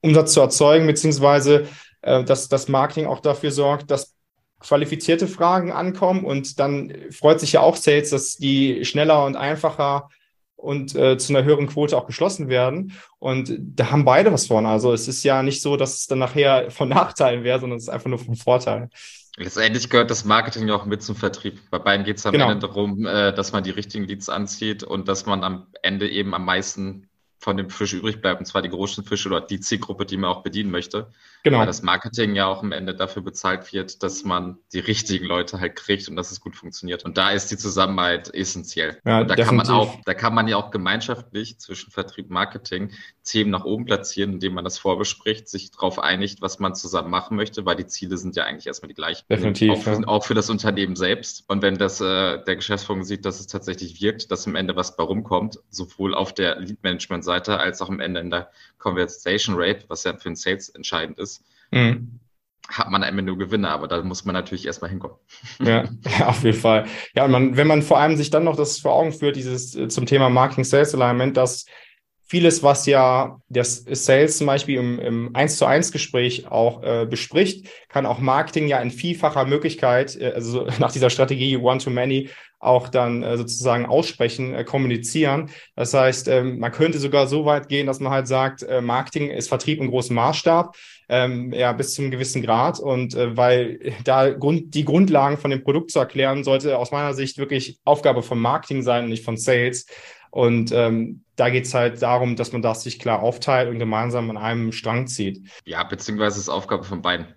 Umsatz 0.00 0.32
zu 0.32 0.40
erzeugen, 0.40 0.86
beziehungsweise 0.86 1.66
dass 2.02 2.48
das 2.48 2.68
Marketing 2.68 3.06
auch 3.06 3.20
dafür 3.20 3.50
sorgt, 3.50 3.90
dass 3.90 4.14
qualifizierte 4.60 5.26
Fragen 5.26 5.72
ankommen 5.72 6.24
und 6.24 6.60
dann 6.60 6.92
freut 7.10 7.40
sich 7.40 7.52
ja 7.52 7.60
auch 7.60 7.76
Sales, 7.76 8.10
dass 8.10 8.36
die 8.36 8.84
schneller 8.84 9.24
und 9.24 9.36
einfacher 9.36 10.08
und 10.60 10.94
äh, 10.94 11.16
zu 11.18 11.34
einer 11.34 11.44
höheren 11.44 11.66
Quote 11.66 11.96
auch 11.96 12.06
geschlossen 12.06 12.48
werden. 12.48 12.92
Und 13.18 13.52
da 13.58 13.90
haben 13.90 14.04
beide 14.04 14.32
was 14.32 14.46
von. 14.46 14.66
Also 14.66 14.92
es 14.92 15.08
ist 15.08 15.24
ja 15.24 15.42
nicht 15.42 15.62
so, 15.62 15.76
dass 15.76 16.00
es 16.00 16.06
dann 16.06 16.18
nachher 16.18 16.70
von 16.70 16.88
Nachteilen 16.88 17.44
wäre, 17.44 17.60
sondern 17.60 17.78
es 17.78 17.84
ist 17.84 17.88
einfach 17.88 18.10
nur 18.10 18.18
vom 18.18 18.36
Vorteil. 18.36 18.90
Letztendlich 19.36 19.88
gehört 19.88 20.10
das 20.10 20.24
Marketing 20.24 20.68
ja 20.68 20.74
auch 20.74 20.84
mit 20.84 21.02
zum 21.02 21.16
Vertrieb. 21.16 21.58
Bei 21.70 21.78
beiden 21.78 22.04
geht 22.04 22.18
es 22.18 22.26
am 22.26 22.32
genau. 22.32 22.50
Ende 22.50 22.66
darum, 22.66 23.06
äh, 23.06 23.32
dass 23.32 23.52
man 23.52 23.64
die 23.64 23.70
richtigen 23.70 24.04
Leads 24.04 24.28
anzieht 24.28 24.82
und 24.82 25.08
dass 25.08 25.24
man 25.24 25.44
am 25.44 25.66
Ende 25.82 26.10
eben 26.10 26.34
am 26.34 26.44
meisten 26.44 27.08
von 27.40 27.56
dem 27.56 27.70
Fisch 27.70 27.94
übrig 27.94 28.20
bleibt, 28.20 28.40
und 28.40 28.46
zwar 28.46 28.60
die 28.60 28.68
großen 28.68 29.02
Fische 29.02 29.28
oder 29.28 29.40
die 29.40 29.60
Zielgruppe, 29.60 30.04
die 30.04 30.18
man 30.18 30.30
auch 30.30 30.42
bedienen 30.42 30.70
möchte. 30.70 31.10
Genau. 31.42 31.58
Weil 31.60 31.66
das 31.66 31.82
Marketing 31.82 32.34
ja 32.34 32.46
auch 32.46 32.62
am 32.62 32.72
Ende 32.72 32.94
dafür 32.94 33.22
bezahlt 33.22 33.72
wird, 33.72 34.02
dass 34.02 34.24
man 34.24 34.58
die 34.74 34.78
richtigen 34.78 35.24
Leute 35.24 35.58
halt 35.58 35.74
kriegt 35.74 36.08
und 36.08 36.16
dass 36.16 36.30
es 36.30 36.40
gut 36.40 36.54
funktioniert. 36.54 37.04
Und 37.04 37.16
da 37.16 37.30
ist 37.30 37.50
die 37.50 37.56
Zusammenarbeit 37.56 38.32
essentiell. 38.34 38.98
Ja, 39.06 39.20
und 39.20 39.30
da 39.30 39.36
definitiv. 39.36 39.46
kann 39.46 39.56
man 39.56 39.68
auch, 39.70 39.98
da 40.04 40.12
kann 40.12 40.34
man 40.34 40.48
ja 40.48 40.58
auch 40.58 40.70
gemeinschaftlich 40.70 41.58
zwischen 41.58 41.90
Vertrieb 41.90 42.26
und 42.26 42.34
Marketing 42.34 42.92
Themen 43.24 43.50
nach 43.50 43.64
oben 43.64 43.84
platzieren, 43.84 44.34
indem 44.34 44.54
man 44.54 44.64
das 44.64 44.78
vorbespricht, 44.78 45.48
sich 45.48 45.70
darauf 45.70 45.98
einigt, 45.98 46.42
was 46.42 46.58
man 46.58 46.74
zusammen 46.74 47.10
machen 47.10 47.36
möchte, 47.36 47.64
weil 47.64 47.76
die 47.76 47.86
Ziele 47.86 48.16
sind 48.16 48.36
ja 48.36 48.44
eigentlich 48.44 48.66
erstmal 48.66 48.88
die 48.88 48.94
gleichen. 48.94 49.24
Definitiv. 49.30 49.70
Auch 49.70 49.82
für, 49.82 49.92
ja. 49.92 50.08
auch 50.08 50.24
für 50.24 50.34
das 50.34 50.50
Unternehmen 50.50 50.96
selbst. 50.96 51.44
Und 51.48 51.62
wenn 51.62 51.78
das 51.78 52.00
äh, 52.00 52.42
der 52.44 52.56
Geschäftsführung 52.56 53.04
sieht, 53.04 53.24
dass 53.24 53.40
es 53.40 53.46
tatsächlich 53.46 54.00
wirkt, 54.00 54.30
dass 54.30 54.46
am 54.46 54.56
Ende 54.56 54.76
was 54.76 54.96
bei 54.96 55.04
rumkommt, 55.04 55.58
sowohl 55.70 56.14
auf 56.14 56.34
der 56.34 56.60
Lead-Management-Seite 57.30 57.58
als 57.58 57.80
auch 57.82 57.88
am 57.88 58.00
Ende 58.00 58.20
in 58.20 58.30
der 58.30 58.50
Conversation 58.78 59.54
Rate, 59.58 59.84
was 59.88 60.04
ja 60.04 60.16
für 60.16 60.28
den 60.28 60.36
Sales 60.36 60.68
entscheidend 60.70 61.18
ist, 61.18 61.44
mhm. 61.70 62.20
hat 62.68 62.90
man 62.90 63.02
am 63.02 63.08
Ende 63.08 63.22
nur 63.22 63.38
Gewinne, 63.38 63.68
aber 63.70 63.88
da 63.88 64.02
muss 64.02 64.24
man 64.24 64.34
natürlich 64.34 64.66
erstmal 64.66 64.90
hinkommen. 64.90 65.16
Ja, 65.60 65.84
ja, 66.18 66.26
auf 66.26 66.42
jeden 66.42 66.58
Fall. 66.58 66.86
Ja, 67.14 67.24
und 67.24 67.30
man, 67.30 67.56
wenn 67.56 67.66
man 67.66 67.82
vor 67.82 67.98
allem 67.98 68.16
sich 68.16 68.30
dann 68.30 68.44
noch 68.44 68.56
das 68.56 68.78
vor 68.78 68.92
Augen 68.92 69.12
führt, 69.12 69.36
dieses 69.36 69.74
äh, 69.76 69.88
zum 69.88 70.06
Thema 70.06 70.28
Marketing 70.28 70.64
Sales 70.64 70.94
Alignment, 70.94 71.36
dass 71.36 71.66
vieles, 72.30 72.62
was 72.62 72.86
ja 72.86 73.40
das 73.48 73.84
Sales 73.90 74.38
zum 74.38 74.46
Beispiel 74.46 74.78
im, 74.78 75.00
im 75.00 75.34
1 75.34 75.56
zu 75.56 75.66
1 75.66 75.90
Gespräch 75.90 76.46
auch 76.46 76.80
äh, 76.84 77.04
bespricht, 77.04 77.68
kann 77.88 78.06
auch 78.06 78.20
Marketing 78.20 78.68
ja 78.68 78.78
in 78.78 78.92
vielfacher 78.92 79.44
Möglichkeit, 79.46 80.14
äh, 80.14 80.30
also 80.32 80.68
nach 80.78 80.92
dieser 80.92 81.10
Strategie 81.10 81.56
One-to-Many, 81.56 82.30
auch 82.60 82.88
dann 82.88 83.24
äh, 83.24 83.36
sozusagen 83.36 83.84
aussprechen, 83.84 84.54
äh, 84.54 84.62
kommunizieren. 84.62 85.50
Das 85.74 85.92
heißt, 85.92 86.28
ähm, 86.28 86.60
man 86.60 86.70
könnte 86.70 87.00
sogar 87.00 87.26
so 87.26 87.46
weit 87.46 87.68
gehen, 87.68 87.88
dass 87.88 87.98
man 87.98 88.12
halt 88.12 88.28
sagt, 88.28 88.62
äh, 88.62 88.80
Marketing 88.80 89.30
ist 89.30 89.48
Vertrieb 89.48 89.80
im 89.80 89.90
großen 89.90 90.14
Maßstab, 90.14 90.76
ähm, 91.08 91.52
ja, 91.52 91.72
bis 91.72 91.94
zu 91.94 92.02
einem 92.02 92.12
gewissen 92.12 92.42
Grad. 92.42 92.78
Und 92.78 93.16
äh, 93.16 93.36
weil 93.36 93.80
da 94.04 94.30
Grund, 94.30 94.72
die 94.74 94.84
Grundlagen 94.84 95.36
von 95.36 95.50
dem 95.50 95.64
Produkt 95.64 95.90
zu 95.90 95.98
erklären, 95.98 96.44
sollte 96.44 96.78
aus 96.78 96.92
meiner 96.92 97.14
Sicht 97.14 97.38
wirklich 97.38 97.80
Aufgabe 97.84 98.22
von 98.22 98.38
Marketing 98.38 98.82
sein 98.82 99.04
und 99.04 99.10
nicht 99.10 99.24
von 99.24 99.36
Sales. 99.36 99.86
Und 100.30 100.70
ähm, 100.72 101.24
da 101.40 101.48
geht 101.48 101.64
es 101.64 101.72
halt 101.72 102.02
darum, 102.02 102.36
dass 102.36 102.52
man 102.52 102.60
das 102.60 102.82
sich 102.82 102.98
klar 102.98 103.22
aufteilt 103.22 103.70
und 103.70 103.78
gemeinsam 103.78 104.28
an 104.28 104.36
einem 104.36 104.72
Strang 104.72 105.06
zieht. 105.06 105.48
Ja, 105.64 105.82
beziehungsweise 105.84 106.38
ist 106.38 106.50
Aufgabe 106.50 106.84
von 106.84 107.00
beiden. 107.00 107.28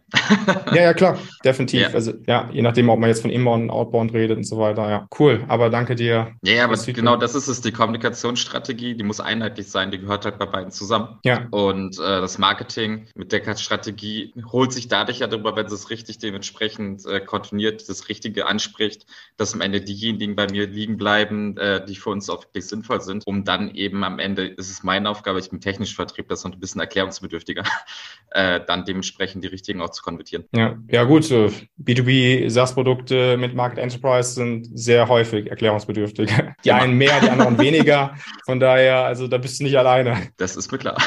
ja, 0.74 0.82
ja, 0.82 0.94
klar, 0.94 1.18
definitiv. 1.44 1.82
Ja. 1.82 1.89
Also 1.89 2.13
ja, 2.28 2.50
je 2.52 2.62
nachdem, 2.62 2.89
ob 2.89 3.00
man 3.00 3.10
jetzt 3.10 3.22
von 3.22 3.32
Inbound 3.32 3.63
und 3.63 3.70
Outbound 3.70 4.13
redet 4.13 4.38
und 4.38 4.44
so 4.44 4.60
weiter. 4.60 4.89
Ja, 4.89 5.08
cool. 5.20 5.44
Aber 5.48 5.70
danke 5.70 5.96
dir. 5.96 6.34
Ja, 6.44 6.66
aber 6.66 6.76
genau 6.76 7.16
das 7.16 7.34
ist 7.34 7.48
es. 7.48 7.62
Die 7.62 7.72
Kommunikationsstrategie, 7.72 8.96
die 8.96 9.04
muss 9.04 9.20
einheitlich 9.20 9.70
sein. 9.70 9.89
Die 9.89 10.00
gehört 10.00 10.26
halt 10.26 10.38
bei 10.38 10.46
beiden 10.46 10.72
zusammen. 10.72 11.20
Ja. 11.24 11.48
Und 11.52 11.98
äh, 11.98 12.22
das 12.22 12.38
Marketing 12.38 13.08
mit 13.16 13.32
der 13.32 13.56
Strategie 13.56 14.34
holt 14.52 14.74
sich 14.74 14.88
dadurch 14.88 15.20
ja 15.20 15.28
darüber, 15.28 15.56
wenn 15.56 15.66
es 15.66 15.89
richtig 15.89 16.20
dementsprechend 16.20 17.06
äh, 17.06 17.22
kontinuiert 17.22 17.88
das 17.88 18.10
Richtige 18.10 18.48
anspricht, 18.48 19.06
dass 19.38 19.54
am 19.54 19.62
Ende 19.62 19.82
diejenigen 19.82 20.36
bei 20.36 20.48
mir 20.48 20.68
liegen 20.68 20.98
bleiben, 20.98 21.58
äh, 21.58 21.84
die 21.86 21.96
für 21.96 22.10
uns 22.10 22.30
auch 22.30 22.44
wirklich 22.44 22.68
sinnvoll 22.68 23.02
sind, 23.02 23.26
um 23.26 23.44
dann 23.46 23.74
eben 23.74 23.93
eben 23.94 24.04
am 24.04 24.20
Ende 24.20 24.48
ist 24.48 24.70
es 24.70 24.84
meine 24.84 25.10
Aufgabe, 25.10 25.40
ich 25.40 25.50
bin 25.50 25.62
technisch 25.62 25.96
Vertrieb, 25.96 26.28
das 26.28 26.40
ist 26.40 26.46
noch 26.46 26.54
ein 26.54 26.60
bisschen 26.60 26.82
erklärungsbedürftiger, 26.82 27.64
äh, 28.32 28.60
dann 28.66 28.86
dementsprechend 28.86 29.44
die 29.44 29.48
richtigen 29.48 29.82
auch 29.82 29.92
zu 29.92 30.02
konvertieren. 30.02 30.46
Ja, 30.54 30.76
ja 30.90 31.04
gut, 31.04 31.24
B2B 31.24 32.50
SaaS-Produkte 32.50 33.38
mit 33.38 33.54
Market 33.56 33.80
Enterprise 33.80 34.34
sind 34.34 34.68
sehr 34.74 35.08
häufig 35.08 35.50
erklärungsbedürftig. 35.50 36.32
Die 36.64 36.70
ja. 36.70 36.78
einen 36.78 36.98
mehr, 36.98 37.20
die 37.22 37.30
anderen 37.30 37.60
weniger. 37.60 38.16
Von 38.46 38.60
daher, 38.60 39.04
also 39.06 39.28
da 39.28 39.38
bist 39.38 39.60
du 39.60 39.66
nicht 39.66 39.78
alleine. 39.78 40.30
Das 40.38 40.56
ist 40.56 40.72
mir 40.72 40.78
klar. 40.78 40.98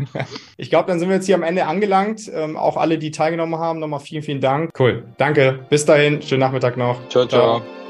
ich 0.56 0.68
glaube, 0.68 0.88
dann 0.88 0.98
sind 0.98 1.08
wir 1.08 1.16
jetzt 1.16 1.26
hier 1.26 1.36
am 1.36 1.42
Ende 1.42 1.66
angelangt. 1.66 2.30
Ähm, 2.32 2.56
auch 2.56 2.76
alle, 2.76 2.98
die 2.98 3.12
teilgenommen 3.12 3.58
haben, 3.58 3.78
nochmal 3.78 4.00
vielen, 4.00 4.22
vielen 4.22 4.40
Dank. 4.40 4.70
Cool. 4.78 5.04
Danke. 5.16 5.60
Bis 5.70 5.84
dahin. 5.84 6.22
Schönen 6.22 6.40
Nachmittag 6.40 6.76
noch. 6.76 7.08
ciao. 7.08 7.26
ciao. 7.26 7.60
ciao. 7.60 7.85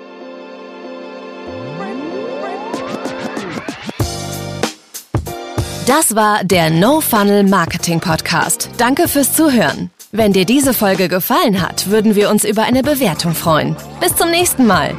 Das 5.86 6.16
war 6.16 6.42
der 6.42 6.68
No 6.70 7.00
Funnel 7.00 7.44
Marketing 7.44 8.00
Podcast. 8.00 8.70
Danke 8.76 9.06
fürs 9.06 9.32
Zuhören. 9.32 9.90
Wenn 10.10 10.32
dir 10.32 10.44
diese 10.44 10.74
Folge 10.74 11.08
gefallen 11.08 11.62
hat, 11.62 11.90
würden 11.90 12.16
wir 12.16 12.28
uns 12.28 12.44
über 12.44 12.64
eine 12.64 12.82
Bewertung 12.82 13.34
freuen. 13.34 13.76
Bis 14.00 14.16
zum 14.16 14.30
nächsten 14.30 14.66
Mal. 14.66 14.96